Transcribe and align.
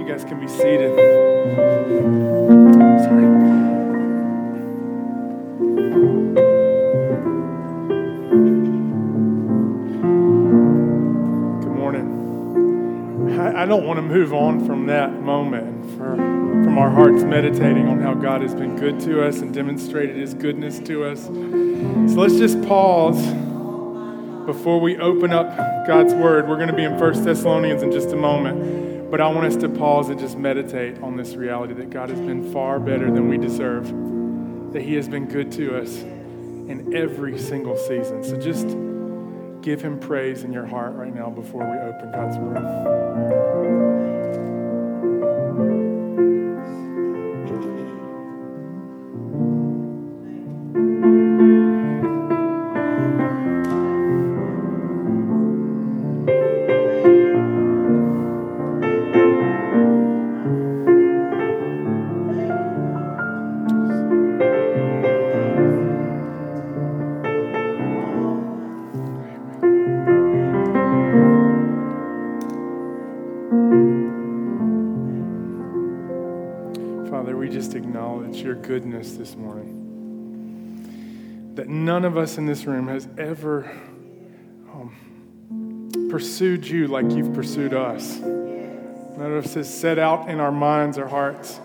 You 0.00 0.08
guys 0.08 0.24
can 0.24 0.40
be 0.40 0.48
seated. 0.48 0.96
Sorry. 3.04 3.26
Good 11.60 11.76
morning. 11.76 13.38
I, 13.38 13.66
don't 13.66 13.86
want 13.86 13.98
to 13.98 14.02
move 14.02 14.32
on 14.32 14.64
from 14.64 14.86
that 14.86 15.20
moment 15.20 15.84
for, 15.90 16.16
from 16.16 16.78
our 16.78 16.88
hearts 16.88 17.22
meditating 17.22 17.86
on 17.86 18.00
how 18.00 18.14
God 18.14 18.40
has 18.40 18.54
been 18.54 18.76
good 18.76 19.00
to 19.00 19.22
us 19.22 19.40
and 19.40 19.52
demonstrated 19.52 20.16
his 20.16 20.32
goodness 20.32 20.78
to 20.78 21.04
us. 21.04 21.24
So 21.26 22.20
let's 22.20 22.38
just 22.38 22.62
pause 22.62 23.22
before 24.46 24.80
we 24.80 24.96
open 24.96 25.34
up 25.34 25.54
God's 25.86 26.14
word. 26.14 26.48
We're 26.48 26.56
going 26.56 26.68
to 26.68 26.74
be 26.74 26.84
in 26.84 26.98
1 26.98 27.22
Thessalonians 27.22 27.82
in 27.82 27.92
just 27.92 28.12
a 28.12 28.16
moment. 28.16 28.79
But 29.10 29.20
I 29.20 29.28
want 29.28 29.46
us 29.46 29.56
to 29.56 29.68
pause 29.68 30.08
and 30.08 30.18
just 30.20 30.38
meditate 30.38 31.02
on 31.02 31.16
this 31.16 31.34
reality 31.34 31.74
that 31.74 31.90
God 31.90 32.10
has 32.10 32.20
been 32.20 32.52
far 32.52 32.78
better 32.78 33.10
than 33.10 33.28
we 33.28 33.38
deserve, 33.38 33.88
that 34.72 34.82
He 34.82 34.94
has 34.94 35.08
been 35.08 35.26
good 35.26 35.50
to 35.52 35.80
us 35.80 35.96
in 35.96 36.94
every 36.94 37.36
single 37.36 37.76
season. 37.76 38.22
So 38.22 38.36
just 38.36 38.68
give 39.62 39.82
Him 39.82 39.98
praise 39.98 40.44
in 40.44 40.52
your 40.52 40.66
heart 40.66 40.94
right 40.94 41.12
now 41.12 41.28
before 41.28 41.68
we 41.68 41.76
open 41.76 42.12
God's 42.12 42.38
Word. 42.38 44.39
Goodness 78.70 79.14
this 79.16 79.34
morning. 79.34 79.74
That 81.56 81.66
none 81.66 82.04
of 82.04 82.16
us 82.16 82.38
in 82.38 82.46
this 82.46 82.66
room 82.66 82.86
has 82.86 83.08
ever 83.18 83.68
um, 84.72 86.08
pursued 86.08 86.64
you 86.64 86.86
like 86.86 87.10
you've 87.10 87.34
pursued 87.34 87.74
us. 87.74 88.20
None 88.20 89.32
of 89.32 89.44
us 89.44 89.54
has 89.54 89.68
set 89.68 89.98
out 89.98 90.28
in 90.28 90.38
our 90.38 90.52
minds 90.52 90.98
or 90.98 91.08
hearts 91.08 91.58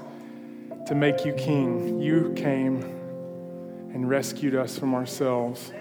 to 0.87 0.95
make 0.95 1.23
you 1.25 1.33
king. 1.33 2.01
You 2.01 2.33
came 2.35 2.81
and 3.93 4.09
rescued 4.09 4.55
us 4.55 4.79
from 4.79 4.95
ourselves, 4.95 5.71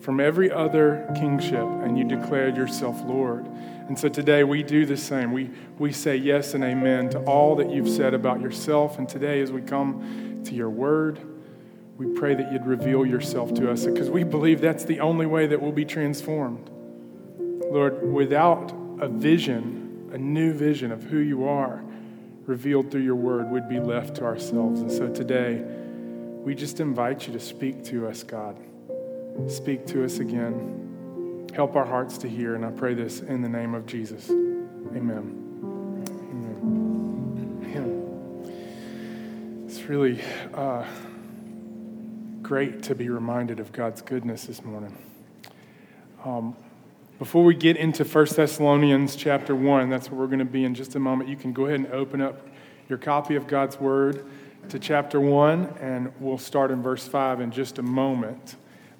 from 0.00 0.20
every 0.20 0.52
other 0.52 1.10
kingship, 1.16 1.64
and 1.64 1.96
you 1.96 2.04
declared 2.04 2.54
yourself 2.54 3.00
Lord. 3.06 3.46
And 3.46 3.98
so 3.98 4.10
today 4.10 4.44
we 4.44 4.62
do 4.62 4.84
the 4.84 4.98
same. 4.98 5.32
We, 5.32 5.48
we 5.78 5.90
say 5.90 6.16
yes 6.16 6.52
and 6.52 6.62
amen 6.62 7.08
to 7.10 7.18
all 7.20 7.56
that 7.56 7.70
you've 7.70 7.88
said 7.88 8.12
about 8.12 8.42
yourself. 8.42 8.98
And 8.98 9.08
today, 9.08 9.40
as 9.40 9.50
we 9.50 9.62
come 9.62 10.29
to 10.44 10.54
your 10.54 10.70
word, 10.70 11.20
we 11.96 12.06
pray 12.18 12.34
that 12.34 12.50
you'd 12.52 12.66
reveal 12.66 13.04
yourself 13.04 13.52
to 13.54 13.70
us 13.70 13.84
because 13.84 14.08
we 14.08 14.24
believe 14.24 14.60
that's 14.60 14.84
the 14.84 15.00
only 15.00 15.26
way 15.26 15.46
that 15.46 15.60
we'll 15.60 15.72
be 15.72 15.84
transformed. 15.84 16.70
Lord, 17.38 18.10
without 18.10 18.72
a 19.00 19.08
vision, 19.08 20.10
a 20.12 20.18
new 20.18 20.52
vision 20.52 20.92
of 20.92 21.02
who 21.04 21.18
you 21.18 21.46
are 21.46 21.82
revealed 22.46 22.90
through 22.90 23.02
your 23.02 23.16
word, 23.16 23.50
we'd 23.50 23.68
be 23.68 23.80
left 23.80 24.16
to 24.16 24.24
ourselves. 24.24 24.80
And 24.80 24.90
so 24.90 25.08
today, 25.08 25.62
we 26.42 26.54
just 26.54 26.80
invite 26.80 27.26
you 27.26 27.32
to 27.34 27.40
speak 27.40 27.84
to 27.84 28.08
us, 28.08 28.22
God. 28.22 28.56
Speak 29.46 29.86
to 29.88 30.04
us 30.04 30.18
again. 30.18 31.48
Help 31.54 31.76
our 31.76 31.84
hearts 31.84 32.18
to 32.18 32.28
hear, 32.28 32.54
and 32.54 32.64
I 32.64 32.70
pray 32.70 32.94
this 32.94 33.20
in 33.20 33.42
the 33.42 33.48
name 33.48 33.74
of 33.74 33.86
Jesus. 33.86 34.30
Amen. 34.30 35.39
Really 39.90 40.22
uh, 40.54 40.84
great 42.42 42.80
to 42.80 42.94
be 42.94 43.08
reminded 43.08 43.58
of 43.58 43.72
God's 43.72 44.00
goodness 44.00 44.44
this 44.44 44.62
morning. 44.62 44.96
Um, 46.24 46.54
before 47.18 47.42
we 47.42 47.56
get 47.56 47.76
into 47.76 48.04
1 48.04 48.26
Thessalonians 48.36 49.16
chapter 49.16 49.52
1, 49.52 49.90
that's 49.90 50.08
where 50.08 50.20
we're 50.20 50.28
going 50.28 50.38
to 50.38 50.44
be 50.44 50.62
in 50.62 50.76
just 50.76 50.94
a 50.94 51.00
moment, 51.00 51.28
you 51.28 51.34
can 51.34 51.52
go 51.52 51.66
ahead 51.66 51.80
and 51.80 51.88
open 51.88 52.22
up 52.22 52.46
your 52.88 52.98
copy 52.98 53.34
of 53.34 53.48
God's 53.48 53.80
Word 53.80 54.24
to 54.68 54.78
chapter 54.78 55.20
1, 55.20 55.78
and 55.80 56.12
we'll 56.20 56.38
start 56.38 56.70
in 56.70 56.84
verse 56.84 57.08
5 57.08 57.40
in 57.40 57.50
just 57.50 57.78
a 57.78 57.82
moment. 57.82 58.54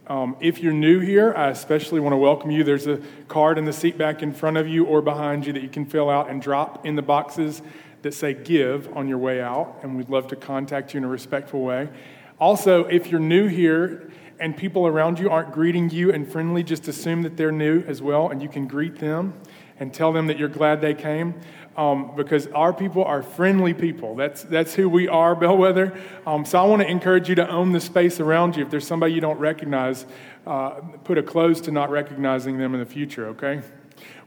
Um, 0.09 0.37
if 0.41 0.59
you're 0.59 0.73
new 0.73 0.99
here, 0.99 1.33
I 1.37 1.51
especially 1.51 2.01
want 2.01 2.15
to 2.15 2.19
welcome 2.19 2.51
you. 2.51 2.65
There's 2.65 2.89
a 2.89 3.01
card 3.29 3.59
in 3.59 3.65
the 3.65 3.73
seat 3.73 3.97
back 3.97 4.25
in 4.25 4.33
front 4.33 4.57
of 4.57 4.67
you 4.67 4.87
or 4.87 5.03
behind 5.03 5.47
you 5.47 5.53
that 5.53 5.63
you 5.63 5.69
can 5.69 5.87
fill 5.87 6.11
out 6.11 6.29
and 6.29 6.43
drop 6.43 6.85
in 6.85 6.97
the 6.97 7.03
boxes 7.03 7.63
that 8.03 8.15
say 8.15 8.35
give 8.35 8.95
on 8.97 9.09
your 9.09 9.19
way 9.19 9.41
out, 9.41 9.79
and 9.83 9.97
we'd 9.97 10.09
love 10.09 10.27
to 10.29 10.37
contact 10.37 10.95
you 10.95 10.99
in 10.99 11.05
a 11.05 11.09
respectful 11.09 11.63
way. 11.63 11.89
Also, 12.39 12.85
if 12.85 13.09
you're 13.09 13.21
new 13.21 13.47
here 13.47 14.11
and 14.39 14.57
people 14.57 14.87
around 14.87 15.19
you 15.19 15.29
aren't 15.29 15.53
greeting 15.53 15.91
you 15.91 16.13
and 16.13 16.31
friendly, 16.31 16.63
just 16.63 16.89
assume 16.89 17.23
that 17.23 17.37
they're 17.37 17.53
new 17.53 17.83
as 17.83 18.01
well, 18.01 18.31
and 18.31 18.43
you 18.43 18.49
can 18.49 18.67
greet 18.67 18.99
them 18.99 19.35
and 19.79 19.93
tell 19.93 20.13
them 20.13 20.27
that 20.27 20.39
you're 20.39 20.49
glad 20.49 20.81
they 20.81 20.95
came 20.95 21.35
um, 21.77 22.13
because 22.17 22.47
our 22.49 22.73
people 22.73 23.05
are 23.05 23.23
friendly 23.23 23.73
people. 23.73 24.15
That's, 24.15 24.43
that's 24.43 24.75
who 24.75 24.89
we 24.89 25.09
are, 25.09 25.35
Bellwether. 25.35 25.99
Um, 26.27 26.45
so 26.45 26.59
I 26.59 26.65
want 26.65 26.83
to 26.83 26.89
encourage 26.89 27.29
you 27.29 27.35
to 27.37 27.49
own 27.49 27.73
the 27.73 27.81
space 27.81 28.21
around 28.21 28.57
you. 28.57 28.65
If 28.65 28.71
there's 28.71 28.87
somebody 28.87 29.15
you 29.15 29.21
don't 29.21 29.39
recognize, 29.39 30.07
uh, 30.47 30.81
put 31.05 31.17
a 31.17 31.23
close 31.23 31.61
to 31.63 31.71
not 31.71 31.91
recognizing 31.91 32.59
them 32.59 32.75
in 32.75 32.81
the 32.81 32.87
future, 32.87 33.29
okay? 33.29 33.63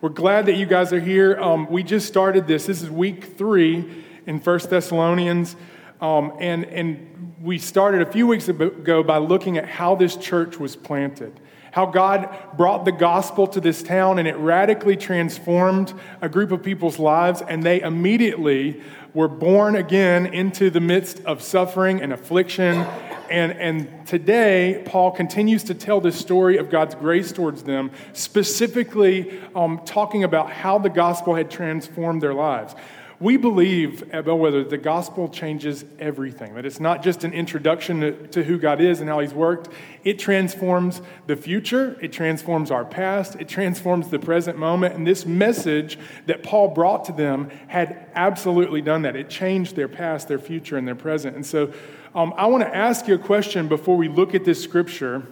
We're 0.04 0.10
glad 0.10 0.48
that 0.48 0.58
you 0.58 0.66
guys 0.66 0.92
are 0.92 1.00
here. 1.00 1.40
Um, 1.40 1.66
we 1.72 1.82
just 1.82 2.10
started 2.10 2.46
this. 2.46 2.66
This 2.66 2.82
is 2.82 2.92
week 2.92 3.38
three 3.38 4.04
in 4.26 4.42
First 4.42 4.70
Thessalonians. 4.70 5.56
Um, 6.02 6.34
and, 6.42 6.66
and 6.66 7.34
we 7.42 7.58
started 7.58 8.02
a 8.02 8.12
few 8.12 8.28
weeks 8.28 8.50
ago 8.50 9.02
by 9.02 9.20
looking 9.20 9.58
at 9.58 9.66
how 9.66 9.96
this 9.96 10.18
church 10.18 10.60
was 10.60 10.76
planted 10.76 11.40
how 11.74 11.88
God 11.88 12.30
brought 12.56 12.86
the 12.86 12.92
gospel 12.92 13.48
to 13.48 13.60
this 13.60 13.82
town 13.82 14.20
and 14.20 14.28
it 14.28 14.36
radically 14.38 14.96
transformed 14.96 15.92
a 16.22 16.30
group 16.30 16.52
of 16.52 16.62
people's 16.62 17.00
lives, 17.00 17.42
and 17.42 17.64
they 17.64 17.82
immediately 17.82 18.80
were 19.14 19.28
born 19.28 19.76
again 19.76 20.26
into 20.26 20.70
the 20.70 20.80
midst 20.80 21.24
of 21.26 21.42
suffering 21.42 22.02
and 22.02 22.12
affliction. 22.12 22.86
And, 23.30 23.52
and 23.54 24.08
today, 24.08 24.84
Paul 24.86 25.12
continues 25.12 25.64
to 25.66 25.74
tell 25.74 26.02
this 26.02 26.20
story 26.20 26.58
of 26.58 26.70
God's 26.70 26.96
grace 26.96 27.32
towards 27.32 27.64
them, 27.64 27.92
specifically 28.14 29.40
um, 29.56 29.82
talking 29.86 30.24
about 30.24 30.52
how 30.52 30.78
the 30.78 30.90
gospel 30.90 31.36
had 31.36 31.50
transformed 31.50 32.22
their 32.22 32.34
lives. 32.34 32.76
We 33.24 33.38
believe 33.38 34.04
at 34.12 34.26
Bellwether 34.26 34.66
the 34.66 34.78
gospel 34.78 35.30
changes 35.30 35.86
everything, 35.98 36.56
that 36.56 36.66
it's 36.66 36.82
not 36.82 37.02
just 37.02 37.24
an 37.24 37.32
introduction 37.32 38.02
to, 38.02 38.28
to, 38.28 38.44
who 38.44 38.58
God 38.58 38.82
is 38.82 39.00
and 39.00 39.08
how 39.08 39.20
He's 39.20 39.34
worked. 39.34 39.70
It 40.04 40.20
transforms 40.20 41.02
the 41.26 41.38
future, 41.38 41.98
it 42.02 42.12
transforms 42.12 42.70
our 42.70 42.84
past, 42.84 43.38
it 43.40 43.48
transforms 43.48 44.10
the 44.10 44.20
present 44.20 44.58
moment. 44.58 44.96
And 44.96 45.08
this 45.08 45.26
message 45.26 45.98
that 46.26 46.44
Paul 46.44 46.68
brought 46.68 47.06
to 47.06 47.14
them 47.14 47.50
had 47.70 48.10
absolutely 48.14 48.82
done 48.82 49.04
that. 49.04 49.16
It 49.16 49.30
changed 49.30 49.78
their 49.78 49.88
past, 49.88 50.28
their 50.28 50.38
future, 50.38 50.76
and 50.76 50.86
their 50.86 50.94
present. 50.94 51.38
And 51.38 51.46
so 51.46 51.72
um, 52.14 52.34
I 52.36 52.48
want 52.48 52.66
to 52.66 52.76
ask 52.76 53.08
you 53.08 53.16
a 53.16 53.20
question 53.20 53.70
before 53.70 53.96
we 53.96 54.10
look 54.10 54.36
at 54.36 54.44
this 54.44 54.62
scripture, 54.62 55.26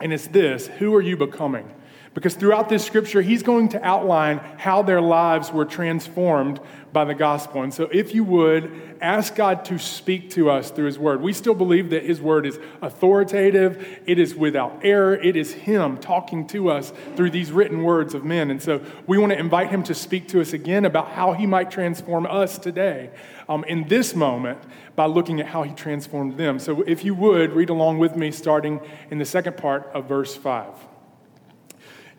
and 0.00 0.12
it's 0.12 0.28
this 0.28 0.68
Who 0.78 0.94
are 0.94 1.02
you 1.02 1.16
becoming? 1.16 1.74
Because 2.16 2.34
throughout 2.34 2.70
this 2.70 2.82
scripture, 2.82 3.20
he's 3.20 3.42
going 3.42 3.68
to 3.68 3.84
outline 3.84 4.38
how 4.56 4.80
their 4.80 5.02
lives 5.02 5.52
were 5.52 5.66
transformed 5.66 6.60
by 6.90 7.04
the 7.04 7.14
gospel. 7.14 7.60
And 7.62 7.74
so, 7.74 7.90
if 7.92 8.14
you 8.14 8.24
would, 8.24 8.96
ask 9.02 9.34
God 9.34 9.66
to 9.66 9.78
speak 9.78 10.30
to 10.30 10.48
us 10.48 10.70
through 10.70 10.86
his 10.86 10.98
word. 10.98 11.20
We 11.20 11.34
still 11.34 11.54
believe 11.54 11.90
that 11.90 12.04
his 12.04 12.18
word 12.18 12.46
is 12.46 12.58
authoritative, 12.80 14.00
it 14.06 14.18
is 14.18 14.34
without 14.34 14.80
error, 14.82 15.14
it 15.14 15.36
is 15.36 15.52
him 15.52 15.98
talking 15.98 16.46
to 16.46 16.70
us 16.70 16.90
through 17.16 17.32
these 17.32 17.52
written 17.52 17.82
words 17.82 18.14
of 18.14 18.24
men. 18.24 18.50
And 18.50 18.62
so, 18.62 18.80
we 19.06 19.18
want 19.18 19.32
to 19.32 19.38
invite 19.38 19.68
him 19.68 19.82
to 19.82 19.94
speak 19.94 20.26
to 20.28 20.40
us 20.40 20.54
again 20.54 20.86
about 20.86 21.08
how 21.08 21.34
he 21.34 21.44
might 21.44 21.70
transform 21.70 22.24
us 22.24 22.56
today 22.56 23.10
um, 23.46 23.62
in 23.64 23.88
this 23.88 24.14
moment 24.14 24.58
by 24.94 25.04
looking 25.04 25.38
at 25.38 25.48
how 25.48 25.64
he 25.64 25.74
transformed 25.74 26.38
them. 26.38 26.58
So, 26.60 26.80
if 26.80 27.04
you 27.04 27.14
would, 27.14 27.52
read 27.52 27.68
along 27.68 27.98
with 27.98 28.16
me, 28.16 28.30
starting 28.30 28.80
in 29.10 29.18
the 29.18 29.26
second 29.26 29.58
part 29.58 29.90
of 29.92 30.08
verse 30.08 30.34
5. 30.34 30.85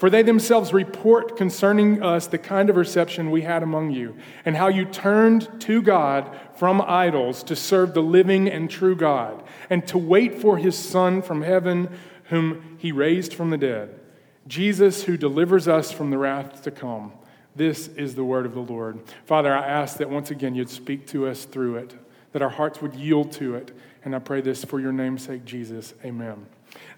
For 0.00 0.08
they 0.08 0.22
themselves 0.22 0.72
report 0.72 1.36
concerning 1.36 2.02
us 2.02 2.26
the 2.26 2.38
kind 2.38 2.70
of 2.70 2.76
reception 2.76 3.30
we 3.30 3.42
had 3.42 3.62
among 3.62 3.90
you, 3.90 4.16
and 4.46 4.56
how 4.56 4.68
you 4.68 4.86
turned 4.86 5.60
to 5.60 5.82
God 5.82 6.34
from 6.56 6.80
idols 6.80 7.42
to 7.42 7.54
serve 7.54 7.92
the 7.92 8.00
living 8.00 8.48
and 8.48 8.70
true 8.70 8.96
God, 8.96 9.42
and 9.68 9.86
to 9.88 9.98
wait 9.98 10.38
for 10.38 10.56
his 10.56 10.74
Son 10.74 11.20
from 11.20 11.42
heaven, 11.42 11.90
whom 12.24 12.78
he 12.78 12.92
raised 12.92 13.34
from 13.34 13.50
the 13.50 13.58
dead, 13.58 14.00
Jesus, 14.46 15.02
who 15.02 15.18
delivers 15.18 15.68
us 15.68 15.92
from 15.92 16.08
the 16.08 16.16
wrath 16.16 16.62
to 16.62 16.70
come. 16.70 17.12
This 17.54 17.88
is 17.88 18.14
the 18.14 18.24
word 18.24 18.46
of 18.46 18.54
the 18.54 18.60
Lord. 18.60 19.00
Father, 19.26 19.54
I 19.54 19.66
ask 19.66 19.98
that 19.98 20.08
once 20.08 20.30
again 20.30 20.54
you'd 20.54 20.70
speak 20.70 21.06
to 21.08 21.26
us 21.26 21.44
through 21.44 21.76
it, 21.76 21.94
that 22.32 22.40
our 22.40 22.48
hearts 22.48 22.80
would 22.80 22.94
yield 22.94 23.32
to 23.32 23.54
it. 23.54 23.76
And 24.02 24.16
I 24.16 24.18
pray 24.18 24.40
this 24.40 24.64
for 24.64 24.80
your 24.80 24.92
name's 24.92 25.26
sake, 25.26 25.44
Jesus. 25.44 25.92
Amen. 26.02 26.46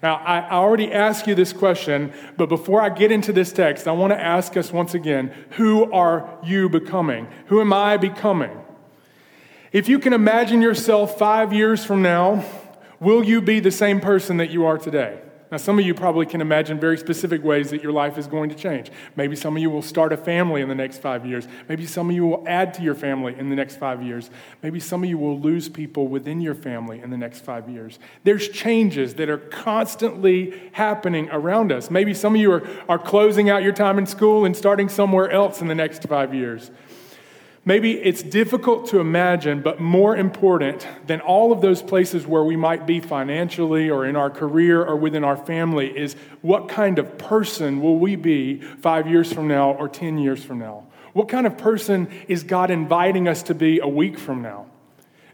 Now, 0.01 0.15
I 0.15 0.49
already 0.49 0.91
asked 0.91 1.27
you 1.27 1.35
this 1.35 1.53
question, 1.53 2.11
but 2.35 2.49
before 2.49 2.81
I 2.81 2.89
get 2.89 3.11
into 3.11 3.31
this 3.31 3.53
text, 3.53 3.87
I 3.87 3.93
want 3.93 4.11
to 4.11 4.19
ask 4.19 4.57
us 4.57 4.71
once 4.71 4.93
again 4.93 5.33
who 5.51 5.91
are 5.91 6.37
you 6.43 6.67
becoming? 6.67 7.27
Who 7.47 7.61
am 7.61 7.71
I 7.71 7.97
becoming? 7.97 8.51
If 9.71 9.87
you 9.87 9.99
can 9.99 10.13
imagine 10.13 10.61
yourself 10.61 11.17
five 11.17 11.53
years 11.53 11.85
from 11.85 12.01
now, 12.01 12.43
will 12.99 13.23
you 13.23 13.41
be 13.41 13.59
the 13.59 13.71
same 13.71 13.99
person 13.99 14.37
that 14.37 14.49
you 14.49 14.65
are 14.65 14.77
today? 14.77 15.19
Now, 15.53 15.57
some 15.57 15.77
of 15.77 15.85
you 15.85 15.93
probably 15.93 16.25
can 16.25 16.41
imagine 16.41 16.79
very 16.79 16.97
specific 16.97 17.43
ways 17.43 17.69
that 17.69 17.83
your 17.83 17.91
life 17.91 18.17
is 18.17 18.25
going 18.25 18.49
to 18.49 18.55
change. 18.55 18.91
Maybe 19.15 19.35
some 19.35 19.55
of 19.55 19.61
you 19.61 19.69
will 19.69 19.83
start 19.83 20.11
a 20.11 20.17
family 20.17 20.63
in 20.63 20.67
the 20.67 20.73
next 20.73 20.97
five 20.97 21.27
years. 21.27 21.47
Maybe 21.69 21.85
some 21.85 22.09
of 22.09 22.15
you 22.15 22.25
will 22.25 22.43
add 22.47 22.73
to 22.73 22.81
your 22.81 22.95
family 22.95 23.35
in 23.37 23.51
the 23.51 23.55
next 23.55 23.75
five 23.75 24.01
years. 24.01 24.31
Maybe 24.63 24.79
some 24.79 25.03
of 25.03 25.09
you 25.11 25.19
will 25.19 25.39
lose 25.39 25.69
people 25.69 26.07
within 26.07 26.41
your 26.41 26.55
family 26.55 27.01
in 27.01 27.11
the 27.11 27.17
next 27.17 27.41
five 27.41 27.69
years. 27.69 27.99
There's 28.23 28.49
changes 28.49 29.13
that 29.13 29.29
are 29.29 29.37
constantly 29.37 30.59
happening 30.71 31.29
around 31.29 31.71
us. 31.71 31.91
Maybe 31.91 32.15
some 32.15 32.33
of 32.33 32.41
you 32.41 32.51
are, 32.51 32.67
are 32.89 32.97
closing 32.97 33.51
out 33.51 33.61
your 33.61 33.73
time 33.73 33.99
in 33.99 34.07
school 34.07 34.45
and 34.45 34.57
starting 34.57 34.89
somewhere 34.89 35.29
else 35.29 35.61
in 35.61 35.67
the 35.67 35.75
next 35.75 36.01
five 36.07 36.33
years. 36.33 36.71
Maybe 37.65 37.93
it's 37.93 38.21
difficult 38.21 38.87
to 38.87 38.99
imagine, 38.99 39.61
but 39.61 39.79
more 39.79 40.17
important 40.17 40.85
than 41.07 41.21
all 41.21 41.53
of 41.53 41.61
those 41.61 41.81
places 41.81 42.27
where 42.27 42.43
we 42.43 42.57
might 42.57 42.85
be 42.85 42.99
financially 42.99 43.89
or 43.89 44.05
in 44.05 44.17
our 44.17 44.29
career 44.29 44.83
or 44.83 44.97
within 44.97 45.23
our 45.23 45.37
family 45.37 45.97
is 45.97 46.17
what 46.41 46.67
kind 46.67 46.99
of 46.99 47.17
person 47.17 47.81
will 47.81 47.97
we 47.97 48.17
be 48.17 48.59
five 48.59 49.07
years 49.07 49.31
from 49.31 49.47
now 49.47 49.71
or 49.71 49.87
10 49.87 50.17
years 50.17 50.43
from 50.43 50.59
now? 50.59 50.85
What 51.13 51.29
kind 51.29 51.47
of 51.47 51.57
person 51.57 52.09
is 52.27 52.43
God 52.43 52.69
inviting 52.69 53.29
us 53.29 53.43
to 53.43 53.55
be 53.55 53.79
a 53.79 53.87
week 53.87 54.19
from 54.19 54.41
now? 54.41 54.65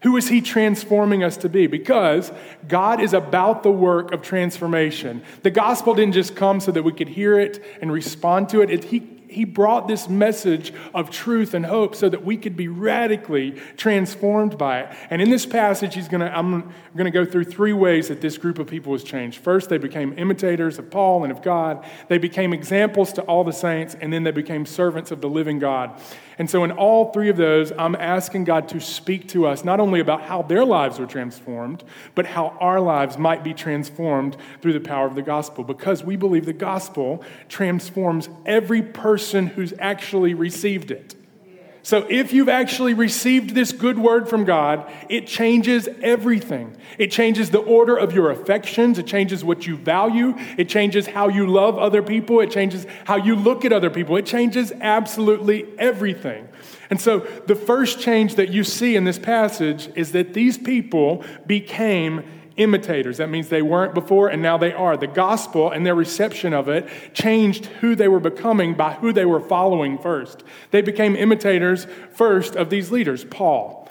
Who 0.03 0.15
is 0.15 0.29
He 0.29 0.39
transforming 0.39 1.23
us 1.23 1.35
to 1.37 1.49
be? 1.49 1.65
Because 1.65 2.31
God 2.67 3.01
is 3.01 3.13
about 3.13 3.63
the 3.63 3.71
work 3.71 4.11
of 4.11 4.21
transformation. 4.21 5.23
The 5.41 5.49
gospel 5.49 5.95
didn't 5.95 6.13
just 6.13 6.35
come 6.35 6.59
so 6.59 6.71
that 6.71 6.83
we 6.83 6.93
could 6.93 7.09
hear 7.09 7.39
it 7.39 7.63
and 7.81 7.91
respond 7.91 8.49
to 8.49 8.61
it. 8.61 8.69
it 8.69 8.83
he, 8.85 9.18
he 9.29 9.45
brought 9.45 9.87
this 9.87 10.09
message 10.09 10.73
of 10.93 11.09
truth 11.09 11.53
and 11.53 11.65
hope 11.65 11.95
so 11.95 12.09
that 12.09 12.25
we 12.25 12.35
could 12.37 12.57
be 12.57 12.67
radically 12.67 13.51
transformed 13.77 14.57
by 14.57 14.81
it. 14.81 14.97
And 15.09 15.21
in 15.21 15.29
this 15.29 15.45
passage, 15.45 15.93
he's 15.95 16.07
gonna, 16.07 16.31
I'm 16.33 16.73
going 16.95 17.05
to 17.05 17.11
go 17.11 17.25
through 17.25 17.45
three 17.45 17.73
ways 17.73 18.07
that 18.07 18.21
this 18.21 18.37
group 18.37 18.59
of 18.59 18.67
people 18.67 18.91
was 18.91 19.03
changed. 19.03 19.39
First, 19.39 19.69
they 19.69 19.77
became 19.77 20.17
imitators 20.17 20.79
of 20.79 20.89
Paul 20.89 21.23
and 21.23 21.31
of 21.31 21.41
God. 21.41 21.85
They 22.07 22.17
became 22.17 22.53
examples 22.53 23.13
to 23.13 23.21
all 23.23 23.43
the 23.43 23.53
saints, 23.53 23.95
and 23.99 24.11
then 24.11 24.23
they 24.23 24.31
became 24.31 24.65
servants 24.65 25.11
of 25.11 25.21
the 25.21 25.29
living 25.29 25.59
God. 25.59 25.99
And 26.39 26.49
so, 26.49 26.63
in 26.63 26.71
all 26.71 27.11
three 27.11 27.27
of 27.27 27.35
those, 27.35 27.73
I'm 27.77 27.95
asking 27.95 28.45
God 28.45 28.69
to 28.69 28.79
speak 28.79 29.27
to 29.29 29.45
us 29.45 29.65
not 29.65 29.81
only 29.81 29.99
about 29.99 30.21
how 30.21 30.41
their 30.41 30.63
lives 30.63 30.97
were 30.97 31.05
transformed, 31.05 31.83
but 32.15 32.25
how 32.25 32.57
our 32.61 32.79
lives 32.79 33.17
might 33.17 33.43
be 33.43 33.53
transformed 33.53 34.37
through 34.61 34.71
the 34.71 34.79
power 34.79 35.05
of 35.05 35.15
the 35.15 35.21
gospel, 35.21 35.65
because 35.65 36.01
we 36.01 36.15
believe 36.15 36.45
the 36.45 36.53
gospel 36.53 37.23
transforms 37.49 38.29
every 38.45 38.81
person 38.81 39.47
who's 39.47 39.73
actually 39.79 40.33
received 40.33 40.91
it. 40.91 41.13
So, 41.81 42.05
if 42.09 42.33
you've 42.33 42.49
actually 42.49 42.93
received 42.93 43.51
this 43.51 43.71
good 43.71 43.97
word 43.97 44.27
from 44.27 44.43
God, 44.43 44.91
it 45.07 45.27
changes 45.27 45.87
everything. 46.01 46.75
It 46.97 47.09
changes 47.09 47.51
the 47.51 47.59
order 47.59 47.95
of 47.95 48.13
your 48.13 48.31
affections. 48.31 48.99
It 48.99 49.07
changes 49.07 49.43
what 49.43 49.65
you 49.65 49.77
value. 49.77 50.35
It 50.57 50.67
changes 50.67 51.07
how 51.07 51.29
you 51.29 51.47
love 51.47 51.77
other 51.77 52.03
people. 52.03 52.41
It 52.41 52.51
changes 52.51 52.85
how 53.05 53.15
you 53.15 53.35
look 53.35 53.63
at 53.63 53.71
other 53.71 53.89
people. 53.89 54.17
It 54.17 54.25
changes 54.25 54.73
absolutely 54.81 55.65
everything. 55.77 56.49
And 56.89 56.99
so, 56.99 57.19
the 57.19 57.55
first 57.55 58.01
change 58.01 58.35
that 58.35 58.49
you 58.49 58.63
see 58.63 58.95
in 58.95 59.05
this 59.05 59.19
passage 59.19 59.89
is 59.95 60.11
that 60.11 60.33
these 60.33 60.57
people 60.57 61.23
became 61.47 62.23
imitators. 62.59 63.17
That 63.17 63.29
means 63.29 63.49
they 63.49 63.61
weren't 63.61 63.93
before 63.93 64.29
and 64.29 64.41
now 64.41 64.57
they 64.57 64.73
are. 64.73 64.97
The 64.97 65.07
gospel 65.07 65.71
and 65.71 65.85
their 65.85 65.95
reception 65.95 66.53
of 66.53 66.67
it 66.67 66.87
changed 67.13 67.65
who 67.65 67.95
they 67.95 68.07
were 68.07 68.19
becoming 68.19 68.75
by 68.75 68.93
who 68.93 69.11
they 69.11 69.25
were 69.25 69.39
following 69.39 69.97
first. 69.97 70.43
They 70.71 70.81
became 70.81 71.15
imitators 71.15 71.87
first 72.11 72.55
of 72.55 72.69
these 72.69 72.91
leaders, 72.91 73.23
Paul. 73.25 73.89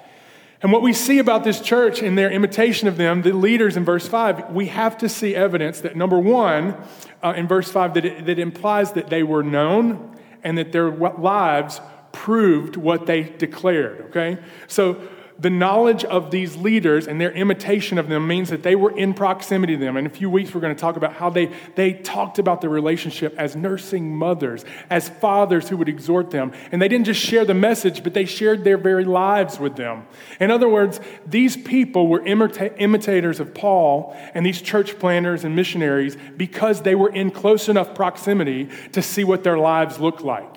And 0.61 0.73
what 0.73 0.83
we 0.83 0.93
see 0.93 1.19
about 1.19 1.45
this 1.45 1.61
church 1.61 2.03
in 2.03 2.17
their 2.17 2.31
imitation 2.31 2.89
of 2.89 2.97
them, 2.97 3.23
the 3.23 3.33
leaders 3.33 3.77
in 3.77 3.85
verse 3.85 4.09
5, 4.09 4.51
we 4.51 4.67
have 4.67 4.99
to 4.99 5.09
see 5.09 5.35
evidence 5.35 5.81
that, 5.83 5.97
number 5.97 6.19
one, 6.19 6.77
uh, 7.23 7.35
in 7.37 7.47
verse 7.47 7.71
5, 7.71 7.95
that 7.95 8.05
it, 8.05 8.27
that 8.27 8.39
implies 8.39 8.93
that 8.93 9.09
they 9.09 9.23
were 9.23 9.45
known 9.45 10.17
and 10.43 10.59
that 10.59 10.73
their 10.73 10.91
lives 10.91 11.81
proved 12.11 12.77
what 12.77 13.07
they 13.07 13.23
declared, 13.23 14.01
okay? 14.07 14.39
So, 14.67 15.01
the 15.41 15.51
knowledge 15.51 16.05
of 16.05 16.33
these 16.33 16.57
leaders 16.57 17.07
and 17.07 17.21
their 17.21 17.31
imitation 17.31 17.97
of 17.97 18.09
them 18.09 18.27
means 18.27 18.51
that 18.51 18.65
they 18.65 18.75
were 18.75 18.91
in 18.91 19.15
proximity 19.15 19.77
to 19.77 19.85
them. 19.85 19.97
In 19.97 20.05
a 20.05 20.11
few 20.11 20.29
weeks, 20.29 20.53
we're 20.53 20.61
going 20.61 20.75
to 20.75 20.81
talk 20.81 20.97
about 20.97 21.13
how 21.13 21.31
they, 21.31 21.53
they 21.77 21.93
talked 21.93 22.41
about 22.41 22.61
the 22.61 22.69
relationship 22.69 23.35
as 23.39 23.55
nursing 23.55 24.17
mothers, 24.17 24.65
as 24.91 25.09
fathers 25.09 25.69
who 25.69 25.77
would 25.77 25.89
exhort 25.89 26.33
them. 26.33 26.53
And 26.73 26.83
they 26.83 26.89
didn't 26.89 27.07
just 27.07 27.21
share 27.21 27.45
the 27.45 27.55
message, 27.55 28.03
but 28.03 28.15
they 28.15 28.25
shared 28.25 28.65
their 28.65 28.77
very 28.77 29.05
lives 29.05 29.61
with 29.61 29.77
them. 29.77 30.09
In 30.41 30.51
other 30.51 30.69
words, 30.69 30.99
these 31.25 31.57
people 31.57 32.09
were 32.09 32.21
imita- 32.21 32.75
imitators 32.79 33.39
of 33.39 33.55
Paul 33.55 34.17
and 34.35 34.45
these 34.45 34.61
church 34.61 34.99
planters 34.99 35.45
and 35.45 35.55
missionaries 35.55 36.17
because 36.37 36.83
they 36.83 36.97
were 36.97 37.11
in 37.11 37.31
close 37.31 37.69
enough 37.69 37.95
proximity 37.95 38.71
to 38.91 39.01
see 39.01 39.23
what 39.23 39.45
their 39.45 39.59
lives 39.59 40.01
looked 40.01 40.23
like. 40.23 40.53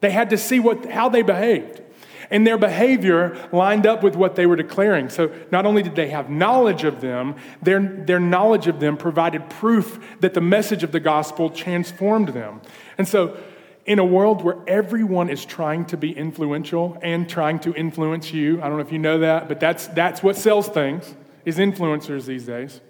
They 0.00 0.10
had 0.10 0.30
to 0.30 0.38
see 0.38 0.58
what, 0.58 0.86
how 0.86 1.10
they 1.10 1.20
behaved. 1.20 1.81
And 2.32 2.46
their 2.46 2.58
behavior 2.58 3.36
lined 3.52 3.86
up 3.86 4.02
with 4.02 4.16
what 4.16 4.34
they 4.34 4.46
were 4.46 4.56
declaring. 4.56 5.10
So 5.10 5.32
not 5.52 5.66
only 5.66 5.82
did 5.82 5.94
they 5.94 6.08
have 6.10 6.30
knowledge 6.30 6.82
of 6.82 7.00
them, 7.00 7.36
their, 7.62 7.80
their 7.80 8.18
knowledge 8.18 8.66
of 8.66 8.80
them 8.80 8.96
provided 8.96 9.48
proof 9.48 10.04
that 10.20 10.34
the 10.34 10.40
message 10.40 10.82
of 10.82 10.90
the 10.90 10.98
gospel 10.98 11.50
transformed 11.50 12.28
them. 12.28 12.60
And 12.98 13.06
so, 13.06 13.36
in 13.84 13.98
a 13.98 14.04
world 14.04 14.44
where 14.44 14.58
everyone 14.68 15.28
is 15.28 15.44
trying 15.44 15.84
to 15.86 15.96
be 15.96 16.16
influential 16.16 16.96
and 17.02 17.28
trying 17.28 17.58
to 17.58 17.74
influence 17.74 18.32
you, 18.32 18.62
I 18.62 18.68
don't 18.68 18.76
know 18.76 18.84
if 18.84 18.92
you 18.92 18.98
know 19.00 19.18
that, 19.18 19.48
but 19.48 19.58
that's, 19.58 19.88
that's 19.88 20.22
what 20.22 20.36
sells 20.36 20.68
things, 20.68 21.14
is 21.44 21.58
influencers 21.58 22.26
these 22.26 22.46
days 22.46 22.80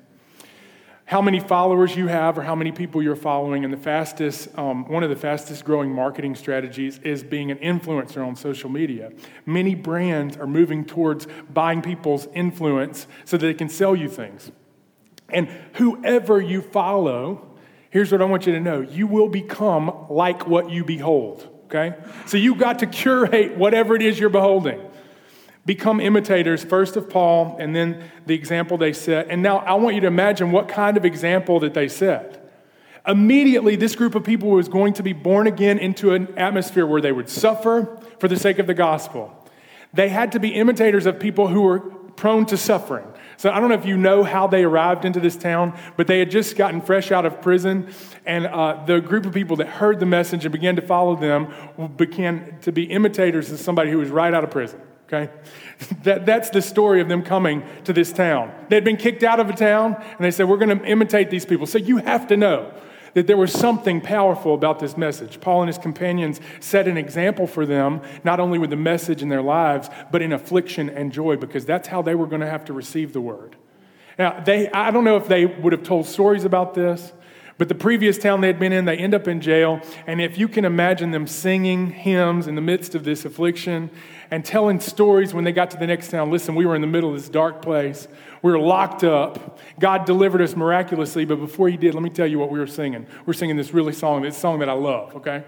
how 1.12 1.20
many 1.20 1.40
followers 1.40 1.94
you 1.94 2.06
have 2.08 2.38
or 2.38 2.42
how 2.42 2.54
many 2.54 2.72
people 2.72 3.02
you're 3.02 3.14
following. 3.14 3.64
And 3.64 3.72
the 3.72 3.76
fastest, 3.76 4.48
um, 4.58 4.88
one 4.88 5.02
of 5.02 5.10
the 5.10 5.16
fastest 5.16 5.62
growing 5.62 5.92
marketing 5.92 6.34
strategies 6.34 6.98
is 7.00 7.22
being 7.22 7.50
an 7.50 7.58
influencer 7.58 8.26
on 8.26 8.34
social 8.34 8.70
media. 8.70 9.12
Many 9.44 9.74
brands 9.74 10.38
are 10.38 10.46
moving 10.46 10.86
towards 10.86 11.26
buying 11.52 11.82
people's 11.82 12.28
influence 12.34 13.06
so 13.26 13.36
that 13.36 13.46
they 13.46 13.52
can 13.52 13.68
sell 13.68 13.94
you 13.94 14.08
things. 14.08 14.50
And 15.28 15.48
whoever 15.74 16.40
you 16.40 16.62
follow, 16.62 17.56
here's 17.90 18.10
what 18.10 18.22
I 18.22 18.24
want 18.24 18.46
you 18.46 18.54
to 18.54 18.60
know 18.60 18.80
you 18.80 19.06
will 19.06 19.28
become 19.28 20.06
like 20.08 20.46
what 20.46 20.70
you 20.70 20.82
behold, 20.82 21.46
okay? 21.66 21.94
So 22.24 22.38
you've 22.38 22.58
got 22.58 22.78
to 22.78 22.86
curate 22.86 23.58
whatever 23.58 23.94
it 23.94 24.00
is 24.00 24.18
you're 24.18 24.30
beholding. 24.30 24.80
Become 25.64 26.00
imitators 26.00 26.64
first 26.64 26.96
of 26.96 27.08
Paul 27.08 27.56
and 27.60 27.74
then 27.74 28.10
the 28.26 28.34
example 28.34 28.76
they 28.76 28.92
set. 28.92 29.28
And 29.28 29.42
now 29.42 29.58
I 29.58 29.74
want 29.74 29.94
you 29.94 30.00
to 30.00 30.08
imagine 30.08 30.50
what 30.50 30.68
kind 30.68 30.96
of 30.96 31.04
example 31.04 31.60
that 31.60 31.72
they 31.74 31.88
set. 31.88 32.38
Immediately, 33.06 33.76
this 33.76 33.96
group 33.96 34.14
of 34.14 34.24
people 34.24 34.50
was 34.50 34.68
going 34.68 34.94
to 34.94 35.02
be 35.02 35.12
born 35.12 35.46
again 35.46 35.78
into 35.78 36.14
an 36.14 36.36
atmosphere 36.36 36.86
where 36.86 37.00
they 37.00 37.12
would 37.12 37.28
suffer 37.28 38.00
for 38.18 38.28
the 38.28 38.36
sake 38.36 38.58
of 38.58 38.66
the 38.66 38.74
gospel. 38.74 39.32
They 39.92 40.08
had 40.08 40.32
to 40.32 40.40
be 40.40 40.50
imitators 40.50 41.06
of 41.06 41.18
people 41.18 41.48
who 41.48 41.62
were 41.62 41.80
prone 41.80 42.46
to 42.46 42.56
suffering. 42.56 43.06
So 43.36 43.50
I 43.50 43.58
don't 43.58 43.68
know 43.68 43.74
if 43.74 43.86
you 43.86 43.96
know 43.96 44.22
how 44.22 44.46
they 44.46 44.62
arrived 44.62 45.04
into 45.04 45.18
this 45.18 45.36
town, 45.36 45.76
but 45.96 46.06
they 46.06 46.20
had 46.20 46.30
just 46.30 46.56
gotten 46.56 46.80
fresh 46.80 47.10
out 47.10 47.26
of 47.26 47.40
prison, 47.40 47.92
and 48.24 48.46
uh, 48.46 48.84
the 48.84 49.00
group 49.00 49.26
of 49.26 49.32
people 49.32 49.56
that 49.56 49.66
heard 49.66 49.98
the 49.98 50.06
message 50.06 50.44
and 50.44 50.52
began 50.52 50.76
to 50.76 50.82
follow 50.82 51.16
them 51.16 51.52
began 51.96 52.58
to 52.62 52.70
be 52.70 52.84
imitators 52.84 53.50
of 53.50 53.58
somebody 53.58 53.90
who 53.90 53.98
was 53.98 54.10
right 54.10 54.32
out 54.32 54.44
of 54.44 54.50
prison 54.50 54.80
okay? 55.12 55.32
That, 56.04 56.26
that's 56.26 56.50
the 56.50 56.62
story 56.62 57.00
of 57.00 57.08
them 57.08 57.22
coming 57.22 57.62
to 57.84 57.92
this 57.92 58.12
town. 58.12 58.52
They 58.68 58.76
had 58.76 58.84
been 58.84 58.96
kicked 58.96 59.22
out 59.22 59.40
of 59.40 59.50
a 59.50 59.54
town, 59.54 59.94
and 59.94 60.20
they 60.20 60.30
said, 60.30 60.48
We're 60.48 60.58
going 60.58 60.78
to 60.78 60.84
imitate 60.84 61.30
these 61.30 61.44
people. 61.44 61.66
So 61.66 61.78
you 61.78 61.98
have 61.98 62.26
to 62.28 62.36
know 62.36 62.72
that 63.14 63.26
there 63.26 63.36
was 63.36 63.52
something 63.52 64.00
powerful 64.00 64.54
about 64.54 64.78
this 64.78 64.96
message. 64.96 65.40
Paul 65.40 65.62
and 65.62 65.68
his 65.68 65.76
companions 65.76 66.40
set 66.60 66.88
an 66.88 66.96
example 66.96 67.46
for 67.46 67.66
them, 67.66 68.00
not 68.24 68.40
only 68.40 68.58
with 68.58 68.70
the 68.70 68.76
message 68.76 69.22
in 69.22 69.28
their 69.28 69.42
lives, 69.42 69.90
but 70.10 70.22
in 70.22 70.32
affliction 70.32 70.88
and 70.88 71.12
joy, 71.12 71.36
because 71.36 71.66
that's 71.66 71.88
how 71.88 72.00
they 72.00 72.14
were 72.14 72.26
going 72.26 72.40
to 72.40 72.48
have 72.48 72.64
to 72.66 72.72
receive 72.72 73.12
the 73.12 73.20
word. 73.20 73.56
Now, 74.18 74.40
they, 74.40 74.70
I 74.70 74.90
don't 74.90 75.04
know 75.04 75.16
if 75.16 75.28
they 75.28 75.46
would 75.46 75.72
have 75.72 75.82
told 75.82 76.06
stories 76.06 76.44
about 76.44 76.74
this, 76.74 77.12
but 77.58 77.68
the 77.68 77.74
previous 77.74 78.18
town 78.18 78.40
they 78.40 78.46
had 78.46 78.58
been 78.58 78.72
in, 78.72 78.84
they 78.84 78.96
end 78.96 79.14
up 79.14 79.28
in 79.28 79.40
jail. 79.40 79.80
And 80.06 80.20
if 80.20 80.38
you 80.38 80.48
can 80.48 80.64
imagine 80.64 81.10
them 81.10 81.26
singing 81.26 81.90
hymns 81.90 82.46
in 82.46 82.54
the 82.54 82.60
midst 82.60 82.94
of 82.94 83.04
this 83.04 83.24
affliction 83.24 83.90
and 84.30 84.44
telling 84.44 84.80
stories 84.80 85.34
when 85.34 85.44
they 85.44 85.52
got 85.52 85.70
to 85.72 85.76
the 85.76 85.86
next 85.86 86.10
town, 86.10 86.30
listen, 86.30 86.54
we 86.54 86.66
were 86.66 86.74
in 86.74 86.80
the 86.80 86.86
middle 86.86 87.10
of 87.10 87.16
this 87.16 87.28
dark 87.28 87.62
place. 87.62 88.08
We 88.42 88.50
were 88.50 88.58
locked 88.58 89.04
up. 89.04 89.58
God 89.78 90.04
delivered 90.04 90.40
us 90.40 90.56
miraculously, 90.56 91.24
but 91.24 91.36
before 91.36 91.68
He 91.68 91.76
did, 91.76 91.94
let 91.94 92.02
me 92.02 92.10
tell 92.10 92.26
you 92.26 92.38
what 92.38 92.50
we 92.50 92.58
were 92.58 92.66
singing. 92.66 93.06
We're 93.26 93.34
singing 93.34 93.56
this 93.56 93.72
really 93.72 93.92
song, 93.92 94.22
this 94.22 94.36
song 94.36 94.58
that 94.60 94.68
I 94.68 94.74
love, 94.74 95.14
okay? 95.16 95.44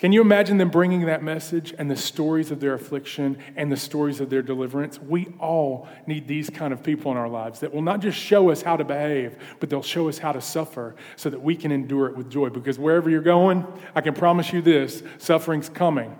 Can 0.00 0.12
you 0.12 0.22
imagine 0.22 0.56
them 0.56 0.70
bringing 0.70 1.04
that 1.06 1.22
message 1.22 1.74
and 1.76 1.90
the 1.90 1.96
stories 1.96 2.50
of 2.50 2.58
their 2.58 2.72
affliction 2.72 3.36
and 3.54 3.70
the 3.70 3.76
stories 3.76 4.18
of 4.18 4.30
their 4.30 4.40
deliverance? 4.40 4.98
We 4.98 5.28
all 5.38 5.88
need 6.06 6.26
these 6.26 6.48
kind 6.48 6.72
of 6.72 6.82
people 6.82 7.12
in 7.12 7.18
our 7.18 7.28
lives 7.28 7.60
that 7.60 7.74
will 7.74 7.82
not 7.82 8.00
just 8.00 8.18
show 8.18 8.48
us 8.48 8.62
how 8.62 8.78
to 8.78 8.84
behave, 8.84 9.36
but 9.60 9.68
they'll 9.68 9.82
show 9.82 10.08
us 10.08 10.16
how 10.16 10.32
to 10.32 10.40
suffer 10.40 10.96
so 11.16 11.28
that 11.28 11.42
we 11.42 11.54
can 11.54 11.70
endure 11.70 12.06
it 12.06 12.16
with 12.16 12.30
joy. 12.30 12.48
Because 12.48 12.78
wherever 12.78 13.10
you're 13.10 13.20
going, 13.20 13.66
I 13.94 14.00
can 14.00 14.14
promise 14.14 14.54
you 14.54 14.62
this 14.62 15.02
suffering's 15.18 15.68
coming. 15.68 16.16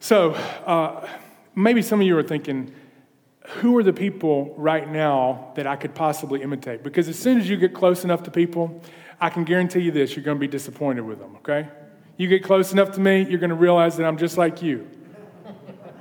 So, 0.00 0.32
uh, 0.32 1.06
maybe 1.54 1.80
some 1.80 2.00
of 2.00 2.06
you 2.08 2.18
are 2.18 2.24
thinking, 2.24 2.74
who 3.58 3.78
are 3.78 3.84
the 3.84 3.92
people 3.92 4.52
right 4.56 4.90
now 4.90 5.52
that 5.54 5.68
I 5.68 5.76
could 5.76 5.94
possibly 5.94 6.42
imitate? 6.42 6.82
Because 6.82 7.08
as 7.08 7.16
soon 7.16 7.38
as 7.38 7.48
you 7.48 7.56
get 7.56 7.72
close 7.72 8.02
enough 8.02 8.24
to 8.24 8.32
people, 8.32 8.82
I 9.20 9.30
can 9.30 9.44
guarantee 9.44 9.80
you 9.80 9.92
this 9.92 10.16
you're 10.16 10.24
going 10.24 10.38
to 10.38 10.40
be 10.40 10.48
disappointed 10.48 11.02
with 11.02 11.20
them, 11.20 11.36
okay? 11.36 11.68
You 12.20 12.28
get 12.28 12.44
close 12.44 12.70
enough 12.70 12.90
to 12.96 13.00
me, 13.00 13.22
you're 13.22 13.38
going 13.38 13.48
to 13.48 13.56
realize 13.56 13.96
that 13.96 14.04
I'm 14.04 14.18
just 14.18 14.36
like 14.36 14.60
you 14.60 14.86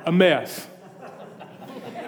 a 0.05 0.11
mess. 0.11 0.67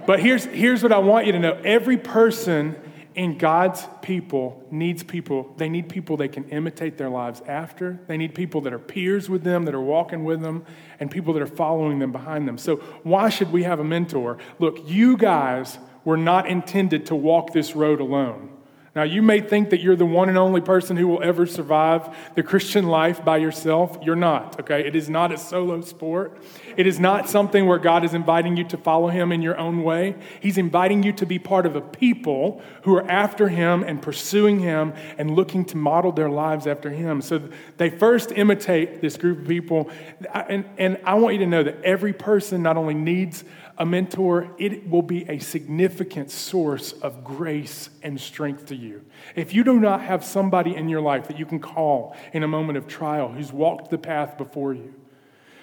But 0.05 0.19
here's, 0.19 0.43
here's 0.43 0.83
what 0.83 0.91
I 0.91 0.97
want 0.97 1.27
you 1.27 1.31
to 1.31 1.39
know 1.39 1.53
every 1.63 1.95
person 1.95 2.75
in 3.15 3.37
God's 3.37 3.87
people 4.01 4.67
needs 4.69 5.01
people. 5.01 5.53
They 5.55 5.69
need 5.69 5.87
people 5.87 6.17
they 6.17 6.27
can 6.27 6.49
imitate 6.49 6.97
their 6.97 7.07
lives 7.07 7.41
after. 7.47 8.01
They 8.07 8.17
need 8.17 8.35
people 8.35 8.59
that 8.61 8.73
are 8.73 8.79
peers 8.79 9.29
with 9.29 9.45
them, 9.45 9.63
that 9.63 9.73
are 9.73 9.79
walking 9.79 10.25
with 10.25 10.41
them, 10.41 10.65
and 10.99 11.09
people 11.09 11.33
that 11.35 11.41
are 11.41 11.47
following 11.47 11.99
them 11.99 12.11
behind 12.11 12.49
them. 12.49 12.57
So, 12.57 12.77
why 13.03 13.29
should 13.29 13.53
we 13.53 13.63
have 13.63 13.79
a 13.79 13.85
mentor? 13.85 14.39
Look, 14.59 14.89
you 14.89 15.15
guys 15.15 15.79
were 16.03 16.17
not 16.17 16.49
intended 16.49 17.05
to 17.05 17.15
walk 17.15 17.53
this 17.53 17.77
road 17.77 18.01
alone. 18.01 18.49
Now, 18.93 19.03
you 19.03 19.21
may 19.21 19.39
think 19.39 19.69
that 19.69 19.79
you're 19.79 19.95
the 19.95 20.05
one 20.05 20.27
and 20.27 20.37
only 20.37 20.59
person 20.59 20.97
who 20.97 21.07
will 21.07 21.23
ever 21.23 21.45
survive 21.45 22.13
the 22.35 22.43
Christian 22.43 22.87
life 22.87 23.23
by 23.23 23.37
yourself. 23.37 23.97
You're 24.01 24.17
not, 24.17 24.59
okay? 24.59 24.85
It 24.85 24.97
is 24.97 25.09
not 25.09 25.31
a 25.31 25.37
solo 25.37 25.79
sport. 25.79 26.37
It 26.75 26.85
is 26.85 26.99
not 26.99 27.29
something 27.29 27.67
where 27.67 27.77
God 27.77 28.03
is 28.03 28.13
inviting 28.13 28.57
you 28.57 28.65
to 28.65 28.75
follow 28.75 29.07
Him 29.07 29.31
in 29.31 29.41
your 29.41 29.57
own 29.57 29.83
way. 29.83 30.15
He's 30.41 30.57
inviting 30.57 31.03
you 31.03 31.13
to 31.13 31.25
be 31.25 31.39
part 31.39 31.65
of 31.65 31.77
a 31.77 31.81
people 31.81 32.61
who 32.83 32.93
are 32.97 33.09
after 33.09 33.47
Him 33.47 33.81
and 33.83 34.01
pursuing 34.01 34.59
Him 34.59 34.93
and 35.17 35.37
looking 35.37 35.63
to 35.65 35.77
model 35.77 36.11
their 36.11 36.29
lives 36.29 36.67
after 36.67 36.89
Him. 36.89 37.21
So 37.21 37.41
they 37.77 37.89
first 37.89 38.33
imitate 38.33 38.99
this 38.99 39.15
group 39.15 39.43
of 39.43 39.47
people. 39.47 39.89
And, 40.33 40.65
and 40.77 40.99
I 41.05 41.13
want 41.13 41.35
you 41.35 41.39
to 41.39 41.47
know 41.47 41.63
that 41.63 41.81
every 41.85 42.11
person 42.11 42.61
not 42.61 42.75
only 42.75 42.93
needs 42.93 43.45
a 43.77 43.85
mentor, 43.85 44.53
it 44.57 44.89
will 44.89 45.01
be 45.01 45.27
a 45.29 45.39
significant 45.39 46.29
source 46.29 46.91
of 46.93 47.23
grace 47.23 47.89
and 48.03 48.19
strength 48.19 48.65
to 48.67 48.75
you. 48.75 49.03
If 49.35 49.53
you 49.53 49.63
do 49.63 49.79
not 49.79 50.01
have 50.01 50.23
somebody 50.23 50.75
in 50.75 50.89
your 50.89 51.01
life 51.01 51.27
that 51.27 51.39
you 51.39 51.45
can 51.45 51.59
call 51.59 52.15
in 52.33 52.43
a 52.43 52.47
moment 52.47 52.77
of 52.77 52.87
trial 52.87 53.29
who's 53.29 53.51
walked 53.51 53.89
the 53.89 53.97
path 53.97 54.37
before 54.37 54.73
you, 54.73 54.93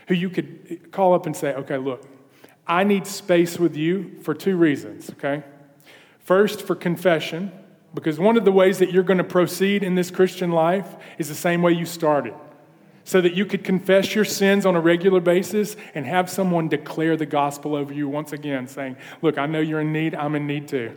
who 0.08 0.14
you 0.14 0.30
could 0.30 0.90
call 0.90 1.14
up 1.14 1.26
and 1.26 1.36
say, 1.36 1.54
okay, 1.54 1.76
look, 1.76 2.06
I 2.66 2.84
need 2.84 3.06
space 3.06 3.58
with 3.58 3.76
you 3.76 4.18
for 4.22 4.34
two 4.34 4.56
reasons, 4.56 5.10
okay? 5.10 5.42
First, 6.20 6.62
for 6.62 6.74
confession, 6.74 7.52
because 7.94 8.18
one 8.18 8.36
of 8.36 8.44
the 8.44 8.52
ways 8.52 8.78
that 8.78 8.92
you're 8.92 9.02
going 9.02 9.18
to 9.18 9.24
proceed 9.24 9.82
in 9.82 9.94
this 9.94 10.10
Christian 10.10 10.50
life 10.50 10.96
is 11.18 11.28
the 11.28 11.34
same 11.34 11.62
way 11.62 11.72
you 11.72 11.86
started 11.86 12.34
so 13.08 13.22
that 13.22 13.32
you 13.32 13.46
could 13.46 13.64
confess 13.64 14.14
your 14.14 14.24
sins 14.26 14.66
on 14.66 14.76
a 14.76 14.80
regular 14.82 15.18
basis 15.18 15.76
and 15.94 16.04
have 16.04 16.28
someone 16.28 16.68
declare 16.68 17.16
the 17.16 17.24
gospel 17.24 17.74
over 17.74 17.90
you 17.90 18.06
once 18.06 18.34
again, 18.34 18.68
saying, 18.68 18.98
Look, 19.22 19.38
I 19.38 19.46
know 19.46 19.60
you're 19.60 19.80
in 19.80 19.94
need, 19.94 20.14
I'm 20.14 20.34
in 20.34 20.46
need 20.46 20.68
too. 20.68 20.94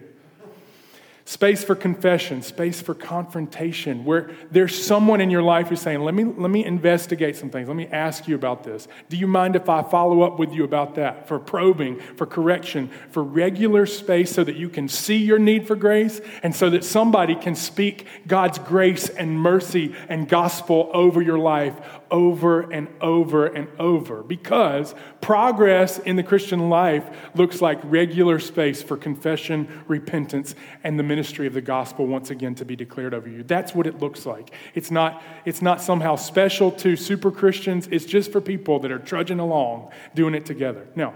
Space 1.31 1.63
for 1.63 1.75
confession, 1.75 2.41
space 2.41 2.81
for 2.81 2.93
confrontation, 2.93 4.03
where 4.03 4.31
there's 4.49 4.83
someone 4.83 5.21
in 5.21 5.29
your 5.29 5.43
life 5.43 5.69
who's 5.69 5.79
saying, 5.79 6.01
let 6.01 6.13
me, 6.13 6.25
let 6.25 6.51
me 6.51 6.65
investigate 6.65 7.37
some 7.37 7.49
things. 7.49 7.69
Let 7.69 7.77
me 7.77 7.87
ask 7.87 8.27
you 8.27 8.35
about 8.35 8.65
this. 8.65 8.87
Do 9.07 9.15
you 9.15 9.27
mind 9.27 9.55
if 9.55 9.69
I 9.69 9.81
follow 9.81 10.23
up 10.23 10.39
with 10.39 10.51
you 10.51 10.65
about 10.65 10.95
that? 10.95 11.29
For 11.29 11.39
probing, 11.39 12.01
for 12.17 12.25
correction, 12.25 12.89
for 13.11 13.23
regular 13.23 13.85
space 13.85 14.33
so 14.33 14.43
that 14.43 14.57
you 14.57 14.67
can 14.67 14.89
see 14.89 15.17
your 15.17 15.39
need 15.39 15.67
for 15.67 15.77
grace 15.77 16.19
and 16.43 16.53
so 16.53 16.69
that 16.71 16.83
somebody 16.83 17.35
can 17.35 17.55
speak 17.55 18.07
God's 18.27 18.57
grace 18.59 19.07
and 19.07 19.39
mercy 19.39 19.95
and 20.09 20.27
gospel 20.27 20.89
over 20.91 21.21
your 21.21 21.39
life 21.39 21.75
over 22.11 22.69
and 22.69 22.87
over 22.99 23.47
and 23.47 23.67
over. 23.79 24.21
Because 24.21 24.93
progress 25.21 25.97
in 25.97 26.17
the 26.17 26.23
Christian 26.23 26.69
life 26.69 27.05
looks 27.33 27.61
like 27.61 27.79
regular 27.83 28.37
space 28.39 28.83
for 28.83 28.97
confession, 28.97 29.83
repentance, 29.87 30.53
and 30.83 30.99
the 30.99 31.03
ministry 31.03 31.47
of 31.47 31.53
the 31.53 31.61
gospel 31.61 32.05
once 32.05 32.29
again 32.29 32.53
to 32.55 32.65
be 32.65 32.75
declared 32.75 33.13
over 33.13 33.29
you. 33.29 33.43
That's 33.43 33.73
what 33.73 33.87
it 33.87 33.99
looks 33.99 34.25
like. 34.25 34.53
It's 34.75 34.91
not, 34.91 35.23
it's 35.45 35.61
not 35.61 35.81
somehow 35.81 36.17
special 36.17 36.71
to 36.73 36.95
super 36.95 37.31
Christians, 37.31 37.87
it's 37.89 38.05
just 38.05 38.31
for 38.31 38.41
people 38.41 38.79
that 38.79 38.91
are 38.91 38.99
trudging 38.99 39.39
along 39.39 39.91
doing 40.13 40.35
it 40.35 40.45
together. 40.45 40.87
Now, 40.95 41.13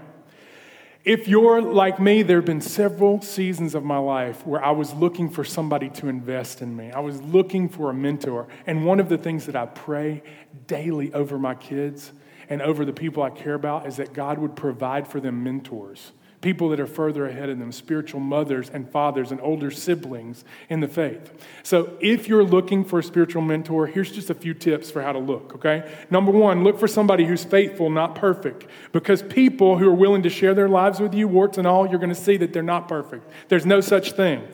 if 1.06 1.28
you're 1.28 1.62
like 1.62 2.00
me, 2.00 2.22
there 2.22 2.38
have 2.38 2.44
been 2.44 2.60
several 2.60 3.22
seasons 3.22 3.76
of 3.76 3.84
my 3.84 3.96
life 3.96 4.44
where 4.44 4.62
I 4.62 4.72
was 4.72 4.92
looking 4.92 5.30
for 5.30 5.44
somebody 5.44 5.88
to 5.90 6.08
invest 6.08 6.62
in 6.62 6.74
me. 6.74 6.90
I 6.90 6.98
was 6.98 7.22
looking 7.22 7.68
for 7.68 7.90
a 7.90 7.94
mentor. 7.94 8.48
And 8.66 8.84
one 8.84 8.98
of 8.98 9.08
the 9.08 9.16
things 9.16 9.46
that 9.46 9.54
I 9.54 9.66
pray 9.66 10.24
daily 10.66 11.14
over 11.14 11.38
my 11.38 11.54
kids 11.54 12.10
and 12.48 12.60
over 12.60 12.84
the 12.84 12.92
people 12.92 13.22
I 13.22 13.30
care 13.30 13.54
about 13.54 13.86
is 13.86 13.98
that 13.98 14.14
God 14.14 14.38
would 14.40 14.56
provide 14.56 15.06
for 15.06 15.20
them 15.20 15.44
mentors 15.44 16.10
people 16.40 16.68
that 16.70 16.80
are 16.80 16.86
further 16.86 17.26
ahead 17.26 17.48
in 17.48 17.58
them, 17.58 17.72
spiritual 17.72 18.20
mothers 18.20 18.70
and 18.70 18.88
fathers 18.90 19.30
and 19.30 19.40
older 19.40 19.70
siblings 19.70 20.44
in 20.68 20.80
the 20.80 20.88
faith. 20.88 21.32
So, 21.62 21.96
if 22.00 22.28
you're 22.28 22.44
looking 22.44 22.84
for 22.84 22.98
a 22.98 23.02
spiritual 23.02 23.42
mentor, 23.42 23.86
here's 23.86 24.12
just 24.12 24.30
a 24.30 24.34
few 24.34 24.54
tips 24.54 24.90
for 24.90 25.02
how 25.02 25.12
to 25.12 25.18
look, 25.18 25.54
okay? 25.56 25.90
Number 26.10 26.32
one, 26.32 26.64
look 26.64 26.78
for 26.78 26.88
somebody 26.88 27.24
who's 27.24 27.44
faithful, 27.44 27.90
not 27.90 28.14
perfect. 28.14 28.66
Because 28.92 29.22
people 29.22 29.78
who 29.78 29.88
are 29.88 29.94
willing 29.94 30.22
to 30.22 30.30
share 30.30 30.54
their 30.54 30.68
lives 30.68 31.00
with 31.00 31.14
you, 31.14 31.28
warts 31.28 31.58
and 31.58 31.66
all, 31.66 31.86
you're 31.86 31.98
to 32.06 32.14
see 32.14 32.36
that 32.36 32.52
they're 32.52 32.62
not 32.62 32.88
perfect. 32.88 33.30
There's 33.48 33.66
no 33.66 33.80
such 33.80 34.12
thing. 34.12 34.46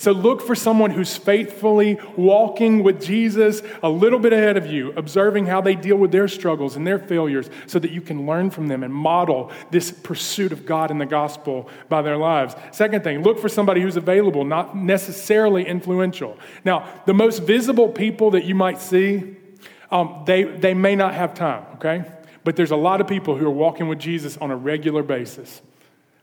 So 0.00 0.12
look 0.12 0.40
for 0.40 0.54
someone 0.54 0.92
who's 0.92 1.14
faithfully 1.14 2.00
walking 2.16 2.82
with 2.82 3.02
Jesus 3.02 3.60
a 3.82 3.90
little 3.90 4.18
bit 4.18 4.32
ahead 4.32 4.56
of 4.56 4.64
you, 4.64 4.94
observing 4.96 5.44
how 5.44 5.60
they 5.60 5.74
deal 5.74 5.96
with 5.96 6.10
their 6.10 6.26
struggles 6.26 6.74
and 6.74 6.86
their 6.86 6.98
failures 6.98 7.50
so 7.66 7.78
that 7.78 7.90
you 7.90 8.00
can 8.00 8.24
learn 8.24 8.48
from 8.48 8.68
them 8.68 8.82
and 8.82 8.94
model 8.94 9.52
this 9.70 9.90
pursuit 9.90 10.52
of 10.52 10.64
God 10.64 10.90
and 10.90 10.98
the 10.98 11.04
gospel 11.04 11.68
by 11.90 12.00
their 12.00 12.16
lives. 12.16 12.54
Second 12.72 13.04
thing, 13.04 13.22
look 13.22 13.38
for 13.38 13.50
somebody 13.50 13.82
who's 13.82 13.98
available, 13.98 14.42
not 14.42 14.74
necessarily 14.74 15.66
influential. 15.66 16.38
Now, 16.64 16.88
the 17.04 17.12
most 17.12 17.42
visible 17.42 17.90
people 17.90 18.30
that 18.30 18.46
you 18.46 18.54
might 18.54 18.80
see, 18.80 19.36
um, 19.90 20.22
they, 20.24 20.44
they 20.44 20.72
may 20.72 20.96
not 20.96 21.12
have 21.12 21.34
time, 21.34 21.66
okay? 21.74 22.10
But 22.42 22.56
there's 22.56 22.70
a 22.70 22.76
lot 22.76 23.02
of 23.02 23.06
people 23.06 23.36
who 23.36 23.46
are 23.46 23.50
walking 23.50 23.86
with 23.86 23.98
Jesus 23.98 24.38
on 24.38 24.50
a 24.50 24.56
regular 24.56 25.02
basis. 25.02 25.60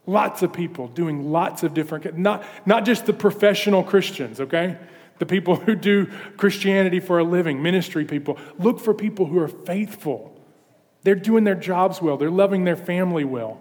Lots 0.07 0.41
of 0.41 0.53
people 0.53 0.87
doing 0.87 1.31
lots 1.31 1.63
of 1.63 1.73
different, 1.73 2.17
not, 2.17 2.45
not 2.65 2.85
just 2.85 3.05
the 3.05 3.13
professional 3.13 3.83
Christians, 3.83 4.39
okay? 4.39 4.77
The 5.19 5.25
people 5.25 5.57
who 5.57 5.75
do 5.75 6.05
Christianity 6.37 7.01
for 7.01 7.19
a 7.19 7.25
living, 7.25 7.61
ministry 7.61 8.05
people. 8.05 8.39
Look 8.57 8.79
for 8.79 8.93
people 8.93 9.25
who 9.25 9.37
are 9.39 9.49
faithful. 9.49 10.33
They're 11.03 11.15
doing 11.15 11.43
their 11.43 11.55
jobs 11.55 12.01
well, 12.01 12.15
they're 12.15 12.31
loving 12.31 12.63
their 12.63 12.77
family 12.77 13.25
well, 13.25 13.59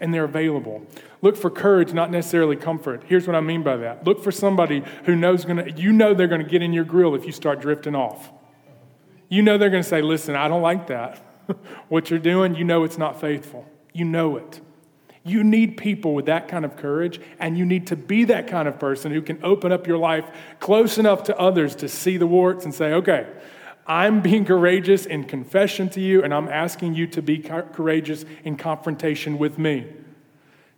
and 0.00 0.14
they're 0.14 0.24
available. 0.24 0.86
Look 1.22 1.36
for 1.36 1.50
courage, 1.50 1.92
not 1.92 2.12
necessarily 2.12 2.54
comfort. 2.54 3.02
Here's 3.06 3.26
what 3.26 3.34
I 3.34 3.40
mean 3.40 3.64
by 3.64 3.76
that. 3.78 4.04
Look 4.04 4.22
for 4.22 4.30
somebody 4.30 4.84
who 5.04 5.16
knows 5.16 5.44
gonna, 5.44 5.70
you 5.74 5.92
know 5.92 6.14
they're 6.14 6.28
gonna 6.28 6.44
get 6.44 6.62
in 6.62 6.72
your 6.72 6.84
grill 6.84 7.16
if 7.16 7.26
you 7.26 7.32
start 7.32 7.60
drifting 7.60 7.96
off. 7.96 8.30
You 9.28 9.42
know 9.42 9.58
they're 9.58 9.70
gonna 9.70 9.82
say, 9.82 10.02
listen, 10.02 10.36
I 10.36 10.46
don't 10.46 10.62
like 10.62 10.86
that. 10.86 11.18
what 11.88 12.10
you're 12.10 12.20
doing, 12.20 12.54
you 12.54 12.62
know 12.62 12.84
it's 12.84 12.98
not 12.98 13.20
faithful. 13.20 13.66
You 13.92 14.04
know 14.04 14.36
it. 14.36 14.60
You 15.22 15.44
need 15.44 15.76
people 15.76 16.14
with 16.14 16.26
that 16.26 16.48
kind 16.48 16.64
of 16.64 16.76
courage, 16.76 17.20
and 17.38 17.58
you 17.58 17.66
need 17.66 17.88
to 17.88 17.96
be 17.96 18.24
that 18.24 18.46
kind 18.46 18.66
of 18.66 18.78
person 18.78 19.12
who 19.12 19.20
can 19.20 19.38
open 19.44 19.70
up 19.70 19.86
your 19.86 19.98
life 19.98 20.24
close 20.60 20.96
enough 20.96 21.24
to 21.24 21.38
others 21.38 21.74
to 21.76 21.88
see 21.88 22.16
the 22.16 22.26
warts 22.26 22.64
and 22.64 22.74
say, 22.74 22.94
okay, 22.94 23.26
I'm 23.86 24.22
being 24.22 24.44
courageous 24.44 25.04
in 25.04 25.24
confession 25.24 25.88
to 25.90 26.00
you, 26.00 26.22
and 26.22 26.32
I'm 26.32 26.48
asking 26.48 26.94
you 26.94 27.06
to 27.08 27.22
be 27.22 27.38
courageous 27.38 28.24
in 28.44 28.56
confrontation 28.56 29.36
with 29.36 29.58
me. 29.58 29.86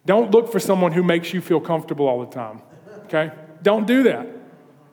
Don't 0.07 0.33
look 0.33 0.51
for 0.51 0.59
someone 0.59 0.93
who 0.93 1.03
makes 1.03 1.33
you 1.33 1.41
feel 1.41 1.61
comfortable 1.61 2.09
all 2.09 2.21
the 2.21 2.33
time, 2.33 2.63
okay? 3.05 3.31
Don't 3.63 3.87
do 3.87 4.03
that. 4.05 4.27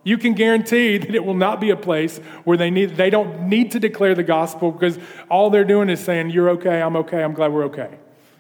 You 0.04 0.18
can 0.18 0.34
guarantee 0.34 0.98
that 1.00 1.16
it 1.16 1.26
will 1.26 1.34
not 1.34 1.60
be 1.60 1.72
a 1.72 1.78
place 1.78 2.20
where 2.44 2.58
they 2.58 2.70
need 2.70 2.98
they 2.98 3.10
don't 3.10 3.48
need 3.48 3.72
to 3.72 3.80
declare 3.80 4.16
the 4.16 4.24
gospel 4.24 4.72
because 4.72 5.00
all 5.30 5.50
they're 5.50 5.64
doing 5.64 5.90
is 5.90 6.00
saying, 6.00 6.30
You're 6.30 6.52
okay, 6.52 6.82
I'm 6.82 6.96
okay, 6.98 7.24
I'm 7.24 7.34
glad 7.34 7.52
we're 7.52 7.66
okay. 7.66 7.98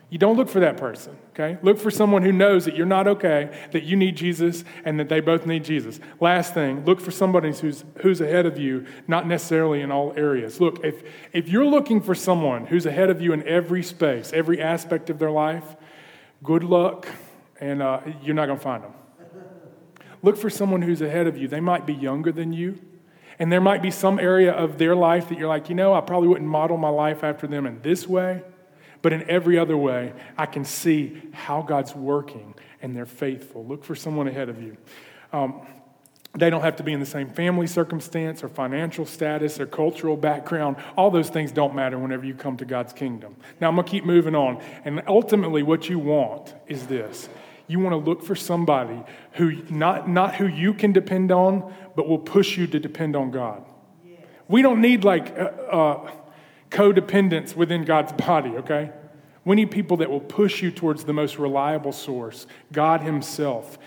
You 0.10 0.18
don't 0.18 0.38
look 0.38 0.50
for 0.50 0.60
that 0.62 0.78
person, 0.78 1.16
okay? 1.34 1.60
Look 1.62 1.78
for 1.78 1.92
someone 1.92 2.24
who 2.24 2.32
knows 2.32 2.66
that 2.66 2.76
you're 2.76 2.88
not 2.88 3.08
okay, 3.08 3.56
that 3.72 3.84
you 3.84 3.96
need 3.96 4.18
Jesus, 4.18 4.64
and 4.84 5.00
that 5.00 5.08
they 5.08 5.20
both 5.20 5.46
need 5.46 5.64
Jesus. 5.64 6.00
Last 6.20 6.56
thing, 6.56 6.84
look 6.84 7.00
for 7.00 7.12
somebody 7.12 7.52
who's, 7.54 7.86
who's 8.02 8.20
ahead 8.20 8.48
of 8.48 8.58
you, 8.58 8.88
not 9.08 9.28
necessarily 9.28 9.82
in 9.82 9.92
all 9.92 10.14
areas. 10.18 10.60
Look, 10.60 10.84
if, 10.84 11.04
if 11.32 11.48
you're 11.48 11.66
looking 11.66 12.02
for 12.02 12.16
someone 12.16 12.66
who's 12.66 12.88
ahead 12.88 13.12
of 13.12 13.22
you 13.22 13.34
in 13.34 13.48
every 13.48 13.84
space, 13.84 14.34
every 14.34 14.60
aspect 14.60 15.12
of 15.12 15.20
their 15.20 15.32
life, 15.32 15.76
good 16.44 16.64
luck, 16.64 17.08
and 17.60 17.84
uh, 17.84 18.02
you're 18.24 18.36
not 18.36 18.48
going 18.48 18.58
to 18.58 18.64
find 18.64 18.84
them. 18.84 18.94
Look 20.24 20.38
for 20.38 20.50
someone 20.50 20.82
who's 20.82 21.02
ahead 21.02 21.28
of 21.28 21.38
you. 21.38 21.48
They 21.48 21.62
might 21.62 21.86
be 21.86 21.94
younger 21.94 22.32
than 22.32 22.52
you. 22.52 22.80
And 23.38 23.52
there 23.52 23.62
might 23.62 23.82
be 23.82 23.92
some 23.92 24.20
area 24.20 24.52
of 24.52 24.78
their 24.80 24.96
life 24.96 25.30
that 25.30 25.38
you're 25.38 25.48
like, 25.48 25.70
you 25.70 25.76
know, 25.76 25.94
I 25.94 26.02
probably 26.02 26.28
wouldn't 26.28 26.50
model 26.50 26.78
my 26.78 26.90
life 26.90 27.24
after 27.24 27.48
them 27.48 27.66
in 27.66 27.82
this 27.82 28.08
way. 28.08 28.42
But 29.02 29.14
in 29.14 29.30
every 29.30 29.58
other 29.58 29.78
way, 29.78 30.14
I 30.38 30.46
can 30.46 30.66
see 30.66 31.22
how 31.32 31.62
God's 31.62 31.96
working 31.96 32.56
and 32.82 32.96
they're 32.96 33.06
faithful. 33.06 33.66
Look 33.66 33.84
for 33.84 33.96
someone 33.96 34.28
ahead 34.28 34.50
of 34.50 34.62
you. 34.62 34.78
Um, 35.32 35.62
they 36.38 36.50
don't 36.50 36.62
have 36.62 36.76
to 36.76 36.84
be 36.84 36.94
in 36.94 37.00
the 37.00 37.06
same 37.06 37.30
family 37.30 37.66
circumstance 37.66 38.44
or 38.44 38.50
financial 38.50 39.06
status 39.06 39.60
or 39.60 39.66
cultural 39.66 40.16
background. 40.16 40.78
All 40.96 41.10
those 41.10 41.30
things 41.30 41.52
don't 41.52 41.74
matter 41.74 41.98
whenever 41.98 42.26
you 42.26 42.36
come 42.36 42.58
to 42.58 42.66
God's 42.66 42.94
kingdom. 42.94 43.36
Now, 43.60 43.70
I'm 43.70 43.76
going 43.76 43.86
to 43.86 43.92
keep 43.92 44.06
moving 44.06 44.36
on. 44.36 44.62
And 44.86 45.02
ultimately, 45.08 45.64
what 45.64 45.90
you 45.90 45.98
want 45.98 46.54
is 46.68 46.86
this 46.88 47.30
you 47.68 47.80
want 47.80 47.94
to 47.94 47.98
look 47.98 48.24
for 48.24 48.36
somebody 48.36 49.00
who, 49.34 49.64
not, 49.70 50.10
not 50.10 50.36
who 50.36 50.48
you 50.48 50.74
can 50.74 50.92
depend 50.92 51.32
on, 51.32 51.74
but 51.96 52.08
will 52.08 52.20
push 52.20 52.58
you 52.58 52.66
to 52.68 52.80
depend 52.80 53.16
on 53.16 53.32
God. 53.32 53.64
We 54.48 54.64
don't 54.64 54.82
need 54.82 55.04
like, 55.04 55.38
uh, 55.38 55.44
uh, 55.44 56.12
codependence 56.70 57.56
within 57.56 57.84
God's 57.84 58.14
body, 58.14 58.52
okay? 58.58 58.92
We 59.46 59.56
need 59.56 59.72
people 59.72 59.98
that 59.98 60.10
will 60.10 60.20
push 60.20 60.62
you 60.62 60.72
towards 60.72 61.06
the 61.06 61.14
most 61.14 61.40
reliable 61.40 61.92
source, 61.92 62.46
God 62.72 63.02
Himself. 63.02 63.80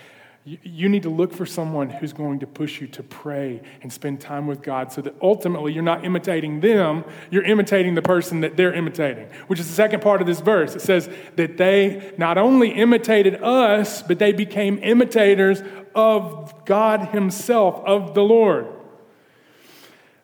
You 0.45 0.89
need 0.89 1.03
to 1.03 1.09
look 1.09 1.31
for 1.31 1.45
someone 1.45 1.89
who's 1.89 2.11
going 2.11 2.39
to 2.39 2.47
push 2.47 2.81
you 2.81 2.87
to 2.87 3.03
pray 3.03 3.61
and 3.81 3.93
spend 3.93 4.19
time 4.19 4.45
with 4.45 4.61
God 4.61 4.91
so 4.91 5.01
that 5.01 5.15
ultimately 5.21 5.71
you're 5.71 5.81
not 5.83 6.03
imitating 6.03 6.59
them, 6.59 7.05
you're 7.31 7.45
imitating 7.45 7.95
the 7.95 8.01
person 8.01 8.41
that 8.41 8.57
they're 8.57 8.73
imitating, 8.73 9.29
which 9.47 9.57
is 9.57 9.67
the 9.67 9.73
second 9.73 10.01
part 10.01 10.19
of 10.19 10.27
this 10.27 10.41
verse. 10.41 10.75
It 10.75 10.81
says 10.81 11.09
that 11.37 11.55
they 11.55 12.13
not 12.17 12.37
only 12.37 12.71
imitated 12.71 13.41
us, 13.41 14.01
but 14.01 14.19
they 14.19 14.33
became 14.33 14.79
imitators 14.83 15.63
of 15.95 16.65
God 16.65 17.09
Himself, 17.09 17.81
of 17.85 18.13
the 18.13 18.23
Lord. 18.23 18.67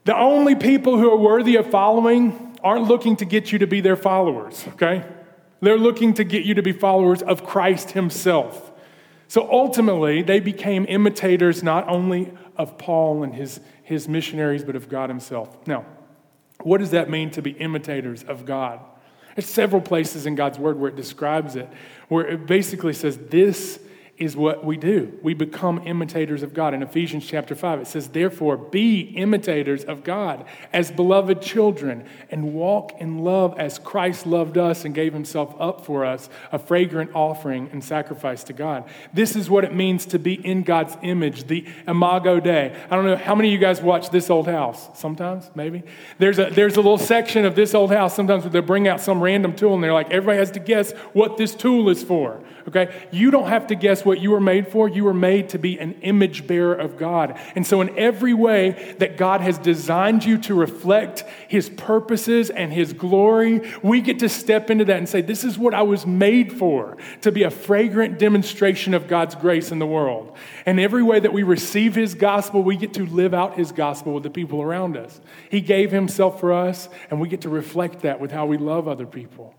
The 0.04 0.18
only 0.18 0.56
people 0.56 0.98
who 0.98 1.10
are 1.12 1.18
worthy 1.18 1.56
of 1.56 1.70
following 1.70 2.49
aren't 2.64 2.88
looking 2.88 3.16
to 3.18 3.26
get 3.26 3.52
you 3.52 3.60
to 3.60 3.68
be 3.68 3.82
their 3.82 3.96
followers, 3.96 4.66
okay? 4.70 5.06
They're 5.62 5.78
looking 5.78 6.14
to 6.16 6.24
get 6.24 6.46
you 6.46 6.54
to 6.56 6.62
be 6.62 6.72
followers 6.72 7.22
of 7.22 7.46
Christ 7.46 7.92
Himself. 7.92 8.72
So 9.28 9.48
ultimately, 9.52 10.22
they 10.22 10.40
became 10.40 10.86
imitators 10.88 11.62
not 11.62 11.88
only 11.88 12.32
of 12.56 12.78
Paul 12.78 13.24
and 13.24 13.34
his, 13.36 13.60
his 13.84 14.08
missionaries, 14.08 14.64
but 14.64 14.76
of 14.76 14.90
God 14.90 15.10
Himself. 15.10 15.68
Now, 15.68 15.86
what 16.62 16.80
does 16.80 16.92
that 16.92 17.10
mean 17.10 17.30
to 17.32 17.42
be 17.42 17.52
imitators 17.52 18.24
of 18.24 18.46
God? 18.46 18.80
There's 19.36 19.48
several 19.48 19.82
places 19.82 20.26
in 20.26 20.36
God's 20.36 20.60
Word 20.60 20.80
where 20.80 20.90
it 20.90 20.96
describes 20.96 21.56
it, 21.56 21.70
where 22.08 22.28
it 22.28 22.46
basically 22.46 22.94
says, 22.94 23.18
This 23.18 23.80
is 24.20 24.36
what 24.36 24.66
we 24.66 24.76
do. 24.76 25.18
We 25.24 25.34
become 25.34 25.82
imitators 25.88 26.44
of 26.44 26.54
God. 26.54 26.74
In 26.74 26.84
Ephesians 26.84 27.26
chapter 27.26 27.56
5, 27.56 27.80
it 27.80 27.88
says, 27.88 28.10
Therefore, 28.10 28.58
be 28.58 29.00
imitators 29.00 29.86
of 29.86 30.04
God 30.04 30.46
as 30.74 30.92
beloved 30.92 31.42
children 31.42 32.06
and 32.30 32.54
walk 32.54 33.00
in 33.00 33.20
love 33.20 33.58
as 33.58 33.80
Christ 33.80 34.28
loved 34.28 34.58
us 34.58 34.84
and 34.84 34.94
gave 34.94 35.14
himself 35.14 35.56
up 35.58 35.86
for 35.86 36.04
us, 36.04 36.30
a 36.52 36.60
fragrant 36.60 37.12
offering 37.16 37.70
and 37.72 37.82
sacrifice 37.82 38.44
to 38.46 38.54
God. 38.54 38.84
This 39.14 39.38
is 39.38 39.50
what 39.50 39.64
it 39.64 39.74
means 39.74 40.06
to 40.08 40.20
be 40.20 40.34
in 40.34 40.64
God's 40.64 40.98
image, 41.02 41.48
the 41.48 41.66
imago 41.88 42.42
Dei. 42.42 42.76
I 42.90 42.96
don't 42.96 43.06
know 43.06 43.16
how 43.16 43.36
many 43.36 43.48
of 43.50 43.54
you 43.54 43.60
guys 43.60 43.82
watch 43.82 44.10
This 44.10 44.30
Old 44.30 44.48
House? 44.48 44.90
Sometimes, 45.00 45.50
maybe. 45.56 45.84
There's 46.18 46.40
a, 46.40 46.50
there's 46.50 46.76
a 46.76 46.82
little 46.82 46.98
section 46.98 47.46
of 47.46 47.56
This 47.56 47.74
Old 47.74 47.92
House 47.92 48.16
sometimes 48.16 48.44
where 48.44 48.52
they 48.52 48.60
bring 48.60 48.90
out 48.90 49.00
some 49.00 49.22
random 49.22 49.56
tool 49.56 49.76
and 49.76 49.84
they're 49.84 49.94
like, 49.94 50.12
everybody 50.12 50.40
has 50.40 50.52
to 50.52 50.60
guess 50.60 50.92
what 51.14 51.38
this 51.38 51.56
tool 51.56 51.90
is 51.90 52.04
for. 52.04 52.44
Okay? 52.68 53.08
You 53.12 53.32
don't 53.32 53.48
have 53.48 53.68
to 53.68 53.76
guess 53.76 54.04
what 54.04 54.20
you 54.20 54.32
were 54.32 54.40
made 54.40 54.68
for. 54.68 54.88
You 54.88 55.04
were 55.04 55.14
made 55.14 55.50
to 55.50 55.60
be 55.60 55.80
an 55.80 55.94
image 56.02 56.48
bearer 56.48 56.74
of 56.74 56.98
God. 56.98 57.40
And 57.56 57.66
so, 57.66 57.82
in 57.82 57.98
every 57.98 58.34
way 58.34 58.96
that 59.00 59.18
God 59.18 59.42
has 59.42 59.58
designed 59.58 60.24
you 60.24 60.38
to 60.40 60.54
reflect 60.54 61.24
His 61.48 61.70
purposes 61.70 62.50
and 62.50 62.72
His 62.72 62.94
glory, 62.94 63.62
we 63.82 64.02
get 64.02 64.20
to 64.20 64.30
step 64.30 64.70
into 64.70 64.86
that 64.86 64.98
and 64.98 65.08
say, 65.08 65.22
This 65.22 65.44
is 65.44 65.58
what 65.58 65.74
I 65.74 65.82
was 65.82 66.06
made 66.06 66.54
for, 66.54 66.98
to 67.22 67.32
be 67.32 67.44
a 67.44 67.52
fragrant 67.52 68.20
demonstration 68.20 68.94
of 68.94 69.08
God's 69.08 69.36
grace 69.36 69.72
in 69.72 69.80
the 69.80 69.88
world. 69.88 70.36
And 70.66 70.80
every 70.80 71.04
way 71.04 71.20
that 71.20 71.34
we 71.34 71.44
receive 71.44 71.96
His 71.96 72.16
gospel, 72.16 72.64
we 72.64 72.78
get 72.78 72.94
to 72.96 73.06
live 73.06 73.34
out 73.34 73.58
His 73.58 73.72
gospel 73.72 74.14
with 74.14 74.24
the 74.24 74.30
people 74.30 74.62
around 74.62 74.98
us. 74.98 75.20
He 75.50 75.62
gave 75.62 75.92
Himself 75.92 76.40
for 76.40 76.54
us, 76.54 76.90
and 77.10 77.20
we 77.20 77.28
get 77.28 77.42
to 77.42 77.50
reflect 77.50 78.02
that 78.02 78.20
with 78.20 78.32
how 78.32 78.46
we 78.46 78.58
love 78.58 78.88
other 78.88 79.06
people. 79.06 79.56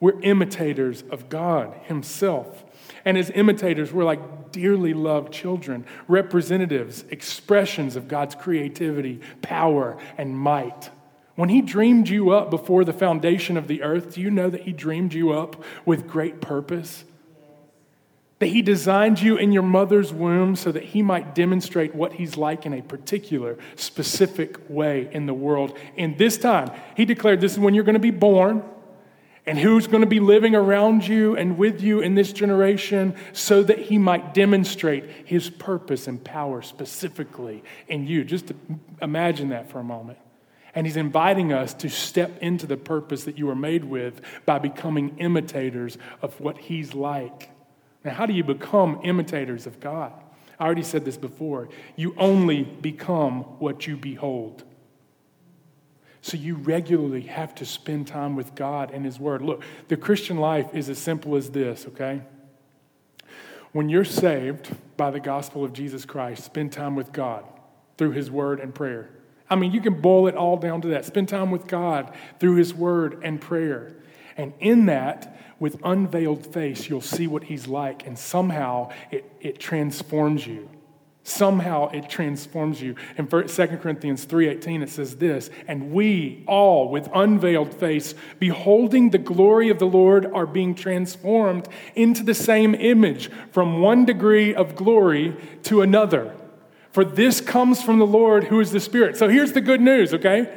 We're 0.00 0.18
imitators 0.22 1.04
of 1.10 1.28
God 1.28 1.74
Himself. 1.84 2.64
And 3.04 3.16
as 3.18 3.30
imitators, 3.30 3.92
we're 3.92 4.04
like 4.04 4.50
dearly 4.50 4.94
loved 4.94 5.32
children, 5.32 5.84
representatives, 6.08 7.04
expressions 7.10 7.96
of 7.96 8.08
God's 8.08 8.34
creativity, 8.34 9.20
power, 9.42 9.98
and 10.18 10.36
might. 10.36 10.90
When 11.36 11.50
He 11.50 11.60
dreamed 11.60 12.08
you 12.08 12.30
up 12.30 12.50
before 12.50 12.84
the 12.84 12.92
foundation 12.92 13.56
of 13.56 13.68
the 13.68 13.82
earth, 13.82 14.14
do 14.14 14.20
you 14.20 14.30
know 14.30 14.50
that 14.50 14.62
He 14.62 14.72
dreamed 14.72 15.12
you 15.12 15.32
up 15.32 15.62
with 15.84 16.08
great 16.08 16.40
purpose? 16.40 17.04
That 18.38 18.46
He 18.46 18.62
designed 18.62 19.20
you 19.20 19.36
in 19.36 19.52
your 19.52 19.62
mother's 19.62 20.14
womb 20.14 20.56
so 20.56 20.72
that 20.72 20.82
He 20.82 21.02
might 21.02 21.34
demonstrate 21.34 21.94
what 21.94 22.14
He's 22.14 22.38
like 22.38 22.64
in 22.64 22.72
a 22.72 22.82
particular, 22.82 23.58
specific 23.76 24.58
way 24.68 25.10
in 25.12 25.26
the 25.26 25.34
world. 25.34 25.78
In 25.96 26.16
this 26.16 26.38
time, 26.38 26.70
He 26.96 27.04
declared 27.04 27.42
this 27.42 27.52
is 27.52 27.58
when 27.58 27.74
you're 27.74 27.84
going 27.84 27.94
to 27.94 28.00
be 28.00 28.10
born 28.10 28.62
and 29.46 29.58
who's 29.58 29.86
going 29.86 30.02
to 30.02 30.06
be 30.06 30.20
living 30.20 30.54
around 30.54 31.06
you 31.06 31.36
and 31.36 31.56
with 31.56 31.82
you 31.82 32.00
in 32.00 32.14
this 32.14 32.32
generation 32.32 33.14
so 33.32 33.62
that 33.62 33.78
he 33.78 33.98
might 33.98 34.34
demonstrate 34.34 35.04
his 35.24 35.48
purpose 35.50 36.06
and 36.06 36.22
power 36.22 36.62
specifically 36.62 37.62
in 37.88 38.06
you. 38.06 38.24
Just 38.24 38.52
imagine 39.00 39.48
that 39.48 39.70
for 39.70 39.78
a 39.80 39.84
moment. 39.84 40.18
And 40.74 40.86
he's 40.86 40.96
inviting 40.96 41.52
us 41.52 41.74
to 41.74 41.88
step 41.88 42.38
into 42.40 42.66
the 42.66 42.76
purpose 42.76 43.24
that 43.24 43.38
you 43.38 43.46
were 43.46 43.56
made 43.56 43.84
with 43.84 44.20
by 44.46 44.58
becoming 44.58 45.18
imitators 45.18 45.98
of 46.22 46.38
what 46.40 46.58
he's 46.58 46.94
like. 46.94 47.50
Now, 48.04 48.12
how 48.12 48.26
do 48.26 48.32
you 48.32 48.44
become 48.44 49.00
imitators 49.02 49.66
of 49.66 49.80
God? 49.80 50.12
I 50.58 50.64
already 50.64 50.82
said 50.82 51.04
this 51.04 51.16
before. 51.16 51.70
You 51.96 52.14
only 52.18 52.62
become 52.62 53.40
what 53.58 53.86
you 53.86 53.96
behold. 53.96 54.62
So 56.22 56.36
you 56.36 56.56
regularly 56.56 57.22
have 57.22 57.54
to 57.56 57.64
spend 57.64 58.06
time 58.06 58.36
with 58.36 58.54
God 58.54 58.90
and 58.90 59.04
His 59.04 59.18
Word. 59.18 59.42
Look, 59.42 59.62
the 59.88 59.96
Christian 59.96 60.36
life 60.36 60.74
is 60.74 60.88
as 60.88 60.98
simple 60.98 61.36
as 61.36 61.50
this, 61.50 61.86
okay? 61.88 62.22
When 63.72 63.88
you're 63.88 64.04
saved 64.04 64.70
by 64.96 65.10
the 65.10 65.20
gospel 65.20 65.64
of 65.64 65.72
Jesus 65.72 66.04
Christ, 66.04 66.44
spend 66.44 66.72
time 66.72 66.94
with 66.94 67.12
God 67.12 67.44
through 67.96 68.12
His 68.12 68.30
Word 68.30 68.60
and 68.60 68.74
prayer. 68.74 69.10
I 69.48 69.56
mean, 69.56 69.72
you 69.72 69.80
can 69.80 70.00
boil 70.00 70.28
it 70.28 70.36
all 70.36 70.56
down 70.56 70.82
to 70.82 70.88
that. 70.88 71.04
Spend 71.04 71.28
time 71.28 71.50
with 71.50 71.66
God 71.66 72.12
through 72.38 72.56
His 72.56 72.74
Word 72.74 73.20
and 73.22 73.40
prayer. 73.40 73.96
And 74.36 74.52
in 74.60 74.86
that, 74.86 75.38
with 75.58 75.80
unveiled 75.84 76.46
face, 76.52 76.88
you'll 76.88 77.00
see 77.00 77.26
what 77.26 77.44
He's 77.44 77.66
like, 77.66 78.06
and 78.06 78.18
somehow 78.18 78.90
it, 79.10 79.30
it 79.40 79.58
transforms 79.58 80.46
you. 80.46 80.68
Somehow 81.30 81.90
it 81.90 82.08
transforms 82.08 82.82
you. 82.82 82.96
In 83.16 83.26
2 83.26 83.80
Corinthians 83.80 84.24
3:18 84.24 84.82
it 84.82 84.88
says 84.88 85.16
this, 85.16 85.48
"And 85.68 85.92
we 85.92 86.42
all 86.46 86.88
with 86.88 87.08
unveiled 87.14 87.72
face 87.72 88.14
beholding 88.40 89.10
the 89.10 89.18
glory 89.18 89.70
of 89.70 89.78
the 89.78 89.86
Lord 89.86 90.26
are 90.34 90.46
being 90.46 90.74
transformed 90.74 91.68
into 91.94 92.24
the 92.24 92.34
same 92.34 92.74
image 92.74 93.30
from 93.52 93.80
one 93.80 94.04
degree 94.04 94.52
of 94.52 94.74
glory 94.74 95.36
to 95.62 95.82
another. 95.82 96.32
For 96.90 97.04
this 97.04 97.40
comes 97.40 97.80
from 97.80 98.00
the 98.00 98.06
Lord 98.06 98.44
who 98.44 98.58
is 98.58 98.72
the 98.72 98.80
Spirit." 98.80 99.16
So 99.16 99.28
here's 99.28 99.52
the 99.52 99.60
good 99.60 99.80
news, 99.80 100.12
okay? 100.12 100.48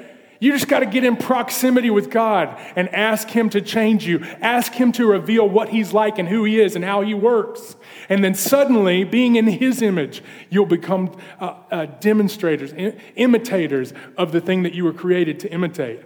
You 0.43 0.51
just 0.51 0.67
got 0.67 0.81
to 0.81 0.85
get 0.85 1.05
in 1.05 1.15
proximity 1.15 1.89
with 1.89 2.09
God 2.09 2.59
and 2.75 2.93
ask 2.93 3.29
Him 3.29 3.49
to 3.51 3.61
change 3.61 4.05
you. 4.05 4.19
Ask 4.41 4.73
Him 4.73 4.91
to 4.91 5.07
reveal 5.07 5.47
what 5.47 5.69
He's 5.69 5.93
like 5.93 6.19
and 6.19 6.27
who 6.27 6.43
He 6.43 6.59
is 6.59 6.75
and 6.75 6.83
how 6.83 6.99
He 6.99 7.13
works. 7.13 7.77
And 8.09 8.25
then 8.25 8.35
suddenly, 8.35 9.05
being 9.05 9.37
in 9.37 9.47
His 9.47 9.81
image, 9.81 10.21
you'll 10.49 10.65
become 10.65 11.15
uh, 11.39 11.55
uh, 11.71 11.85
demonstrators, 11.85 12.73
imitators 13.15 13.93
of 14.17 14.33
the 14.33 14.41
thing 14.41 14.63
that 14.63 14.73
you 14.73 14.83
were 14.83 14.91
created 14.91 15.39
to 15.39 15.49
imitate. 15.49 16.01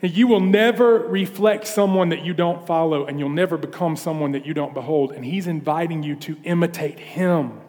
And 0.00 0.16
You 0.16 0.26
will 0.26 0.40
never 0.40 1.00
reflect 1.00 1.66
someone 1.66 2.08
that 2.08 2.24
you 2.24 2.32
don't 2.32 2.66
follow, 2.66 3.04
and 3.04 3.18
you'll 3.18 3.28
never 3.28 3.58
become 3.58 3.94
someone 3.94 4.32
that 4.32 4.46
you 4.46 4.54
don't 4.54 4.72
behold. 4.72 5.12
And 5.12 5.22
He's 5.22 5.46
inviting 5.46 6.02
you 6.02 6.16
to 6.16 6.38
imitate 6.44 6.98
Him. 6.98 7.60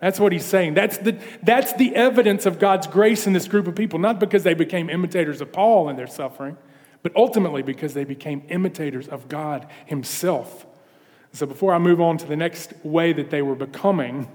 That's 0.00 0.20
what 0.20 0.32
he's 0.32 0.44
saying. 0.44 0.74
That's 0.74 0.98
the, 0.98 1.18
that's 1.42 1.72
the 1.74 1.94
evidence 1.94 2.44
of 2.44 2.58
God's 2.58 2.86
grace 2.86 3.26
in 3.26 3.32
this 3.32 3.48
group 3.48 3.66
of 3.66 3.74
people, 3.74 3.98
not 3.98 4.20
because 4.20 4.42
they 4.42 4.54
became 4.54 4.90
imitators 4.90 5.40
of 5.40 5.52
Paul 5.52 5.88
in 5.88 5.96
their 5.96 6.06
suffering, 6.06 6.56
but 7.02 7.14
ultimately 7.16 7.62
because 7.62 7.94
they 7.94 8.04
became 8.04 8.42
imitators 8.48 9.08
of 9.08 9.28
God 9.28 9.66
Himself. 9.86 10.66
So 11.32 11.46
before 11.46 11.74
I 11.74 11.78
move 11.78 12.00
on 12.00 12.18
to 12.18 12.26
the 12.26 12.36
next 12.36 12.72
way 12.82 13.12
that 13.14 13.30
they 13.30 13.42
were 13.42 13.54
becoming 13.54 14.28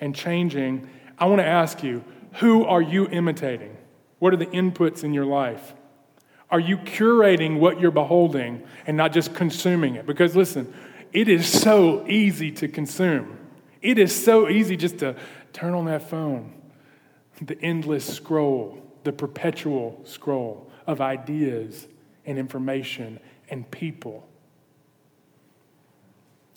and 0.00 0.14
changing, 0.14 0.88
I 1.18 1.26
want 1.26 1.40
to 1.40 1.46
ask 1.46 1.82
you 1.82 2.04
who 2.34 2.64
are 2.64 2.82
you 2.82 3.08
imitating? 3.08 3.76
What 4.18 4.32
are 4.32 4.38
the 4.38 4.46
inputs 4.46 5.04
in 5.04 5.12
your 5.12 5.26
life? 5.26 5.74
Are 6.50 6.60
you 6.60 6.78
curating 6.78 7.58
what 7.58 7.80
you're 7.80 7.90
beholding 7.90 8.62
and 8.86 8.96
not 8.96 9.12
just 9.12 9.34
consuming 9.34 9.96
it? 9.96 10.06
Because 10.06 10.36
listen, 10.36 10.72
it 11.12 11.28
is 11.28 11.46
so 11.46 12.06
easy 12.06 12.50
to 12.52 12.68
consume. 12.68 13.38
It 13.82 13.98
is 13.98 14.14
so 14.14 14.48
easy 14.48 14.76
just 14.76 14.98
to 14.98 15.16
turn 15.52 15.74
on 15.74 15.84
that 15.86 16.08
phone, 16.08 16.54
the 17.40 17.60
endless 17.60 18.04
scroll, 18.04 18.78
the 19.04 19.12
perpetual 19.12 20.00
scroll 20.04 20.70
of 20.86 21.00
ideas 21.00 21.88
and 22.24 22.38
information 22.38 23.18
and 23.50 23.68
people. 23.70 24.26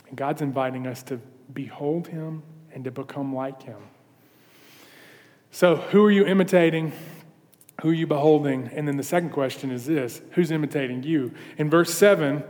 And 0.08 0.16
God's 0.16 0.42
inviting 0.42 0.86
us 0.88 1.02
to 1.04 1.20
behold 1.54 2.08
Him 2.08 2.44
and 2.72 2.84
to 2.84 2.92
become 2.92 3.34
like 3.34 3.64
Him. 3.64 3.80
So, 5.52 5.78
who 5.78 6.04
are 6.06 6.12
you 6.12 6.26
imitating? 6.26 6.92
Who 7.82 7.90
are 7.90 7.94
you 7.94 8.08
beholding? 8.08 8.70
And 8.74 8.88
then 8.88 8.98
the 8.98 9.04
second 9.04 9.32
question 9.32 9.72
is 9.72 9.86
this 9.86 10.22
who's 10.32 10.52
imitating 10.52 11.04
you? 11.04 11.34
In 11.58 11.70
verse 11.70 11.94
7, 11.94 12.44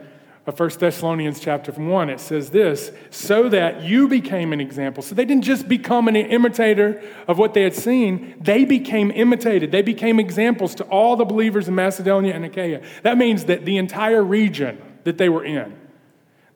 of 0.47 0.59
1 0.59 0.69
Thessalonians 0.79 1.39
chapter 1.39 1.71
1, 1.71 2.09
it 2.09 2.19
says 2.19 2.51
this 2.51 2.91
so 3.09 3.49
that 3.49 3.81
you 3.81 4.07
became 4.07 4.53
an 4.53 4.61
example. 4.61 5.01
So 5.01 5.15
they 5.15 5.25
didn't 5.25 5.43
just 5.43 5.67
become 5.67 6.07
an 6.07 6.15
imitator 6.15 7.01
of 7.27 7.37
what 7.37 7.53
they 7.53 7.63
had 7.63 7.73
seen, 7.73 8.35
they 8.39 8.63
became 8.63 9.11
imitated. 9.11 9.71
They 9.71 9.81
became 9.81 10.19
examples 10.19 10.75
to 10.75 10.83
all 10.85 11.15
the 11.15 11.25
believers 11.25 11.67
in 11.67 11.75
Macedonia 11.75 12.33
and 12.33 12.45
Achaia. 12.45 12.81
That 13.01 13.17
means 13.17 13.45
that 13.45 13.65
the 13.65 13.77
entire 13.77 14.23
region 14.23 14.79
that 15.03 15.17
they 15.17 15.29
were 15.29 15.43
in, 15.43 15.75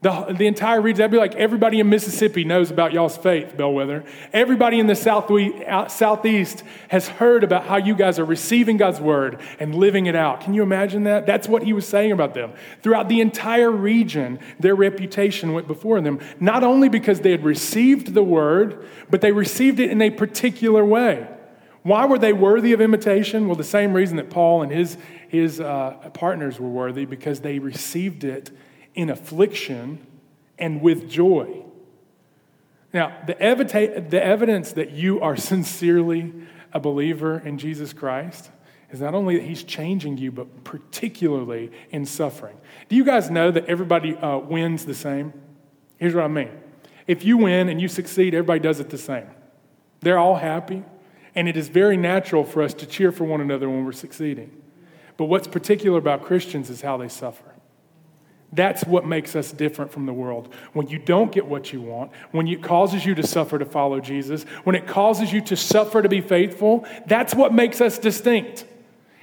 the, 0.02 0.34
the 0.38 0.48
entire 0.48 0.82
region, 0.82 1.00
that'd 1.00 1.12
be 1.12 1.18
like 1.18 1.36
everybody 1.36 1.82
in 1.82 1.90
Mississippi 1.90 2.46
knows 2.46 2.72
about 2.72 2.94
y'all's 2.94 3.18
faith, 3.18 3.58
Bellwether. 3.58 4.06
Everybody 4.32 4.80
in 4.80 4.88
the 4.88 4.96
southeast 4.96 6.64
has 6.88 7.08
heard 7.10 7.44
about 7.44 7.66
how 7.66 7.76
you 7.76 7.96
guys 7.96 8.18
are 8.18 8.24
receiving 8.24 8.78
God's 8.78 9.02
word 9.02 9.42
and 9.60 9.76
living 9.76 10.06
it 10.06 10.16
out. 10.16 10.40
Can 10.40 10.54
you 10.54 10.64
imagine 10.64 11.04
that? 11.04 11.26
That's 11.26 11.50
what 11.50 11.64
he 11.64 11.74
was 11.74 11.86
saying 11.86 12.14
about 12.14 12.34
them. 12.34 12.54
Throughout 12.82 13.10
the 13.10 13.20
entire 13.20 13.72
region, 13.72 14.40
their 14.58 14.74
reputation 14.74 15.52
went 15.52 15.68
before 15.68 16.00
them, 16.00 16.22
not 16.40 16.64
only 16.64 16.88
because 16.88 17.20
they 17.20 17.32
had 17.32 17.44
received 17.44 18.14
the 18.14 18.24
word, 18.24 18.88
but 19.10 19.20
they 19.20 19.34
received 19.34 19.82
it 19.82 19.92
in 19.92 20.02
a 20.02 20.12
particular 20.12 20.86
way. 20.86 21.28
Why 21.84 22.06
were 22.06 22.20
they 22.20 22.32
worthy 22.32 22.72
of 22.72 22.80
imitation? 22.80 23.48
Well, 23.48 23.58
the 23.58 23.66
same 23.66 23.92
reason 23.92 24.16
that 24.16 24.30
Paul 24.30 24.62
and 24.62 24.72
his, 24.72 24.98
his 25.28 25.60
uh, 25.60 26.10
partners 26.14 26.58
were 26.58 26.70
worthy, 26.70 27.04
because 27.04 27.42
they 27.42 27.60
received 27.60 28.24
it 28.24 28.52
in 28.96 29.10
affliction 29.10 30.06
and 30.58 30.82
with 30.82 31.10
joy. 31.10 31.64
Now, 32.94 33.18
the, 33.28 33.36
evita- 33.36 34.10
the 34.10 34.24
evidence 34.24 34.74
that 34.74 34.92
you 34.92 35.22
are 35.22 35.36
sincerely 35.52 36.34
a 36.74 36.80
believer 36.80 37.40
in 37.40 37.58
Jesus 37.58 37.94
Christ 37.94 38.52
is 38.92 39.02
not 39.02 39.14
only 39.14 39.38
that 39.38 39.44
he's 39.44 39.64
changing 39.64 40.18
you, 40.18 40.32
but 40.32 40.64
particularly 40.64 41.72
in 41.92 42.06
suffering. 42.06 42.58
Do 42.88 42.96
you 42.96 43.04
guys 43.04 43.30
know 43.30 43.52
that 43.52 43.66
everybody 43.66 44.16
uh, 44.16 44.38
wins 44.40 44.86
the 44.86 44.96
same? 44.96 45.34
Here's 45.98 46.16
what 46.16 46.24
I 46.24 46.28
mean. 46.28 46.52
If 47.06 47.24
you 47.24 47.38
win 47.38 47.70
and 47.70 47.80
you 47.80 47.88
succeed, 47.88 48.34
everybody 48.34 48.60
does 48.60 48.80
it 48.80 48.90
the 48.90 48.98
same. 48.98 49.28
They're 50.02 50.18
all 50.18 50.36
happy, 50.36 50.84
and 51.36 51.48
it 51.48 51.58
is 51.58 51.68
very 51.68 51.98
natural 51.98 52.44
for 52.44 52.64
us 52.64 52.74
to 52.76 52.86
cheer 52.86 53.12
for 53.12 53.26
one 53.26 53.42
another 53.42 53.70
when 53.70 53.86
we're 53.86 53.92
succeeding. 53.92 54.52
But 55.18 55.26
what's 55.26 55.48
particular 55.48 56.00
about 56.00 56.24
Christians 56.24 56.70
is 56.70 56.82
how 56.82 56.98
they 56.98 57.10
suffer. 57.10 57.49
That's 58.52 58.84
what 58.84 59.06
makes 59.06 59.36
us 59.36 59.52
different 59.52 59.92
from 59.92 60.06
the 60.06 60.14
world. 60.14 60.54
When 60.74 60.88
you 60.88 60.98
don't 60.98 61.32
get 61.32 61.46
what 61.46 61.72
you 61.72 61.82
want, 61.82 62.12
when 62.32 62.48
it 62.48 62.64
causes 62.64 63.06
you 63.06 63.14
to 63.16 63.26
suffer 63.26 63.60
to 63.60 63.66
follow 63.66 64.00
Jesus, 64.00 64.44
when 64.64 64.76
it 64.76 64.88
causes 64.88 65.32
you 65.32 65.42
to 65.42 65.56
suffer 65.56 66.02
to 66.02 66.10
be 66.10 66.22
faithful, 66.22 66.86
that's 67.06 67.36
what 67.36 67.54
makes 67.54 67.80
us 67.80 68.00
distinct. 68.00 68.66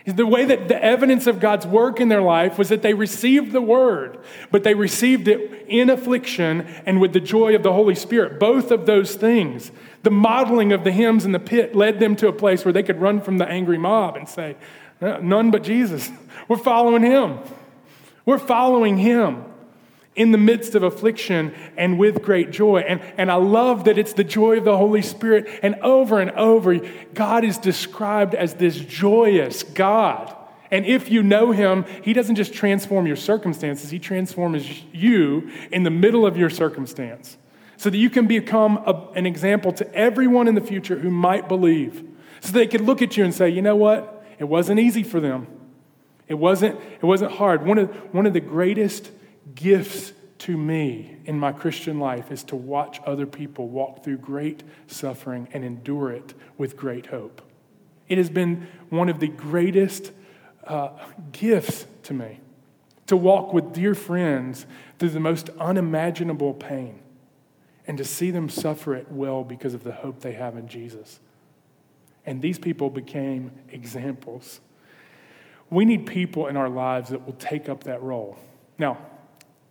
The 0.07 0.27
way 0.27 0.45
that 0.45 0.69
the 0.69 0.81
evidence 0.81 1.27
of 1.27 1.41
God's 1.41 1.67
work 1.67 2.01
in 2.01 2.09
their 2.09 2.23
life 2.23 2.59
was 2.59 2.69
that 2.69 2.83
they 2.83 2.95
received 2.95 3.51
the 3.51 3.61
word, 3.61 4.19
but 4.53 4.63
they 4.63 4.75
received 4.75 5.27
it 5.27 5.67
in 5.67 5.91
affliction 5.91 6.61
and 6.87 7.01
with 7.01 7.13
the 7.13 7.19
joy 7.19 7.57
of 7.57 7.65
the 7.65 7.73
Holy 7.73 7.97
Spirit. 7.97 8.39
Both 8.39 8.71
of 8.71 8.87
those 8.87 9.17
things, 9.17 9.73
the 10.05 10.13
modeling 10.13 10.73
of 10.73 10.85
the 10.85 10.93
hymns 10.93 11.25
in 11.25 11.33
the 11.33 11.41
pit, 11.41 11.75
led 11.75 11.99
them 11.99 12.15
to 12.17 12.29
a 12.29 12.33
place 12.33 12.65
where 12.65 12.73
they 12.73 12.85
could 12.85 13.01
run 13.01 13.21
from 13.21 13.39
the 13.39 13.49
angry 13.49 13.79
mob 13.79 14.15
and 14.15 14.29
say, 14.29 14.55
uh, 15.01 15.19
None 15.21 15.51
but 15.51 15.65
Jesus. 15.65 16.09
We're 16.47 16.57
following 16.57 17.03
him. 17.03 17.41
We're 18.27 18.39
following 18.39 18.99
him 18.99 19.45
in 20.17 20.33
the 20.33 20.39
midst 20.39 20.75
of 20.75 20.83
affliction 20.83 21.55
and 21.77 21.99
with 21.99 22.23
great 22.23 22.51
joy. 22.51 22.79
And, 22.79 23.01
and 23.17 23.31
I 23.31 23.37
love 23.37 23.85
that 23.85 23.99
it's 23.99 24.15
the 24.15 24.25
joy 24.25 24.59
of 24.59 24.65
the 24.65 24.77
Holy 24.77 25.03
Spirit. 25.03 25.61
And 25.63 25.77
over 25.77 26.21
and 26.21 26.33
over, 26.33 26.81
God 27.15 27.45
is 27.45 27.57
described 27.59 28.35
as 28.35 28.55
this 28.55 28.77
joyous 28.77 29.63
God. 29.63 30.35
And 30.71 30.85
if 30.85 31.11
you 31.11 31.23
know 31.23 31.53
him, 31.53 31.85
he 32.03 32.13
doesn't 32.13 32.35
just 32.35 32.53
transform 32.53 33.07
your 33.07 33.17
circumstances, 33.17 33.91
he 33.91 34.01
transforms 34.01 34.83
you 34.93 35.51
in 35.71 35.85
the 35.85 35.91
middle 35.91 36.27
of 36.27 36.37
your 36.37 36.51
circumstance 36.51 37.37
so 37.77 37.91
that 37.91 37.99
you 37.99 38.11
can 38.11 38.27
become 38.27 38.79
a, 38.79 39.11
an 39.15 39.27
example 39.27 39.71
to 39.71 39.95
everyone 39.95 40.49
in 40.49 40.55
the 40.55 40.61
future 40.61 40.99
who 40.99 41.11
might 41.11 41.47
believe. 41.47 42.03
So 42.41 42.53
they 42.53 42.67
could 42.67 42.81
look 42.81 43.03
at 43.03 43.17
you 43.17 43.25
and 43.25 43.33
say, 43.33 43.51
you 43.51 43.63
know 43.63 43.77
what? 43.77 44.27
It 44.39 44.45
wasn't 44.45 44.81
easy 44.81 45.03
for 45.03 45.21
them. 45.21 45.47
It 46.29 46.35
wasn't, 46.35 46.81
it 46.81 47.05
wasn't 47.05 47.33
hard. 47.33 47.65
One 47.65 47.79
of, 47.79 47.91
one 48.13 48.27
of 48.27 48.33
the 48.33 48.41
greatest 48.41 49.11
gifts 49.55 50.13
to 50.39 50.57
me 50.57 51.17
in 51.25 51.39
my 51.39 51.53
Christian 51.53 51.99
life 51.99 52.31
is 52.31 52.43
to 52.45 52.57
watch 52.57 53.01
other 53.07 53.27
people 53.27 53.69
walk 53.69 54.05
through 54.05 54.19
great 54.19 54.63
suffering 54.87 55.49
and 55.53 55.65
endure 55.65 56.11
it 56.11 56.35
with 56.59 56.77
great 56.77 57.07
hope. 57.07 57.43
It 58.09 58.19
has 58.19 58.29
been 58.29 58.69
one 58.91 59.09
of 59.09 59.21
the 59.21 59.29
greatest 59.29 60.13
uh, 60.65 60.91
gifts 61.33 61.87
to 62.05 62.15
me 62.15 62.41
to 63.07 63.17
walk 63.17 63.53
with 63.53 63.73
dear 63.73 63.95
friends 63.95 64.67
through 64.99 65.11
the 65.11 65.21
most 65.21 65.49
unimaginable 65.61 66.55
pain 66.55 67.01
and 67.87 67.97
to 67.99 68.05
see 68.05 68.33
them 68.33 68.49
suffer 68.49 68.95
it 68.95 69.11
well 69.11 69.45
because 69.45 69.75
of 69.75 69.85
the 69.85 69.93
hope 69.93 70.21
they 70.21 70.33
have 70.33 70.57
in 70.57 70.67
Jesus. 70.67 71.21
And 72.25 72.43
these 72.43 72.59
people 72.59 72.91
became 72.91 73.53
examples 73.71 74.61
we 75.71 75.85
need 75.85 76.07
people 76.07 76.47
in 76.47 76.57
our 76.57 76.69
lives 76.69 77.11
that 77.11 77.25
will 77.27 77.35
take 77.35 77.69
up 77.69 77.85
that 77.85 78.03
role. 78.03 78.39
Now, 78.79 78.99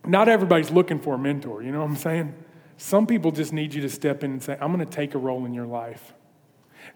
not 0.04 0.28
everybody's 0.28 0.70
looking 0.70 0.98
for 0.98 1.14
a 1.14 1.18
mentor, 1.18 1.62
you 1.62 1.72
know 1.72 1.80
what 1.80 1.90
I'm 1.90 1.96
saying? 1.96 2.34
Some 2.76 3.06
people 3.06 3.32
just 3.32 3.52
need 3.52 3.72
you 3.74 3.80
to 3.82 3.88
step 3.88 4.22
in 4.22 4.32
and 4.32 4.42
say, 4.42 4.56
I'm 4.60 4.72
going 4.72 4.86
to 4.86 4.90
take 4.90 5.14
a 5.14 5.18
role 5.18 5.46
in 5.46 5.54
your 5.54 5.66
life. 5.66 6.12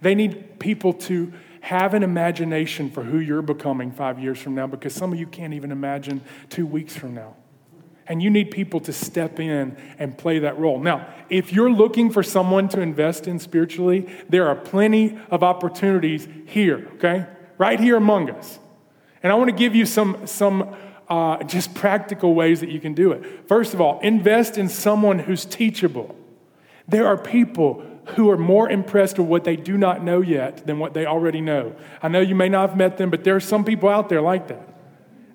They 0.00 0.14
need 0.14 0.58
people 0.58 0.92
to 0.92 1.32
have 1.62 1.94
an 1.94 2.02
imagination 2.02 2.90
for 2.90 3.02
who 3.02 3.18
you're 3.18 3.42
becoming 3.42 3.90
five 3.90 4.18
years 4.18 4.38
from 4.38 4.54
now 4.54 4.66
because 4.66 4.94
some 4.94 5.12
of 5.12 5.18
you 5.18 5.26
can't 5.26 5.52
even 5.54 5.72
imagine 5.72 6.22
two 6.48 6.66
weeks 6.66 6.96
from 6.96 7.14
now. 7.14 7.36
And 8.06 8.22
you 8.22 8.28
need 8.28 8.50
people 8.50 8.80
to 8.80 8.92
step 8.92 9.38
in 9.38 9.76
and 9.98 10.18
play 10.18 10.40
that 10.40 10.58
role. 10.58 10.80
Now, 10.80 11.06
if 11.28 11.52
you're 11.52 11.70
looking 11.70 12.10
for 12.10 12.22
someone 12.22 12.68
to 12.70 12.80
invest 12.80 13.28
in 13.28 13.38
spiritually, 13.38 14.08
there 14.28 14.48
are 14.48 14.56
plenty 14.56 15.18
of 15.30 15.42
opportunities 15.44 16.26
here, 16.46 16.88
okay? 16.94 17.26
Right 17.56 17.78
here 17.78 17.96
among 17.96 18.30
us. 18.30 18.58
And 19.22 19.32
I 19.32 19.34
want 19.36 19.50
to 19.50 19.56
give 19.56 19.74
you 19.74 19.86
some, 19.86 20.26
some 20.26 20.74
uh, 21.08 21.42
just 21.44 21.74
practical 21.74 22.34
ways 22.34 22.60
that 22.60 22.70
you 22.70 22.80
can 22.80 22.94
do 22.94 23.12
it. 23.12 23.48
First 23.48 23.74
of 23.74 23.80
all, 23.80 24.00
invest 24.00 24.56
in 24.56 24.68
someone 24.68 25.18
who's 25.18 25.44
teachable. 25.44 26.16
There 26.88 27.06
are 27.06 27.18
people 27.18 27.84
who 28.16 28.30
are 28.30 28.38
more 28.38 28.68
impressed 28.68 29.18
with 29.18 29.28
what 29.28 29.44
they 29.44 29.56
do 29.56 29.76
not 29.76 30.02
know 30.02 30.20
yet 30.20 30.66
than 30.66 30.78
what 30.78 30.94
they 30.94 31.06
already 31.06 31.40
know. 31.40 31.74
I 32.02 32.08
know 32.08 32.20
you 32.20 32.34
may 32.34 32.48
not 32.48 32.70
have 32.70 32.78
met 32.78 32.96
them, 32.96 33.10
but 33.10 33.24
there 33.24 33.36
are 33.36 33.40
some 33.40 33.64
people 33.64 33.88
out 33.88 34.08
there 34.08 34.22
like 34.22 34.48
that, 34.48 34.68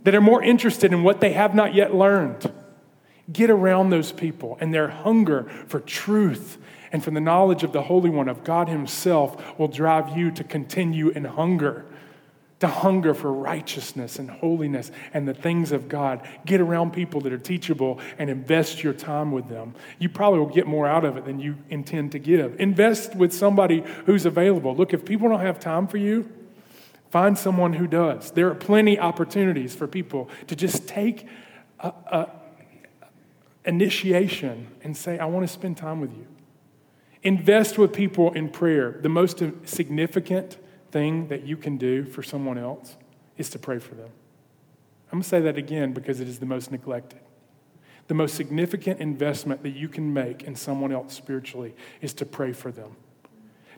that 0.03 0.15
are 0.15 0.21
more 0.21 0.43
interested 0.43 0.91
in 0.91 1.03
what 1.03 1.21
they 1.21 1.33
have 1.33 1.53
not 1.53 1.73
yet 1.73 1.93
learned. 1.93 2.51
Get 3.31 3.49
around 3.49 3.89
those 3.89 4.11
people 4.11 4.57
and 4.59 4.73
their 4.73 4.87
hunger 4.87 5.43
for 5.67 5.79
truth 5.79 6.57
and 6.91 7.03
for 7.03 7.11
the 7.11 7.19
knowledge 7.19 7.63
of 7.63 7.73
the 7.73 7.83
Holy 7.83 8.09
One, 8.09 8.29
of 8.29 8.43
God 8.43 8.69
Himself, 8.69 9.57
will 9.59 9.67
drive 9.67 10.17
you 10.17 10.31
to 10.31 10.43
continue 10.43 11.09
in 11.09 11.25
hunger 11.25 11.85
to 12.65 12.71
hunger 12.71 13.13
for 13.13 13.31
righteousness 13.31 14.17
and 14.17 14.29
holiness 14.29 14.91
and 15.13 15.27
the 15.27 15.33
things 15.33 15.71
of 15.71 15.87
God. 15.87 16.27
Get 16.45 16.59
around 16.59 16.93
people 16.93 17.21
that 17.21 17.31
are 17.31 17.37
teachable 17.37 17.99
and 18.17 18.29
invest 18.29 18.83
your 18.83 18.93
time 18.93 19.31
with 19.31 19.47
them. 19.47 19.75
You 19.99 20.09
probably 20.09 20.39
will 20.39 20.47
get 20.47 20.65
more 20.65 20.87
out 20.87 21.05
of 21.05 21.15
it 21.15 21.25
than 21.25 21.39
you 21.39 21.57
intend 21.69 22.11
to 22.13 22.19
give. 22.19 22.59
Invest 22.59 23.15
with 23.15 23.31
somebody 23.33 23.83
who's 24.05 24.25
available. 24.25 24.75
Look, 24.75 24.93
if 24.93 25.05
people 25.05 25.29
don't 25.29 25.41
have 25.41 25.59
time 25.59 25.87
for 25.87 25.97
you, 25.97 26.27
find 27.11 27.37
someone 27.37 27.73
who 27.73 27.85
does. 27.85 28.31
There 28.31 28.49
are 28.49 28.55
plenty 28.55 28.99
opportunities 28.99 29.75
for 29.75 29.87
people 29.87 30.29
to 30.47 30.55
just 30.55 30.87
take 30.87 31.27
a, 31.79 31.93
a 32.07 32.29
initiation 33.65 34.67
and 34.81 34.97
say, 34.97 35.19
I 35.19 35.25
want 35.25 35.47
to 35.47 35.53
spend 35.53 35.77
time 35.77 36.01
with 36.01 36.13
you. 36.13 36.25
Invest 37.21 37.77
with 37.77 37.93
people 37.93 38.33
in 38.33 38.49
prayer. 38.49 38.97
The 39.01 39.09
most 39.09 39.43
significant 39.65 40.57
thing 40.95 41.27
that 41.27 41.45
you 41.45 41.57
can 41.57 41.75
do 41.75 42.05
for 42.05 42.23
someone 42.23 42.57
else 42.57 42.95
is 43.35 43.49
to 43.49 43.59
pray 43.59 43.79
for 43.79 43.95
them. 43.95 44.07
I'm 45.11 45.17
going 45.17 45.23
to 45.23 45.27
say 45.27 45.41
that 45.41 45.57
again 45.57 45.91
because 45.91 46.21
it 46.21 46.29
is 46.29 46.39
the 46.39 46.45
most 46.45 46.71
neglected. 46.71 47.19
The 48.07 48.13
most 48.13 48.35
significant 48.35 49.01
investment 49.01 49.61
that 49.63 49.71
you 49.71 49.89
can 49.89 50.13
make 50.13 50.43
in 50.43 50.55
someone 50.55 50.93
else 50.93 51.13
spiritually 51.13 51.75
is 51.99 52.13
to 52.13 52.25
pray 52.25 52.53
for 52.53 52.71
them. 52.71 52.95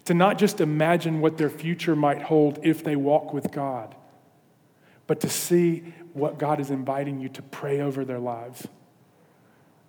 To 0.05 0.13
not 0.13 0.37
just 0.37 0.61
imagine 0.61 1.19
what 1.19 1.39
their 1.39 1.49
future 1.49 1.95
might 1.95 2.21
hold 2.21 2.59
if 2.61 2.83
they 2.83 2.95
walk 2.95 3.33
with 3.33 3.51
God, 3.51 3.95
but 5.07 5.19
to 5.21 5.29
see 5.29 5.95
what 6.13 6.37
God 6.37 6.59
is 6.59 6.69
inviting 6.69 7.19
you 7.19 7.29
to 7.29 7.41
pray 7.41 7.81
over 7.81 8.05
their 8.05 8.19
lives. 8.19 8.67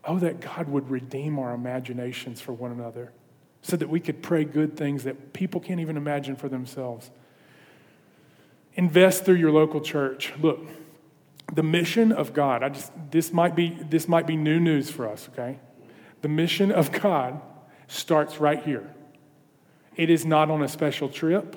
Oh, 0.03 0.19
that 0.19 0.41
God 0.41 0.67
would 0.71 0.89
redeem 0.89 1.39
our 1.39 1.53
imaginations 1.53 2.41
for 2.41 2.55
one 2.55 2.73
another 2.73 3.13
so 3.63 3.77
that 3.77 3.89
we 3.89 4.01
could 4.01 4.23
pray 4.23 4.45
good 4.45 4.77
things 4.77 5.05
that 5.05 5.33
people 5.33 5.61
can't 5.61 5.81
even 5.81 5.97
imagine 5.97 6.37
for 6.37 6.49
themselves. 6.49 7.11
Invest 8.75 9.25
through 9.25 9.37
your 9.37 9.51
local 9.51 9.81
church. 9.81 10.33
Look, 10.41 10.61
the 11.53 11.63
mission 11.63 12.13
of 12.13 12.33
God, 12.33 12.63
I 12.63 12.69
just 12.69 12.93
this 13.11 13.33
might 13.33 13.57
be 13.57 13.77
this 13.89 14.07
might 14.07 14.27
be 14.27 14.37
new 14.37 14.61
news 14.61 14.91
for 14.91 15.09
us, 15.09 15.29
okay? 15.33 15.59
The 16.21 16.29
mission 16.29 16.71
of 16.71 16.93
God 16.93 17.41
starts 17.87 18.39
right 18.39 18.63
here. 18.63 18.95
It 19.97 20.11
is 20.11 20.25
not 20.25 20.51
on 20.51 20.63
a 20.63 20.69
special 20.69 21.09
trip. 21.09 21.57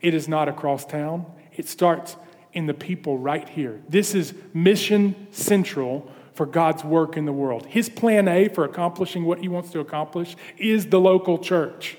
It 0.00 0.14
is 0.14 0.28
not 0.28 0.48
across 0.48 0.84
town. 0.84 1.26
It 1.56 1.68
starts 1.68 2.16
in 2.52 2.66
the 2.66 2.74
people 2.74 3.18
right 3.18 3.48
here. 3.48 3.80
This 3.88 4.14
is 4.14 4.34
mission 4.52 5.28
central 5.30 6.10
for 6.42 6.46
God's 6.46 6.82
work 6.82 7.16
in 7.16 7.24
the 7.24 7.32
world. 7.32 7.66
His 7.66 7.88
plan 7.88 8.26
A 8.26 8.48
for 8.48 8.64
accomplishing 8.64 9.24
what 9.24 9.38
he 9.38 9.46
wants 9.46 9.70
to 9.70 9.78
accomplish 9.78 10.34
is 10.58 10.86
the 10.86 10.98
local 10.98 11.38
church. 11.38 11.96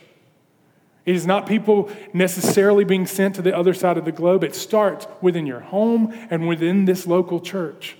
It 1.05 1.15
is 1.15 1.25
not 1.25 1.47
people 1.47 1.89
necessarily 2.11 2.83
being 2.83 3.07
sent 3.07 3.35
to 3.35 3.41
the 3.41 3.55
other 3.55 3.73
side 3.73 3.97
of 3.97 4.03
the 4.03 4.11
globe. 4.11 4.43
It 4.43 4.53
starts 4.53 5.07
within 5.21 5.47
your 5.47 5.61
home 5.61 6.13
and 6.29 6.45
within 6.45 6.83
this 6.83 7.07
local 7.07 7.39
church. 7.39 7.95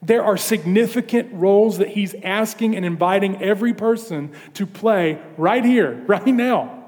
There 0.00 0.24
are 0.24 0.38
significant 0.38 1.30
roles 1.34 1.76
that 1.76 1.88
he's 1.88 2.14
asking 2.22 2.76
and 2.76 2.86
inviting 2.86 3.42
every 3.42 3.74
person 3.74 4.32
to 4.54 4.64
play 4.64 5.20
right 5.36 5.66
here, 5.66 6.02
right 6.06 6.26
now. 6.26 6.82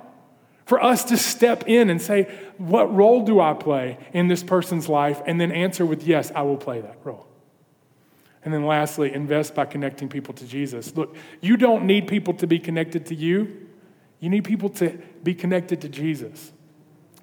For 0.65 0.83
us 0.83 1.05
to 1.05 1.19
step 1.19 1.65
in 1.67 1.91
and 1.91 2.01
say, 2.01 2.35
What 2.57 2.95
role 2.95 3.27
do 3.27 3.41
I 3.41 3.53
play 3.53 3.99
in 4.15 4.29
this 4.29 4.43
person's 4.43 4.89
life? 4.89 5.21
And 5.27 5.39
then 5.39 5.53
answer 5.53 5.85
with, 5.85 6.05
Yes, 6.05 6.33
I 6.35 6.41
will 6.41 6.57
play 6.57 6.81
that 6.81 6.97
role. 7.05 7.27
And 8.47 8.55
then 8.55 8.65
lastly, 8.65 9.13
invest 9.13 9.57
by 9.57 9.65
connecting 9.65 10.09
people 10.09 10.33
to 10.35 10.47
Jesus. 10.47 10.95
Look, 10.95 11.17
you 11.41 11.57
don't 11.57 11.85
need 11.85 12.07
people 12.07 12.33
to 12.35 12.47
be 12.47 12.61
connected 12.61 13.05
to 13.07 13.15
you. 13.17 13.67
You 14.21 14.31
need 14.31 14.45
people 14.45 14.69
to 14.71 14.99
be 15.25 15.35
connected 15.35 15.81
to 15.81 15.89
Jesus. 15.89 16.53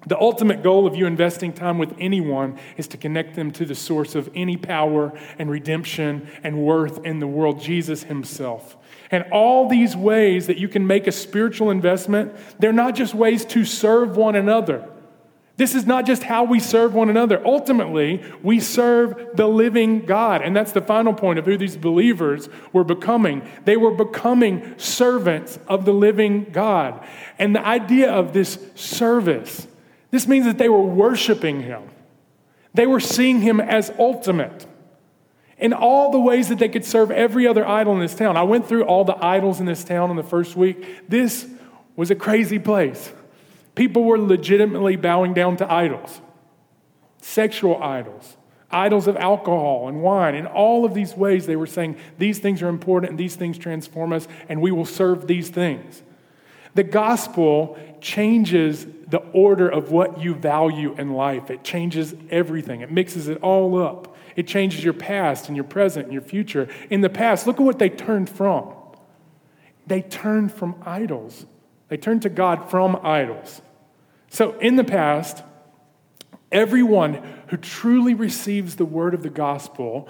The 0.06 0.20
ultimate 0.20 0.62
goal 0.62 0.86
of 0.86 0.94
you 0.94 1.06
investing 1.06 1.54
time 1.54 1.78
with 1.78 1.94
anyone 1.98 2.58
is 2.76 2.86
to 2.88 2.98
connect 2.98 3.36
them 3.36 3.52
to 3.52 3.64
the 3.64 3.74
source 3.74 4.14
of 4.14 4.28
any 4.34 4.58
power 4.58 5.18
and 5.38 5.50
redemption 5.50 6.28
and 6.42 6.58
worth 6.58 7.02
in 7.06 7.20
the 7.20 7.26
world, 7.26 7.58
Jesus 7.58 8.02
Himself. 8.02 8.76
And 9.10 9.24
all 9.32 9.66
these 9.66 9.96
ways 9.96 10.46
that 10.48 10.58
you 10.58 10.68
can 10.68 10.86
make 10.86 11.06
a 11.06 11.12
spiritual 11.12 11.70
investment, 11.70 12.36
they're 12.58 12.70
not 12.70 12.94
just 12.94 13.14
ways 13.14 13.46
to 13.46 13.64
serve 13.64 14.18
one 14.18 14.36
another. 14.36 14.86
This 15.56 15.76
is 15.76 15.86
not 15.86 16.04
just 16.04 16.24
how 16.24 16.42
we 16.44 16.58
serve 16.58 16.94
one 16.94 17.08
another. 17.08 17.40
Ultimately, 17.46 18.24
we 18.42 18.58
serve 18.58 19.36
the 19.36 19.46
living 19.46 20.04
God. 20.04 20.42
And 20.42 20.54
that's 20.54 20.72
the 20.72 20.80
final 20.80 21.14
point 21.14 21.38
of 21.38 21.44
who 21.44 21.56
these 21.56 21.76
believers 21.76 22.48
were 22.72 22.82
becoming. 22.82 23.48
They 23.64 23.76
were 23.76 23.92
becoming 23.92 24.74
servants 24.78 25.58
of 25.68 25.84
the 25.84 25.92
living 25.92 26.44
God. 26.50 27.06
And 27.38 27.54
the 27.54 27.64
idea 27.64 28.10
of 28.10 28.32
this 28.32 28.58
service, 28.74 29.68
this 30.10 30.26
means 30.26 30.44
that 30.46 30.58
they 30.58 30.68
were 30.68 30.82
worshiping 30.82 31.62
Him, 31.62 31.82
they 32.72 32.86
were 32.86 33.00
seeing 33.00 33.40
Him 33.40 33.60
as 33.60 33.92
ultimate 33.96 34.66
in 35.56 35.72
all 35.72 36.10
the 36.10 36.18
ways 36.18 36.48
that 36.48 36.58
they 36.58 36.68
could 36.68 36.84
serve 36.84 37.12
every 37.12 37.46
other 37.46 37.64
idol 37.64 37.94
in 37.94 38.00
this 38.00 38.16
town. 38.16 38.36
I 38.36 38.42
went 38.42 38.66
through 38.66 38.84
all 38.86 39.04
the 39.04 39.16
idols 39.24 39.60
in 39.60 39.66
this 39.66 39.84
town 39.84 40.10
in 40.10 40.16
the 40.16 40.24
first 40.24 40.56
week. 40.56 41.08
This 41.08 41.46
was 41.94 42.10
a 42.10 42.16
crazy 42.16 42.58
place. 42.58 43.12
People 43.74 44.04
were 44.04 44.18
legitimately 44.18 44.96
bowing 44.96 45.34
down 45.34 45.56
to 45.56 45.72
idols, 45.72 46.20
sexual 47.20 47.82
idols, 47.82 48.36
idols 48.70 49.06
of 49.06 49.16
alcohol 49.16 49.88
and 49.88 50.02
wine. 50.02 50.34
In 50.34 50.46
all 50.46 50.84
of 50.84 50.94
these 50.94 51.14
ways, 51.14 51.46
they 51.46 51.56
were 51.56 51.66
saying, 51.66 51.96
These 52.18 52.38
things 52.38 52.62
are 52.62 52.68
important 52.68 53.10
and 53.10 53.18
these 53.18 53.36
things 53.36 53.58
transform 53.58 54.12
us, 54.12 54.28
and 54.48 54.60
we 54.60 54.70
will 54.70 54.84
serve 54.84 55.26
these 55.26 55.48
things. 55.48 56.02
The 56.74 56.84
gospel 56.84 57.78
changes 58.00 58.86
the 59.06 59.18
order 59.32 59.68
of 59.68 59.90
what 59.90 60.20
you 60.20 60.34
value 60.34 60.94
in 60.98 61.12
life, 61.12 61.50
it 61.50 61.64
changes 61.64 62.14
everything, 62.30 62.80
it 62.80 62.90
mixes 62.90 63.28
it 63.28 63.38
all 63.42 63.80
up. 63.80 64.14
It 64.36 64.48
changes 64.48 64.82
your 64.82 64.94
past 64.94 65.48
and 65.48 65.56
your 65.56 65.64
present 65.64 66.06
and 66.06 66.12
your 66.12 66.22
future. 66.22 66.68
In 66.90 67.00
the 67.00 67.08
past, 67.08 67.46
look 67.46 67.60
at 67.60 67.62
what 67.62 67.78
they 67.78 67.88
turned 67.88 68.28
from. 68.28 68.72
They 69.86 70.02
turned 70.02 70.52
from 70.52 70.76
idols. 70.84 71.46
They 71.88 71.96
turned 71.96 72.22
to 72.22 72.28
God 72.28 72.70
from 72.70 72.98
idols. 73.02 73.62
So, 74.34 74.58
in 74.58 74.74
the 74.74 74.82
past, 74.82 75.44
everyone 76.50 77.22
who 77.50 77.56
truly 77.56 78.14
receives 78.14 78.74
the 78.74 78.84
word 78.84 79.14
of 79.14 79.22
the 79.22 79.30
gospel, 79.30 80.08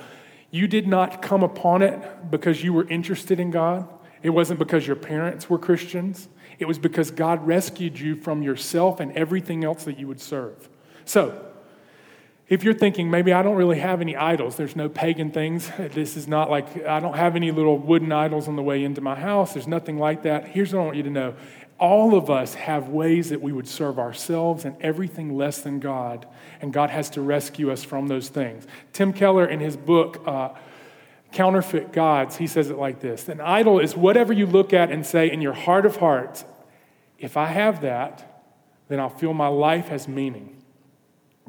you 0.51 0.67
did 0.67 0.89
not 0.89 1.21
come 1.21 1.43
upon 1.43 1.83
it 1.83 2.31
because 2.31 2.65
you 2.65 2.73
were 2.73 2.89
interested 2.89 3.39
in 3.39 3.51
God. 3.51 3.87
It 4.23 4.31
wasn't 4.31 4.61
because 4.61 4.87
your 4.87 4.97
parents 4.97 5.51
were 5.51 5.59
Christians. 5.59 6.31
It 6.59 6.65
was 6.65 6.79
because 6.79 7.11
God 7.11 7.47
rescued 7.47 8.01
you 8.01 8.17
from 8.17 8.41
yourself 8.41 8.99
and 8.99 9.13
everything 9.13 9.63
else 9.63 9.85
that 9.85 9.99
you 9.99 10.09
would 10.09 10.23
serve. 10.23 10.71
So, 11.05 11.45
if 12.49 12.65
you're 12.65 12.73
thinking, 12.73 13.11
maybe 13.11 13.35
I 13.35 13.43
don't 13.43 13.57
really 13.57 13.81
have 13.81 14.01
any 14.01 14.17
idols, 14.17 14.57
there's 14.57 14.77
no 14.77 14.89
pagan 14.89 15.33
things, 15.33 15.71
this 15.79 16.17
is 16.17 16.27
not 16.27 16.51
like 16.51 16.87
I 16.87 16.99
don't 16.99 17.17
have 17.17 17.37
any 17.37 17.51
little 17.51 17.79
wooden 17.79 18.11
idols 18.13 18.49
on 18.49 18.57
the 18.57 18.63
way 18.63 18.85
into 18.85 19.03
my 19.03 19.15
house, 19.15 19.53
there's 19.53 19.67
nothing 19.67 19.99
like 19.99 20.23
that. 20.23 20.49
Here's 20.49 20.73
what 20.73 20.81
I 20.81 20.85
want 20.85 20.97
you 20.97 21.03
to 21.03 21.11
know 21.11 21.35
all 21.79 22.17
of 22.17 22.31
us 22.31 22.55
have 22.55 22.89
ways 22.89 23.31
that 23.31 23.43
we 23.43 23.53
would 23.53 23.67
serve 23.67 23.99
ourselves 23.99 24.65
and 24.65 24.77
everything 24.81 25.37
less 25.37 25.61
than 25.63 25.81
God, 25.81 26.27
and 26.61 26.73
God 26.73 26.91
has 26.91 27.11
to 27.11 27.21
rescue 27.21 27.71
us 27.71 27.83
from 27.83 28.07
those 28.07 28.29
things. 28.29 28.67
Tim 28.93 29.13
Keller, 29.13 29.47
in 29.47 29.61
his 29.61 29.77
book, 29.77 30.23
uh, 30.27 30.51
Counterfeit 31.33 31.93
Gods, 31.93 32.37
he 32.37 32.47
says 32.47 32.71
it 32.71 32.79
like 32.79 33.01
this 33.01 33.29
An 33.29 33.41
idol 33.41 33.81
is 33.81 33.97
whatever 33.97 34.33
you 34.33 34.47
look 34.47 34.73
at 34.73 34.91
and 34.93 35.05
say 35.05 35.31
in 35.31 35.41
your 35.41 35.53
heart 35.53 35.85
of 35.85 35.97
hearts, 35.97 36.45
if 37.19 37.37
I 37.37 37.47
have 37.47 37.81
that, 37.83 38.43
then 38.89 39.01
I'll 39.01 39.09
feel 39.09 39.35
my 39.35 39.49
life 39.49 39.89
has 39.89 40.07
meaning. 40.07 40.63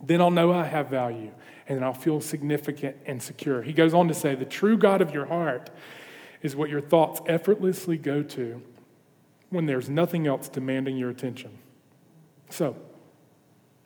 Then 0.02 0.22
I'll 0.22 0.32
know 0.32 0.52
I 0.52 0.66
have 0.66 0.90
value, 0.90 1.32
and 1.68 1.78
then 1.78 1.84
I'll 1.84 1.94
feel 1.94 2.20
significant 2.20 2.98
and 3.06 3.22
secure. 3.22 3.62
He 3.62 3.74
goes 3.74 3.94
on 3.94 4.08
to 4.08 4.14
say, 4.14 4.34
The 4.34 4.46
true 4.46 4.78
God 4.78 5.02
of 5.02 5.14
your 5.14 5.26
heart 5.26 5.70
is 6.42 6.56
what 6.56 6.70
your 6.70 6.82
thoughts 6.82 7.22
effortlessly 7.28 7.98
go 7.98 8.24
to 8.24 8.62
when 9.56 9.66
there's 9.66 9.90
nothing 9.90 10.28
else 10.28 10.50
demanding 10.50 10.98
your 10.98 11.10
attention. 11.10 11.58
So, 12.50 12.76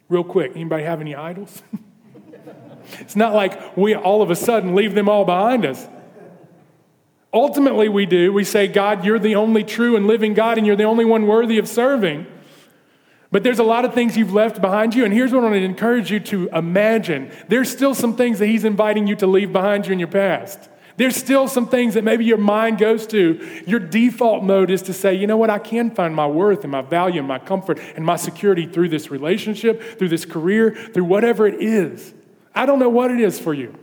real 0.09 0.23
quick, 0.23 0.51
anybody 0.55 0.83
have 0.83 0.99
any 0.99 1.15
idols? 1.15 1.61
it's 2.99 3.15
not 3.15 3.33
like 3.33 3.77
we 3.77 3.95
all 3.95 4.21
of 4.21 4.31
a 4.31 4.35
sudden 4.35 4.75
leave 4.75 4.95
them 4.95 5.07
all 5.07 5.23
behind 5.23 5.65
us. 5.65 5.87
Ultimately, 7.31 7.87
we 7.87 8.07
do. 8.07 8.33
We 8.33 8.43
say, 8.43 8.67
God, 8.67 9.05
you're 9.05 9.19
the 9.19 9.35
only 9.35 9.63
true 9.63 9.95
and 9.95 10.07
living 10.07 10.33
God, 10.33 10.57
and 10.57 10.65
you're 10.65 10.75
the 10.75 10.83
only 10.83 11.05
one 11.05 11.27
worthy 11.27 11.59
of 11.59 11.67
serving. 11.67 12.25
But 13.31 13.43
there's 13.43 13.59
a 13.59 13.63
lot 13.63 13.85
of 13.85 13.93
things 13.93 14.17
you've 14.17 14.33
left 14.33 14.59
behind 14.59 14.95
you, 14.95 15.05
and 15.05 15.13
here's 15.13 15.31
what 15.31 15.41
I 15.41 15.43
want 15.43 15.53
to 15.53 15.63
encourage 15.63 16.11
you 16.11 16.19
to 16.21 16.49
imagine. 16.49 17.31
There's 17.47 17.69
still 17.69 17.93
some 17.93 18.15
things 18.15 18.39
that 18.39 18.47
He's 18.47 18.65
inviting 18.65 19.05
you 19.05 19.15
to 19.17 19.27
leave 19.27 19.53
behind 19.53 19.85
you 19.85 19.93
in 19.93 19.99
your 19.99 20.07
past. 20.07 20.69
There's 20.99 21.15
still 21.15 21.47
some 21.47 21.65
things 21.65 21.93
that 21.93 22.03
maybe 22.03 22.25
your 22.25 22.37
mind 22.37 22.77
goes 22.77 23.07
to. 23.07 23.63
Your 23.65 23.79
default 23.79 24.43
mode 24.43 24.69
is 24.69 24.81
to 24.81 24.93
say, 24.93 25.15
you 25.15 25.27
know 25.27 25.37
what, 25.37 25.49
I 25.49 25.57
can 25.57 25.91
find 25.91 26.13
my 26.13 26.27
worth 26.27 26.63
and 26.63 26.71
my 26.73 26.81
value 26.81 27.19
and 27.19 27.27
my 27.27 27.39
comfort 27.39 27.79
and 27.95 28.05
my 28.05 28.17
security 28.17 28.65
through 28.65 28.89
this 28.89 29.09
relationship, 29.09 29.97
through 29.97 30.09
this 30.09 30.25
career, 30.25 30.75
through 30.75 31.05
whatever 31.05 31.47
it 31.47 31.63
is. 31.63 32.13
I 32.53 32.65
don't 32.65 32.79
know 32.79 32.89
what 32.89 33.11
it 33.11 33.21
is 33.21 33.39
for 33.39 33.53
you. 33.53 33.73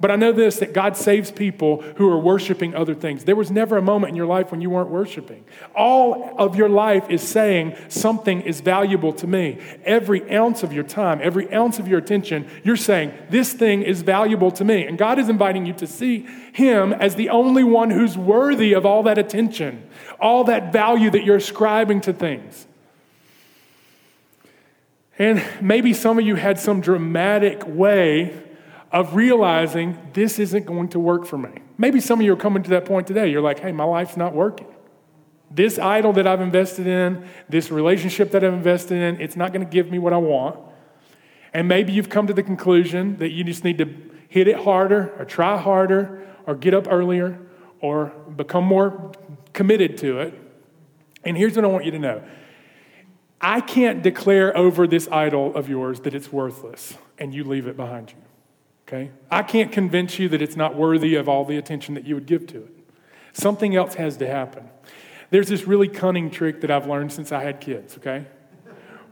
But 0.00 0.10
I 0.10 0.16
know 0.16 0.32
this 0.32 0.56
that 0.56 0.72
God 0.72 0.96
saves 0.96 1.30
people 1.30 1.82
who 1.96 2.08
are 2.10 2.18
worshiping 2.18 2.74
other 2.74 2.94
things. 2.94 3.24
There 3.24 3.36
was 3.36 3.50
never 3.50 3.76
a 3.76 3.82
moment 3.82 4.10
in 4.10 4.16
your 4.16 4.26
life 4.26 4.50
when 4.50 4.60
you 4.60 4.70
weren't 4.70 4.90
worshiping. 4.90 5.44
All 5.74 6.34
of 6.36 6.56
your 6.56 6.68
life 6.68 7.08
is 7.08 7.22
saying 7.22 7.76
something 7.88 8.42
is 8.42 8.60
valuable 8.60 9.12
to 9.14 9.26
me. 9.26 9.58
Every 9.84 10.28
ounce 10.34 10.62
of 10.62 10.72
your 10.72 10.84
time, 10.84 11.20
every 11.22 11.52
ounce 11.52 11.78
of 11.78 11.86
your 11.86 11.98
attention, 11.98 12.48
you're 12.64 12.76
saying, 12.76 13.12
This 13.30 13.52
thing 13.52 13.82
is 13.82 14.02
valuable 14.02 14.50
to 14.52 14.64
me. 14.64 14.84
And 14.84 14.98
God 14.98 15.18
is 15.18 15.28
inviting 15.28 15.64
you 15.64 15.74
to 15.74 15.86
see 15.86 16.26
Him 16.52 16.92
as 16.92 17.14
the 17.14 17.30
only 17.30 17.64
one 17.64 17.90
who's 17.90 18.18
worthy 18.18 18.72
of 18.72 18.84
all 18.84 19.04
that 19.04 19.18
attention, 19.18 19.88
all 20.20 20.44
that 20.44 20.72
value 20.72 21.10
that 21.10 21.24
you're 21.24 21.36
ascribing 21.36 22.00
to 22.02 22.12
things. 22.12 22.66
And 25.18 25.44
maybe 25.60 25.92
some 25.94 26.18
of 26.18 26.26
you 26.26 26.34
had 26.34 26.58
some 26.58 26.80
dramatic 26.80 27.62
way 27.66 28.36
of 28.94 29.16
realizing 29.16 29.98
this 30.12 30.38
isn't 30.38 30.66
going 30.66 30.88
to 30.88 31.00
work 31.00 31.26
for 31.26 31.36
me. 31.36 31.50
Maybe 31.76 32.00
some 32.00 32.20
of 32.20 32.24
you 32.24 32.32
are 32.32 32.36
coming 32.36 32.62
to 32.62 32.70
that 32.70 32.84
point 32.84 33.08
today. 33.08 33.28
You're 33.28 33.42
like, 33.42 33.58
hey, 33.58 33.72
my 33.72 33.82
life's 33.82 34.16
not 34.16 34.32
working. 34.32 34.68
This 35.50 35.80
idol 35.80 36.12
that 36.12 36.28
I've 36.28 36.40
invested 36.40 36.86
in, 36.86 37.28
this 37.48 37.72
relationship 37.72 38.30
that 38.30 38.44
I've 38.44 38.54
invested 38.54 39.02
in, 39.02 39.20
it's 39.20 39.34
not 39.34 39.52
going 39.52 39.66
to 39.66 39.70
give 39.70 39.90
me 39.90 39.98
what 39.98 40.12
I 40.12 40.18
want. 40.18 40.60
And 41.52 41.66
maybe 41.66 41.92
you've 41.92 42.08
come 42.08 42.28
to 42.28 42.32
the 42.32 42.44
conclusion 42.44 43.16
that 43.16 43.32
you 43.32 43.42
just 43.42 43.64
need 43.64 43.78
to 43.78 43.92
hit 44.28 44.46
it 44.46 44.58
harder 44.58 45.12
or 45.18 45.24
try 45.24 45.58
harder 45.58 46.24
or 46.46 46.54
get 46.54 46.72
up 46.72 46.86
earlier 46.88 47.36
or 47.80 48.06
become 48.36 48.64
more 48.64 49.10
committed 49.52 49.98
to 49.98 50.20
it. 50.20 50.40
And 51.24 51.36
here's 51.36 51.56
what 51.56 51.64
I 51.64 51.68
want 51.68 51.84
you 51.84 51.90
to 51.90 51.98
know 51.98 52.22
I 53.40 53.60
can't 53.60 54.04
declare 54.04 54.56
over 54.56 54.86
this 54.86 55.08
idol 55.08 55.52
of 55.56 55.68
yours 55.68 55.98
that 56.00 56.14
it's 56.14 56.32
worthless 56.32 56.96
and 57.18 57.34
you 57.34 57.42
leave 57.42 57.66
it 57.66 57.76
behind 57.76 58.12
you. 58.12 58.23
Okay? 58.94 59.10
I 59.30 59.42
can't 59.42 59.72
convince 59.72 60.18
you 60.18 60.28
that 60.28 60.40
it's 60.40 60.56
not 60.56 60.76
worthy 60.76 61.16
of 61.16 61.28
all 61.28 61.44
the 61.44 61.56
attention 61.56 61.94
that 61.94 62.06
you 62.06 62.14
would 62.14 62.26
give 62.26 62.46
to 62.48 62.58
it. 62.58 62.72
Something 63.32 63.74
else 63.74 63.94
has 63.94 64.16
to 64.18 64.26
happen. 64.26 64.68
There's 65.30 65.48
this 65.48 65.66
really 65.66 65.88
cunning 65.88 66.30
trick 66.30 66.60
that 66.60 66.70
I've 66.70 66.86
learned 66.86 67.12
since 67.12 67.32
I 67.32 67.42
had 67.42 67.60
kids, 67.60 67.96
okay? 67.98 68.26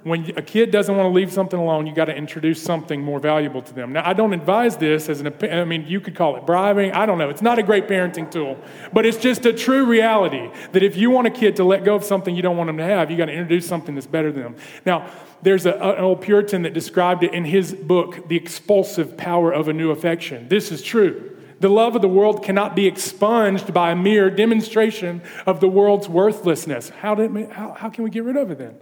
When 0.04 0.32
a 0.36 0.42
kid 0.42 0.70
doesn't 0.70 0.96
want 0.96 1.06
to 1.06 1.12
leave 1.12 1.32
something 1.32 1.58
alone, 1.58 1.86
you 1.86 1.94
got 1.94 2.06
to 2.06 2.14
introduce 2.14 2.60
something 2.60 3.00
more 3.00 3.20
valuable 3.20 3.62
to 3.62 3.72
them. 3.72 3.92
Now, 3.92 4.08
I 4.08 4.12
don't 4.14 4.32
advise 4.32 4.76
this 4.76 5.08
as 5.08 5.20
an, 5.20 5.32
I 5.42 5.64
mean, 5.64 5.86
you 5.86 6.00
could 6.00 6.16
call 6.16 6.36
it 6.36 6.44
bribing. 6.44 6.92
I 6.92 7.06
don't 7.06 7.18
know. 7.18 7.30
It's 7.30 7.42
not 7.42 7.58
a 7.58 7.62
great 7.62 7.86
parenting 7.86 8.30
tool, 8.30 8.58
but 8.92 9.06
it's 9.06 9.16
just 9.16 9.46
a 9.46 9.52
true 9.52 9.86
reality 9.86 10.50
that 10.72 10.82
if 10.82 10.96
you 10.96 11.10
want 11.10 11.28
a 11.28 11.30
kid 11.30 11.56
to 11.56 11.64
let 11.64 11.84
go 11.84 11.94
of 11.94 12.02
something 12.02 12.34
you 12.34 12.42
don't 12.42 12.56
want 12.56 12.68
them 12.68 12.78
to 12.78 12.84
have, 12.84 13.10
you 13.10 13.16
got 13.16 13.26
to 13.26 13.32
introduce 13.32 13.66
something 13.66 13.94
that's 13.94 14.06
better 14.06 14.32
than 14.32 14.42
them. 14.42 14.56
Now, 14.84 15.08
there's 15.42 15.66
a, 15.66 15.72
an 15.72 15.98
old 15.98 16.20
Puritan 16.20 16.62
that 16.62 16.72
described 16.74 17.22
it 17.22 17.32
in 17.32 17.44
his 17.44 17.72
book, 17.72 18.28
The 18.28 18.36
Expulsive 18.36 19.16
Power 19.16 19.52
of 19.52 19.68
a 19.68 19.72
New 19.72 19.90
Affection. 19.90 20.48
This 20.48 20.72
is 20.72 20.82
true. 20.82 21.36
The 21.60 21.68
love 21.68 21.94
of 21.94 22.02
the 22.02 22.08
world 22.08 22.42
cannot 22.42 22.74
be 22.74 22.88
expunged 22.88 23.72
by 23.72 23.92
a 23.92 23.96
mere 23.96 24.30
demonstration 24.30 25.22
of 25.46 25.60
the 25.60 25.68
world's 25.68 26.08
worthlessness. 26.08 26.88
How, 26.88 27.14
did, 27.14 27.52
how, 27.52 27.72
how 27.72 27.88
can 27.88 28.02
we 28.02 28.10
get 28.10 28.24
rid 28.24 28.36
of 28.36 28.50
it 28.50 28.58
then? 28.58 28.74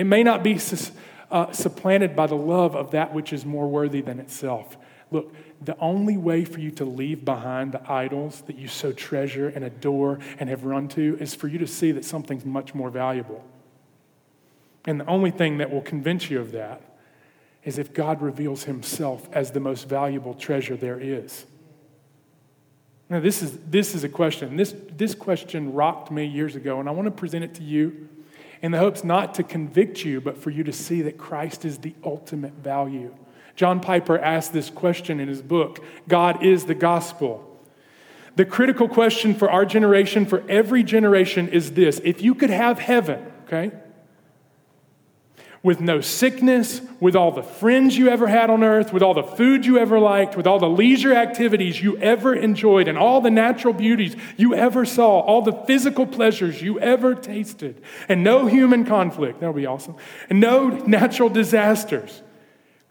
It 0.00 0.04
may 0.04 0.22
not 0.22 0.42
be 0.42 0.58
uh, 1.30 1.52
supplanted 1.52 2.16
by 2.16 2.26
the 2.26 2.34
love 2.34 2.74
of 2.74 2.92
that 2.92 3.12
which 3.12 3.34
is 3.34 3.44
more 3.44 3.68
worthy 3.68 4.00
than 4.00 4.18
itself. 4.18 4.78
Look, 5.10 5.34
the 5.60 5.76
only 5.78 6.16
way 6.16 6.46
for 6.46 6.58
you 6.58 6.70
to 6.70 6.86
leave 6.86 7.22
behind 7.22 7.72
the 7.72 7.92
idols 7.92 8.40
that 8.46 8.56
you 8.56 8.66
so 8.66 8.92
treasure 8.92 9.48
and 9.48 9.62
adore 9.62 10.18
and 10.38 10.48
have 10.48 10.64
run 10.64 10.88
to 10.88 11.18
is 11.20 11.34
for 11.34 11.48
you 11.48 11.58
to 11.58 11.66
see 11.66 11.92
that 11.92 12.06
something's 12.06 12.46
much 12.46 12.74
more 12.74 12.88
valuable. 12.88 13.44
And 14.86 14.98
the 14.98 15.04
only 15.04 15.30
thing 15.30 15.58
that 15.58 15.70
will 15.70 15.82
convince 15.82 16.30
you 16.30 16.40
of 16.40 16.52
that 16.52 16.80
is 17.62 17.76
if 17.76 17.92
God 17.92 18.22
reveals 18.22 18.64
himself 18.64 19.28
as 19.32 19.50
the 19.50 19.60
most 19.60 19.86
valuable 19.86 20.32
treasure 20.32 20.76
there 20.76 20.98
is. 20.98 21.44
Now, 23.10 23.20
this 23.20 23.42
is, 23.42 23.58
this 23.66 23.94
is 23.94 24.02
a 24.02 24.08
question. 24.08 24.56
This, 24.56 24.74
this 24.96 25.14
question 25.14 25.74
rocked 25.74 26.10
me 26.10 26.24
years 26.24 26.56
ago, 26.56 26.80
and 26.80 26.88
I 26.88 26.92
want 26.92 27.04
to 27.04 27.10
present 27.10 27.44
it 27.44 27.56
to 27.56 27.62
you 27.62 28.08
in 28.62 28.72
the 28.72 28.78
hopes 28.78 29.04
not 29.04 29.34
to 29.36 29.42
convict 29.42 30.04
you, 30.04 30.20
but 30.20 30.36
for 30.36 30.50
you 30.50 30.64
to 30.64 30.72
see 30.72 31.02
that 31.02 31.18
Christ 31.18 31.64
is 31.64 31.78
the 31.78 31.94
ultimate 32.04 32.52
value. 32.52 33.14
John 33.56 33.80
Piper 33.80 34.18
asked 34.18 34.52
this 34.52 34.70
question 34.70 35.20
in 35.20 35.28
his 35.28 35.42
book 35.42 35.84
God 36.08 36.44
is 36.44 36.64
the 36.64 36.74
gospel. 36.74 37.46
The 38.36 38.44
critical 38.44 38.88
question 38.88 39.34
for 39.34 39.50
our 39.50 39.64
generation, 39.64 40.24
for 40.24 40.48
every 40.48 40.82
generation, 40.82 41.48
is 41.48 41.72
this 41.72 42.00
if 42.04 42.22
you 42.22 42.34
could 42.34 42.50
have 42.50 42.78
heaven, 42.78 43.24
okay? 43.44 43.72
With 45.62 45.80
no 45.80 46.00
sickness, 46.00 46.80
with 47.00 47.14
all 47.14 47.30
the 47.30 47.42
friends 47.42 47.96
you 47.96 48.08
ever 48.08 48.26
had 48.26 48.48
on 48.48 48.64
earth, 48.64 48.92
with 48.92 49.02
all 49.02 49.12
the 49.12 49.22
food 49.22 49.66
you 49.66 49.78
ever 49.78 49.98
liked, 49.98 50.34
with 50.34 50.46
all 50.46 50.58
the 50.58 50.68
leisure 50.68 51.14
activities 51.14 51.82
you 51.82 51.98
ever 51.98 52.34
enjoyed, 52.34 52.88
and 52.88 52.96
all 52.96 53.20
the 53.20 53.30
natural 53.30 53.74
beauties 53.74 54.16
you 54.38 54.54
ever 54.54 54.86
saw, 54.86 55.20
all 55.20 55.42
the 55.42 55.52
physical 55.52 56.06
pleasures 56.06 56.62
you 56.62 56.80
ever 56.80 57.14
tasted, 57.14 57.82
and 58.08 58.24
no 58.24 58.46
human 58.46 58.86
conflict, 58.86 59.40
that 59.40 59.46
would 59.48 59.60
be 59.60 59.66
awesome, 59.66 59.96
and 60.30 60.40
no 60.40 60.68
natural 60.68 61.28
disasters. 61.28 62.22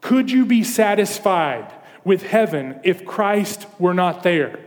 Could 0.00 0.30
you 0.30 0.46
be 0.46 0.62
satisfied 0.62 1.72
with 2.04 2.22
heaven 2.22 2.80
if 2.84 3.04
Christ 3.04 3.66
were 3.80 3.94
not 3.94 4.22
there? 4.22 4.60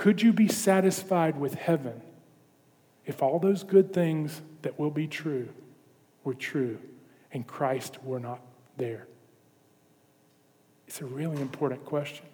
Could 0.00 0.22
you 0.22 0.32
be 0.32 0.48
satisfied 0.48 1.38
with 1.38 1.52
heaven 1.56 2.00
if 3.04 3.22
all 3.22 3.38
those 3.38 3.64
good 3.64 3.92
things 3.92 4.40
that 4.62 4.78
will 4.78 4.90
be 4.90 5.06
true 5.06 5.50
were 6.24 6.32
true 6.32 6.78
and 7.32 7.46
Christ 7.46 8.02
were 8.02 8.18
not 8.18 8.40
there? 8.78 9.06
It's 10.88 11.02
a 11.02 11.04
really 11.04 11.38
important 11.42 11.84
question 11.84 12.24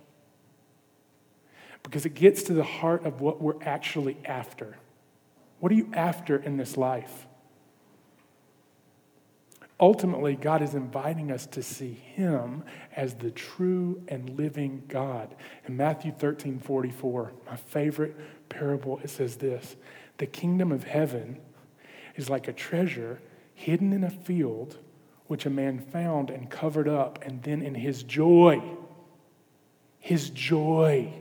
because 1.83 2.07
it 2.07 2.15
gets 2.15 2.45
to 2.45 2.53
the 2.53 2.63
heart 2.63 3.05
of 3.05 3.21
what 3.21 3.43
we're 3.43 3.61
actually 3.61 4.17
after. 4.25 4.77
What 5.59 5.73
are 5.73 5.75
you 5.75 5.91
after 5.93 6.37
in 6.37 6.59
this 6.59 6.77
life? 6.77 7.27
Ultimately, 9.79 10.37
God 10.37 10.63
is 10.63 10.75
inviting 10.75 11.31
us 11.31 11.47
to 11.49 11.63
see 11.63 11.93
Him 11.93 12.65
as 12.95 13.15
the 13.15 13.31
true 13.31 14.03
and 14.09 14.31
living 14.31 14.83
God. 14.89 15.35
In 15.67 15.77
Matthew 15.77 16.13
13 16.13 16.59
44, 16.61 17.33
my 17.47 17.57
favorite 17.57 18.17
parable, 18.49 19.01
it 19.05 19.11
says 19.11 19.37
this 19.37 19.77
The 20.17 20.27
kingdom 20.27 20.73
of 20.73 20.85
heaven 20.85 21.41
is 22.15 22.31
like 22.31 22.49
a 22.49 22.53
treasure 22.55 23.21
hidden 23.53 23.93
in 23.93 24.05
a 24.05 24.11
field, 24.11 24.79
which 25.27 25.45
a 25.45 25.51
man 25.51 25.79
found 25.79 26.31
and 26.31 26.49
covered 26.49 26.89
up, 26.89 27.19
and 27.23 27.43
then 27.43 27.61
in 27.61 27.75
his 27.75 28.03
joy, 28.03 28.63
his 29.99 30.31
joy, 30.31 31.13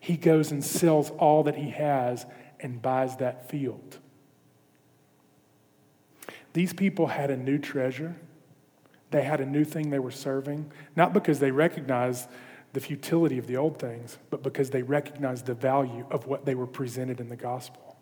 he 0.00 0.16
goes 0.16 0.50
and 0.50 0.62
sells 0.62 1.10
all 1.10 1.44
that 1.44 1.54
he 1.54 1.70
has 1.70 2.26
and 2.60 2.82
buys 2.82 3.16
that 3.16 3.48
field. 3.48 3.98
These 6.52 6.72
people 6.72 7.08
had 7.08 7.30
a 7.30 7.36
new 7.36 7.58
treasure. 7.58 8.14
They 9.10 9.22
had 9.22 9.40
a 9.40 9.46
new 9.46 9.64
thing 9.64 9.90
they 9.90 9.98
were 9.98 10.10
serving, 10.10 10.70
not 10.96 11.12
because 11.12 11.38
they 11.38 11.50
recognized 11.50 12.28
the 12.72 12.80
futility 12.80 13.38
of 13.38 13.46
the 13.46 13.56
old 13.56 13.78
things, 13.78 14.18
but 14.30 14.42
because 14.42 14.70
they 14.70 14.82
recognized 14.82 15.46
the 15.46 15.54
value 15.54 16.06
of 16.10 16.26
what 16.26 16.46
they 16.46 16.54
were 16.54 16.66
presented 16.66 17.20
in 17.20 17.28
the 17.28 17.36
gospel. 17.36 17.96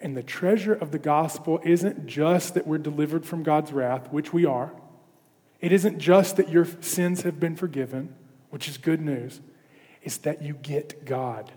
And 0.00 0.16
the 0.16 0.22
treasure 0.22 0.72
of 0.72 0.92
the 0.92 0.98
gospel 0.98 1.60
isn't 1.62 2.06
just 2.06 2.54
that 2.54 2.66
we're 2.66 2.78
delivered 2.78 3.26
from 3.26 3.42
God's 3.42 3.72
wrath, 3.72 4.10
which 4.10 4.32
we 4.32 4.46
are. 4.46 4.72
It 5.60 5.72
isn't 5.72 5.98
just 5.98 6.36
that 6.36 6.48
your 6.48 6.66
sins 6.80 7.22
have 7.22 7.38
been 7.38 7.54
forgiven, 7.54 8.14
which 8.48 8.66
is 8.66 8.78
good 8.78 9.02
news. 9.02 9.40
It's 10.02 10.16
that 10.18 10.40
you 10.40 10.54
get 10.54 11.04
God. 11.04 11.52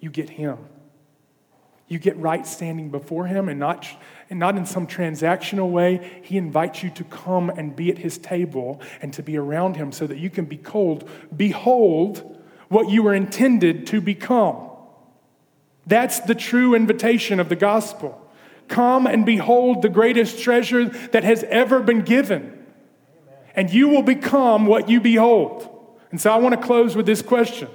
You 0.00 0.10
get 0.10 0.28
Him. 0.30 0.58
You 1.88 1.98
get 1.98 2.16
right 2.18 2.46
standing 2.46 2.90
before 2.90 3.26
Him 3.26 3.48
and 3.48 3.58
not, 3.58 3.86
and 4.28 4.38
not 4.38 4.56
in 4.56 4.66
some 4.66 4.86
transactional 4.86 5.70
way. 5.70 6.20
He 6.22 6.36
invites 6.36 6.82
you 6.82 6.90
to 6.90 7.04
come 7.04 7.50
and 7.50 7.74
be 7.74 7.90
at 7.90 7.98
His 7.98 8.18
table 8.18 8.80
and 9.00 9.12
to 9.14 9.22
be 9.22 9.38
around 9.38 9.76
Him 9.76 9.90
so 9.90 10.06
that 10.06 10.18
you 10.18 10.28
can 10.28 10.44
be 10.44 10.58
cold. 10.58 11.08
Behold 11.34 12.36
what 12.68 12.90
you 12.90 13.02
were 13.02 13.14
intended 13.14 13.86
to 13.88 14.00
become. 14.00 14.68
That's 15.86 16.20
the 16.20 16.34
true 16.34 16.74
invitation 16.74 17.40
of 17.40 17.48
the 17.48 17.56
gospel. 17.56 18.22
Come 18.68 19.06
and 19.06 19.24
behold 19.24 19.80
the 19.80 19.88
greatest 19.88 20.42
treasure 20.42 20.84
that 20.84 21.24
has 21.24 21.42
ever 21.44 21.80
been 21.80 22.02
given. 22.02 22.66
And 23.54 23.70
you 23.70 23.88
will 23.88 24.02
become 24.02 24.66
what 24.66 24.90
you 24.90 25.00
behold. 25.00 25.66
And 26.10 26.20
so 26.20 26.30
I 26.30 26.36
want 26.36 26.54
to 26.54 26.60
close 26.60 26.94
with 26.94 27.06
this 27.06 27.22
question 27.22 27.68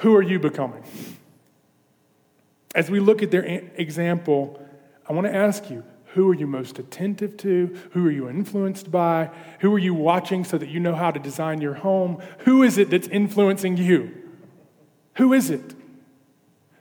Who 0.00 0.14
are 0.16 0.22
you 0.22 0.38
becoming? 0.38 0.82
As 2.74 2.90
we 2.90 3.00
look 3.00 3.22
at 3.22 3.30
their 3.30 3.44
example, 3.76 4.62
I 5.08 5.12
want 5.12 5.26
to 5.26 5.34
ask 5.34 5.70
you 5.70 5.84
who 6.14 6.28
are 6.28 6.34
you 6.34 6.46
most 6.46 6.78
attentive 6.78 7.36
to? 7.38 7.76
Who 7.92 8.06
are 8.06 8.10
you 8.10 8.28
influenced 8.28 8.90
by? 8.90 9.30
Who 9.60 9.72
are 9.74 9.78
you 9.78 9.94
watching 9.94 10.44
so 10.44 10.58
that 10.58 10.68
you 10.68 10.80
know 10.80 10.94
how 10.94 11.10
to 11.10 11.20
design 11.20 11.60
your 11.60 11.74
home? 11.74 12.20
Who 12.40 12.62
is 12.62 12.78
it 12.78 12.90
that's 12.90 13.06
influencing 13.08 13.76
you? 13.76 14.12
Who 15.16 15.32
is 15.32 15.50
it? 15.50 15.74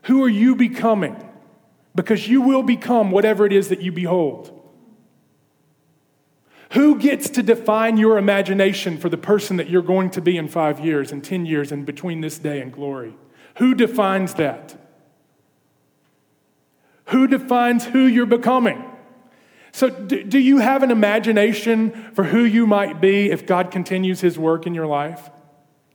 Who 0.04 0.24
are 0.24 0.30
you 0.30 0.56
becoming? 0.56 1.16
Because 1.94 2.28
you 2.28 2.42
will 2.42 2.64
become 2.64 3.12
whatever 3.12 3.46
it 3.46 3.54
is 3.54 3.70
that 3.70 3.82
you 3.82 3.92
behold. 3.92 4.59
Who 6.72 7.00
gets 7.00 7.30
to 7.32 7.42
define 7.42 7.98
your 7.98 8.18
imagination 8.18 8.98
for 8.98 9.10
the 9.10 9.18
person 9.18 9.58
that 9.58 9.70
you're 9.70 9.82
going 9.82 10.12
to 10.12 10.22
be 10.22 10.38
in 10.38 10.48
five 10.48 10.80
years 10.80 11.12
and 11.12 11.24
10 11.24 11.46
years 11.46 11.72
and 11.72 11.86
between 11.86 12.22
this 12.22 12.38
day 12.38 12.62
and 12.62 12.72
glory? 12.72 13.16
Who 13.58 13.74
defines 13.74 14.36
that? 14.36 14.78
Who 17.06 17.28
defines 17.28 17.86
who 17.86 18.06
you're 18.06 18.28
becoming? 18.28 18.86
So, 19.72 19.90
do, 19.90 20.24
do, 20.24 20.38
you 20.38 20.60
have 20.60 20.84
an 20.84 20.92
imagination 20.92 22.12
for 22.14 22.24
who 22.24 22.44
you 22.44 22.68
might 22.68 23.02
be 23.02 23.32
if 23.32 23.46
God 23.46 23.72
continues 23.72 24.22
his 24.22 24.38
work 24.38 24.68
in 24.68 24.74
your 24.76 24.88
life? 24.88 25.30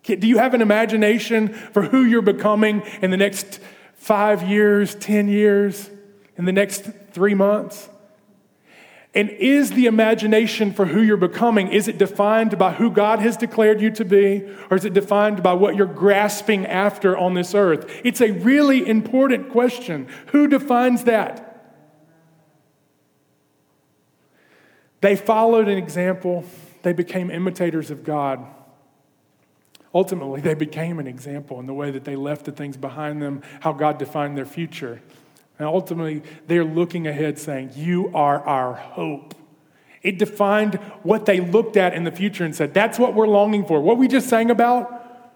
Do 0.05 0.27
you 0.27 0.39
have 0.39 0.55
an 0.55 0.63
imagination 0.63 1.49
for 1.49 1.83
who 1.83 2.05
you're 2.05 2.23
becoming 2.23 2.83
in 3.01 3.11
the 3.11 3.17
next 3.17 3.61
five 3.95 4.43
years, 4.43 4.95
10 4.97 5.29
years, 5.29 5.89
in 6.37 6.45
the 6.45 6.53
next 6.53 6.85
three 7.13 7.35
months? 7.35 7.89
And 9.15 9.31
is 9.31 9.71
the 9.71 9.87
imagination 9.87 10.73
for 10.73 10.87
who 10.87 11.01
you're 11.01 11.17
becoming, 11.17 11.69
is 11.69 11.87
it 11.87 11.99
defined 11.99 12.59
by 12.59 12.73
who 12.73 12.91
God 12.91 13.21
has 13.21 13.37
declared 13.37 13.81
you 13.81 13.91
to 13.93 14.05
be, 14.05 14.43
or 14.71 14.77
is 14.77 14.85
it 14.85 14.93
defined 14.93 15.41
by 15.41 15.53
what 15.53 15.77
you're 15.77 15.87
grasping 15.87 16.67
after 16.67 17.17
on 17.17 17.35
this 17.35 17.55
earth? 17.55 17.89
It's 18.03 18.21
a 18.21 18.33
really 18.33 18.87
important 18.87 19.51
question. 19.51 20.09
Who 20.29 20.49
defines 20.49 21.05
that? 21.05 21.53
They 25.01 25.15
followed 25.15 25.69
an 25.69 25.79
example, 25.79 26.45
they 26.83 26.93
became 26.93 27.31
imitators 27.31 27.91
of 27.91 28.03
God. 28.03 28.45
Ultimately, 29.95 30.41
they 30.41 30.55
became 30.55 30.99
an 30.99 31.07
example 31.07 31.61
in 31.61 31.67
the 31.67 31.75
way 31.75 31.93
that 31.93 32.03
they 32.03 32.17
left 32.17 32.47
the 32.47 32.53
things 32.53 32.77
behind 32.77 33.23
them, 33.23 33.43
how 33.61 33.73
God 33.73 33.99
defined 33.99 34.37
their 34.37 34.47
future. 34.47 35.01
And 35.59 35.69
ultimately, 35.69 36.23
they're 36.47 36.65
looking 36.65 37.07
ahead 37.07 37.39
saying, 37.39 37.71
You 37.75 38.11
are 38.15 38.41
our 38.41 38.75
hope. 38.75 39.35
It 40.03 40.19
defined 40.19 40.75
what 41.03 41.27
they 41.27 41.41
looked 41.41 41.77
at 41.77 41.95
in 41.95 42.05
the 42.05 42.11
future 42.11 42.45
and 42.45 42.55
said, 42.55 42.75
That's 42.75 42.99
what 42.99 43.15
we're 43.15 43.29
longing 43.29 43.65
for. 43.65 43.81
What 43.81 43.97
we 43.97 44.09
just 44.09 44.29
sang 44.29 44.51
about, 44.51 45.33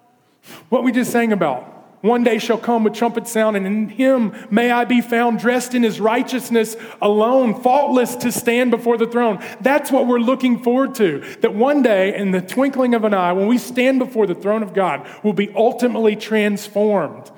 what 0.69 0.83
we 0.85 0.93
just 0.93 1.13
sang 1.13 1.33
about. 1.33 1.75
One 2.01 2.23
day 2.23 2.39
shall 2.39 2.59
come 2.59 2.85
with 2.85 2.95
trumpet 2.95 3.27
sound, 3.27 3.57
and 3.57 3.67
in 3.67 3.89
him 3.89 4.33
may 4.51 4.71
I 4.71 4.85
be 4.85 5.01
found 5.01 5.41
dressed 5.41 5.75
in 5.75 5.83
his 5.83 6.01
righteousness 6.01 6.77
alone, 7.03 7.61
faultless 7.61 8.15
to 8.17 8.31
stand 8.31 8.71
before 8.71 8.97
the 8.97 9.07
throne. 9.07 9.43
That's 9.61 9.91
what 9.91 10.07
we're 10.07 10.21
looking 10.21 10.63
forward 10.63 10.95
to. 10.97 11.21
That 11.41 11.55
one 11.55 11.83
day, 11.83 12.15
in 12.15 12.31
the 12.31 12.41
twinkling 12.41 12.95
of 12.95 13.03
an 13.03 13.15
eye, 13.15 13.33
when 13.33 13.49
we 13.49 13.59
stand 13.59 13.99
before 13.99 14.29
the 14.29 14.35
throne 14.37 14.63
of 14.63 14.75
God, 14.75 15.09
we'll 15.25 15.33
be 15.33 15.51
ultimately 15.57 16.15
transformed. 16.15 17.33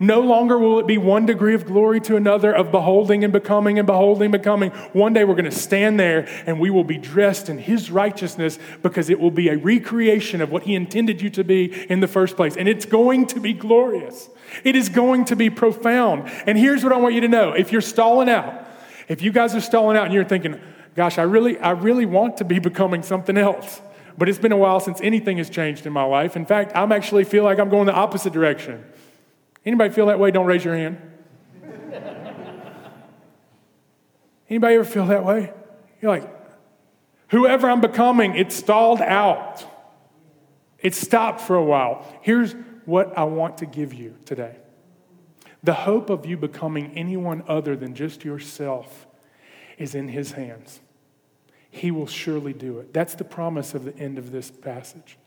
No 0.00 0.20
longer 0.20 0.56
will 0.58 0.78
it 0.78 0.86
be 0.86 0.96
one 0.96 1.26
degree 1.26 1.54
of 1.54 1.66
glory 1.66 2.00
to 2.02 2.14
another, 2.14 2.52
of 2.52 2.70
beholding 2.70 3.24
and 3.24 3.32
becoming 3.32 3.80
and 3.80 3.86
beholding, 3.86 4.30
becoming. 4.30 4.70
One 4.92 5.12
day 5.12 5.24
we're 5.24 5.34
going 5.34 5.44
to 5.44 5.50
stand 5.50 5.98
there 5.98 6.28
and 6.46 6.60
we 6.60 6.70
will 6.70 6.84
be 6.84 6.98
dressed 6.98 7.48
in 7.48 7.58
His 7.58 7.90
righteousness 7.90 8.60
because 8.80 9.10
it 9.10 9.18
will 9.18 9.32
be 9.32 9.48
a 9.48 9.56
recreation 9.56 10.40
of 10.40 10.52
what 10.52 10.62
He 10.62 10.76
intended 10.76 11.20
you 11.20 11.30
to 11.30 11.42
be 11.42 11.72
in 11.90 11.98
the 11.98 12.06
first 12.06 12.36
place. 12.36 12.56
And 12.56 12.68
it's 12.68 12.86
going 12.86 13.26
to 13.28 13.40
be 13.40 13.52
glorious. 13.52 14.28
It 14.62 14.76
is 14.76 14.88
going 14.88 15.24
to 15.26 15.36
be 15.36 15.50
profound. 15.50 16.30
And 16.46 16.56
here's 16.56 16.84
what 16.84 16.92
I 16.92 16.96
want 16.96 17.14
you 17.14 17.20
to 17.22 17.28
know 17.28 17.52
if 17.52 17.72
you're 17.72 17.80
stalling 17.80 18.28
out, 18.28 18.68
if 19.08 19.20
you 19.20 19.32
guys 19.32 19.56
are 19.56 19.60
stalling 19.60 19.96
out 19.96 20.04
and 20.04 20.14
you're 20.14 20.24
thinking, 20.24 20.60
gosh, 20.94 21.18
I 21.18 21.22
really, 21.22 21.58
I 21.58 21.70
really 21.72 22.06
want 22.06 22.36
to 22.36 22.44
be 22.44 22.60
becoming 22.60 23.02
something 23.02 23.36
else. 23.36 23.80
But 24.16 24.28
it's 24.28 24.38
been 24.38 24.52
a 24.52 24.56
while 24.56 24.78
since 24.78 25.00
anything 25.00 25.38
has 25.38 25.50
changed 25.50 25.86
in 25.86 25.92
my 25.92 26.04
life. 26.04 26.36
In 26.36 26.46
fact, 26.46 26.70
I'm 26.76 26.92
actually 26.92 27.24
feel 27.24 27.42
like 27.42 27.58
I'm 27.58 27.68
going 27.68 27.86
the 27.86 27.94
opposite 27.94 28.32
direction. 28.32 28.84
Anybody 29.68 29.92
feel 29.92 30.06
that 30.06 30.18
way? 30.18 30.30
Don't 30.30 30.46
raise 30.46 30.64
your 30.64 30.74
hand. 30.74 30.96
Anybody 34.48 34.76
ever 34.76 34.84
feel 34.84 35.04
that 35.08 35.26
way? 35.26 35.52
You're 36.00 36.10
like, 36.10 36.26
whoever 37.28 37.68
I'm 37.68 37.82
becoming, 37.82 38.34
it's 38.34 38.56
stalled 38.56 39.02
out. 39.02 39.62
It 40.78 40.94
stopped 40.94 41.42
for 41.42 41.54
a 41.54 41.62
while. 41.62 42.02
Here's 42.22 42.54
what 42.86 43.18
I 43.18 43.24
want 43.24 43.58
to 43.58 43.66
give 43.66 43.92
you 43.92 44.16
today 44.24 44.56
the 45.62 45.74
hope 45.74 46.08
of 46.08 46.24
you 46.24 46.38
becoming 46.38 46.92
anyone 46.96 47.44
other 47.46 47.76
than 47.76 47.94
just 47.94 48.24
yourself 48.24 49.06
is 49.76 49.94
in 49.94 50.08
His 50.08 50.32
hands. 50.32 50.80
He 51.70 51.90
will 51.90 52.06
surely 52.06 52.54
do 52.54 52.78
it. 52.78 52.94
That's 52.94 53.14
the 53.14 53.24
promise 53.24 53.74
of 53.74 53.84
the 53.84 53.94
end 53.98 54.16
of 54.16 54.32
this 54.32 54.50
passage. 54.50 55.18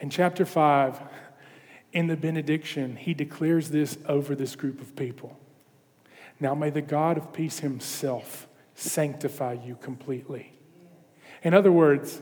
In 0.00 0.08
chapter 0.08 0.46
5, 0.46 1.02
in 1.94 2.08
the 2.08 2.16
benediction, 2.16 2.96
he 2.96 3.14
declares 3.14 3.70
this 3.70 3.96
over 4.06 4.34
this 4.34 4.56
group 4.56 4.80
of 4.80 4.94
people. 4.96 5.38
Now 6.40 6.54
may 6.54 6.70
the 6.70 6.82
God 6.82 7.16
of 7.16 7.32
peace 7.32 7.60
himself 7.60 8.48
sanctify 8.74 9.54
you 9.64 9.76
completely. 9.76 10.52
In 11.44 11.54
other 11.54 11.70
words, 11.70 12.20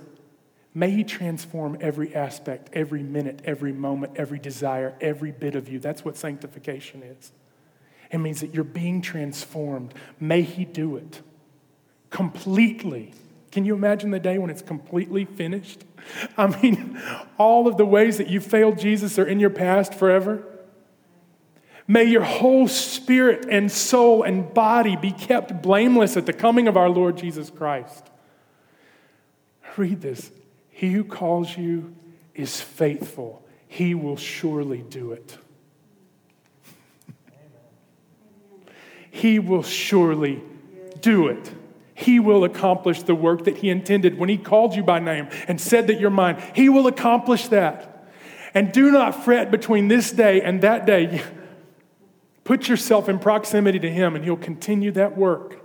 may 0.75 0.91
he 0.91 1.03
transform 1.03 1.79
every 1.81 2.15
aspect, 2.15 2.69
every 2.75 3.03
minute, 3.03 3.41
every 3.45 3.73
moment, 3.73 4.13
every 4.17 4.39
desire, 4.39 4.95
every 5.01 5.33
bit 5.33 5.55
of 5.55 5.69
you. 5.69 5.79
That's 5.79 6.05
what 6.05 6.17
sanctification 6.17 7.03
is. 7.03 7.33
It 8.11 8.19
means 8.19 8.43
that 8.43 8.55
you're 8.55 8.65
being 8.65 9.01
transformed. 9.01 9.95
May 10.21 10.43
he 10.43 10.67
do 10.67 10.97
it 10.97 11.23
completely. 12.11 13.15
Can 13.53 13.67
you 13.67 13.75
imagine 13.75 14.11
the 14.11 14.19
day 14.19 14.39
when 14.39 14.49
it's 14.49 14.63
completely 14.63 15.27
finished? 15.27 15.85
I 16.37 16.47
mean, 16.47 17.01
all 17.39 17.69
of 17.69 17.77
the 17.77 17.85
ways 17.85 18.17
that 18.19 18.29
you 18.29 18.41
failed 18.41 18.79
Jesus 18.79 19.19
are 19.19 19.27
in 19.27 19.39
your 19.39 19.51
past 19.51 19.95
forever. 19.95 20.43
May 21.87 22.05
your 22.05 22.23
whole 22.23 22.67
spirit 22.67 23.47
and 23.51 23.71
soul 23.71 24.23
and 24.23 24.53
body 24.55 24.97
be 24.97 25.13
kept 25.13 25.63
blameless 25.63 26.17
at 26.17 26.25
the 26.25 26.33
coming 26.33 26.67
of 26.67 26.77
our 26.77 26.89
Lord 26.89 27.19
Jesus 27.19 27.51
Christ. 27.51 28.11
Read 29.77 30.01
this. 30.01 30.31
He 30.71 30.93
who 30.93 31.05
calls 31.05 31.57
you 31.57 31.95
is 32.35 32.61
faithful, 32.61 33.45
he 33.69 33.95
will 33.95 34.17
surely 34.17 34.79
do 34.79 35.13
it. 35.13 35.37
he 39.11 39.39
will 39.39 39.63
surely 39.63 40.43
do 41.01 41.29
it. 41.29 41.53
He 41.95 42.19
will 42.19 42.45
accomplish 42.45 43.03
the 43.03 43.15
work 43.15 43.45
that 43.45 43.59
He 43.59 43.71
intended 43.71 44.19
when 44.19 44.29
He 44.29 44.39
called 44.39 44.75
you 44.75 44.83
by 44.83 44.99
name 44.99 45.29
and 45.49 45.61
said 45.61 45.87
that 45.89 46.01
you're 46.01 46.11
mine. 46.11 46.43
He 46.55 46.69
will 46.69 46.87
accomplish 46.87 47.49
that. 47.49 48.09
And 48.55 48.73
do 48.73 48.91
not 48.91 49.25
fret 49.25 49.51
between 49.51 49.89
this 49.89 50.11
day 50.11 50.43
and 50.43 50.63
that 50.63 50.87
day. 50.87 51.23
Put 52.45 52.69
yourself 52.69 53.09
in 53.09 53.19
proximity 53.19 53.79
to 53.79 53.91
Him, 53.91 54.17
and 54.17 54.25
He'll 54.25 54.37
continue 54.37 54.91
that 54.93 55.17
work. 55.17 55.59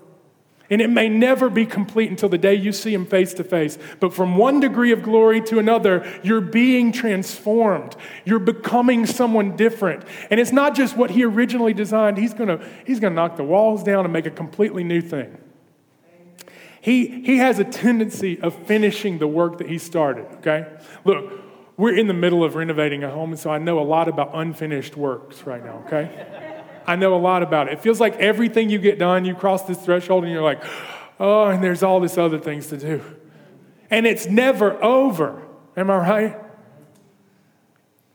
And 0.69 0.81
it 0.81 0.89
may 0.89 1.07
never 1.07 1.49
be 1.49 1.65
complete 1.65 2.09
until 2.09 2.27
the 2.27 2.37
day 2.37 2.53
you 2.53 2.73
see 2.73 2.93
Him 2.93 3.05
face 3.05 3.33
to 3.35 3.43
face. 3.43 3.77
But 3.99 4.13
from 4.13 4.35
one 4.35 4.59
degree 4.59 4.91
of 4.91 5.01
glory 5.01 5.39
to 5.43 5.59
another, 5.59 6.05
you're 6.23 6.41
being 6.41 6.91
transformed. 6.91 7.95
You're 8.25 8.39
becoming 8.39 9.05
someone 9.05 9.55
different. 9.55 10.03
And 10.29 10.39
it's 10.39 10.51
not 10.51 10.75
just 10.75 10.97
what 10.97 11.11
He 11.11 11.23
originally 11.23 11.73
designed, 11.73 12.17
He's 12.17 12.33
to 12.33 12.63
he's 12.85 12.99
to 12.99 13.09
knock 13.09 13.37
the 13.37 13.43
walls 13.43 13.81
down 13.83 14.03
and 14.03 14.11
make 14.11 14.25
a 14.25 14.31
completely 14.31 14.83
new 14.83 15.01
thing. 15.01 15.37
He, 16.87 17.21
he 17.21 17.39
has 17.39 17.59
a 17.59 17.65
tendency 17.65 18.39
of 18.39 18.55
finishing 18.65 19.17
the 19.17 19.27
work 19.27 19.57
that 19.57 19.67
he 19.67 19.77
started, 19.77 20.25
okay? 20.35 20.67
Look, 21.03 21.33
we're 21.75 21.93
in 21.93 22.07
the 22.07 22.13
middle 22.13 22.45
of 22.45 22.55
renovating 22.55 23.03
a 23.03 23.09
home, 23.09 23.31
and 23.31 23.37
so 23.37 23.49
I 23.49 23.57
know 23.57 23.79
a 23.79 23.83
lot 23.83 24.07
about 24.07 24.31
unfinished 24.33 24.95
works 24.95 25.45
right 25.45 25.61
now, 25.61 25.83
okay? 25.85 26.55
I 26.87 26.95
know 26.95 27.13
a 27.13 27.19
lot 27.19 27.43
about 27.43 27.67
it. 27.67 27.73
It 27.73 27.81
feels 27.81 27.99
like 27.99 28.15
everything 28.15 28.69
you 28.69 28.79
get 28.79 28.97
done, 28.97 29.25
you 29.25 29.35
cross 29.35 29.63
this 29.63 29.77
threshold 29.77 30.23
and 30.23 30.31
you're 30.31 30.41
like, 30.41 30.63
oh, 31.19 31.47
and 31.47 31.61
there's 31.61 31.83
all 31.83 31.99
this 31.99 32.17
other 32.17 32.39
things 32.39 32.67
to 32.67 32.77
do. 32.77 33.03
And 33.89 34.07
it's 34.07 34.27
never 34.27 34.81
over. 34.81 35.41
Am 35.75 35.89
I 35.89 35.97
right? 35.97 36.37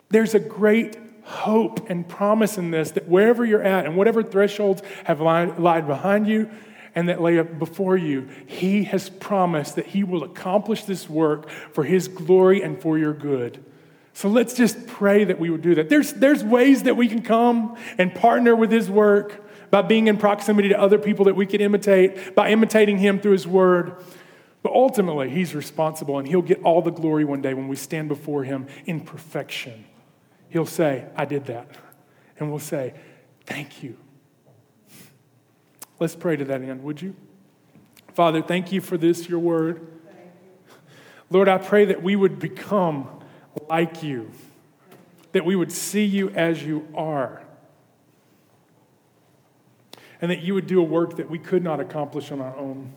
There's 0.09 0.35
a 0.35 0.41
great 0.41 0.97
hope 1.25 1.91
and 1.91 2.09
promise 2.09 2.57
in 2.57 2.71
this 2.71 2.93
that 2.93 3.07
wherever 3.07 3.45
you're 3.45 3.63
at 3.63 3.85
and 3.85 3.99
whatever 3.99 4.23
thresholds 4.23 4.81
have 5.05 5.21
lied, 5.21 5.59
lied 5.59 5.87
behind 5.87 6.27
you, 6.27 6.51
and 6.95 7.09
that 7.09 7.21
lay 7.21 7.39
up 7.39 7.59
before 7.59 7.97
you, 7.97 8.29
He 8.47 8.85
has 8.85 9.09
promised 9.09 9.77
that 9.77 9.87
He 9.87 10.05
will 10.05 10.25
accomplish 10.25 10.85
this 10.85 11.09
work 11.09 11.49
for 11.49 11.85
His 11.85 12.09
glory 12.09 12.63
and 12.63 12.81
for 12.81 12.99
your 12.99 13.13
good. 13.13 13.65
So 14.15 14.29
let's 14.29 14.55
just 14.55 14.87
pray 14.87 15.25
that 15.25 15.39
we 15.39 15.49
would 15.51 15.63
do 15.63 15.75
that. 15.77 15.89
There's, 15.89 16.13
there's 16.13 16.45
ways 16.45 16.83
that 16.83 16.97
we 16.97 17.09
can 17.09 17.23
come 17.23 17.77
and 17.97 18.15
partner 18.15 18.55
with 18.55 18.71
His 18.71 18.91
work 18.91 19.49
by 19.71 19.81
being 19.81 20.07
in 20.07 20.19
proximity 20.19 20.69
to 20.69 20.79
other 20.79 20.99
people 20.99 21.25
that 21.25 21.35
we 21.35 21.47
can 21.47 21.63
imitate, 21.63 22.35
by 22.35 22.51
imitating 22.51 22.99
Him 22.99 23.21
through 23.21 23.33
His 23.33 23.47
word. 23.47 23.97
But 24.63 24.73
ultimately, 24.73 25.31
He's 25.31 25.55
responsible 25.55 26.19
and 26.19 26.29
He'll 26.29 26.43
get 26.43 26.63
all 26.63 26.83
the 26.83 26.91
glory 26.91 27.25
one 27.25 27.41
day 27.41 27.55
when 27.55 27.69
we 27.69 27.77
stand 27.77 28.09
before 28.09 28.45
Him 28.45 28.67
in 28.85 29.01
perfection. 29.01 29.87
He'll 30.51 30.67
say, 30.67 31.07
I 31.17 31.25
did 31.25 31.47
that. 31.47 31.69
And 32.39 32.51
we'll 32.51 32.59
say, 32.59 32.95
Thank 33.47 33.83
you. 33.83 33.97
Let's 36.03 36.17
pray 36.17 36.35
to 36.35 36.45
that 36.47 36.61
end, 36.61 36.83
would 36.83 37.01
you? 37.01 37.15
Father, 38.15 38.43
thank 38.43 38.73
you 38.73 38.81
for 38.81 38.99
this, 38.99 39.29
your 39.29 39.39
word. 39.39 39.87
Lord, 41.31 41.49
I 41.49 41.59
pray 41.59 41.85
that 41.85 42.03
we 42.03 42.17
would 42.17 42.41
become 42.41 43.09
like 43.69 44.03
you, 44.03 44.33
that 45.31 45.45
we 45.45 45.55
would 45.55 45.71
see 45.71 46.05
you 46.05 46.31
as 46.31 46.61
you 46.61 46.89
are, 46.93 47.45
and 50.21 50.29
that 50.29 50.43
you 50.43 50.55
would 50.55 50.67
do 50.67 50.81
a 50.81 50.83
work 50.83 51.19
that 51.19 51.31
we 51.31 51.39
could 51.39 51.63
not 51.63 51.79
accomplish 51.79 52.33
on 52.33 52.41
our 52.41 52.57
own. 52.57 52.93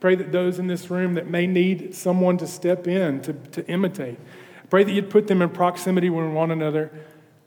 Pray 0.00 0.16
that 0.16 0.32
those 0.32 0.58
in 0.58 0.66
this 0.66 0.90
room 0.90 1.14
that 1.14 1.28
may 1.30 1.46
need 1.46 1.94
someone 1.94 2.36
to 2.38 2.48
step 2.48 2.88
in, 2.88 3.20
to, 3.20 3.32
to 3.32 3.64
imitate, 3.68 4.18
pray 4.70 4.82
that 4.82 4.90
you'd 4.90 5.08
put 5.08 5.28
them 5.28 5.40
in 5.40 5.50
proximity 5.50 6.10
with 6.10 6.32
one 6.32 6.50
another, 6.50 6.90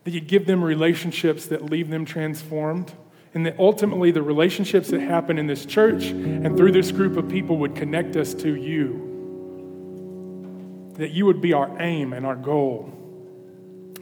that 0.05 0.11
you'd 0.11 0.27
give 0.27 0.45
them 0.45 0.63
relationships 0.63 1.45
that 1.47 1.65
leave 1.65 1.89
them 1.89 2.05
transformed 2.05 2.93
and 3.34 3.45
that 3.45 3.59
ultimately 3.59 4.11
the 4.11 4.21
relationships 4.21 4.89
that 4.89 5.01
happen 5.01 5.38
in 5.38 5.47
this 5.47 5.65
church 5.65 6.05
and 6.05 6.57
through 6.57 6.71
this 6.71 6.91
group 6.91 7.17
of 7.17 7.30
people 7.30 7.57
would 7.57 7.75
connect 7.75 8.15
us 8.15 8.34
to 8.34 8.55
you. 8.55 9.05
That 10.97 11.11
you 11.11 11.25
would 11.25 11.41
be 11.41 11.53
our 11.53 11.80
aim 11.82 12.13
and 12.13 12.25
our 12.25 12.36
goal. 12.36 12.91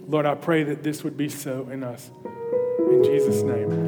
Lord, 0.07 0.25
I 0.25 0.36
pray 0.36 0.63
that 0.63 0.84
this 0.84 1.03
would 1.03 1.17
be 1.17 1.28
so 1.30 1.67
in 1.69 1.84
us. 1.84 2.09
In 2.80 3.03
Jesus' 3.03 3.41
name. 3.41 3.86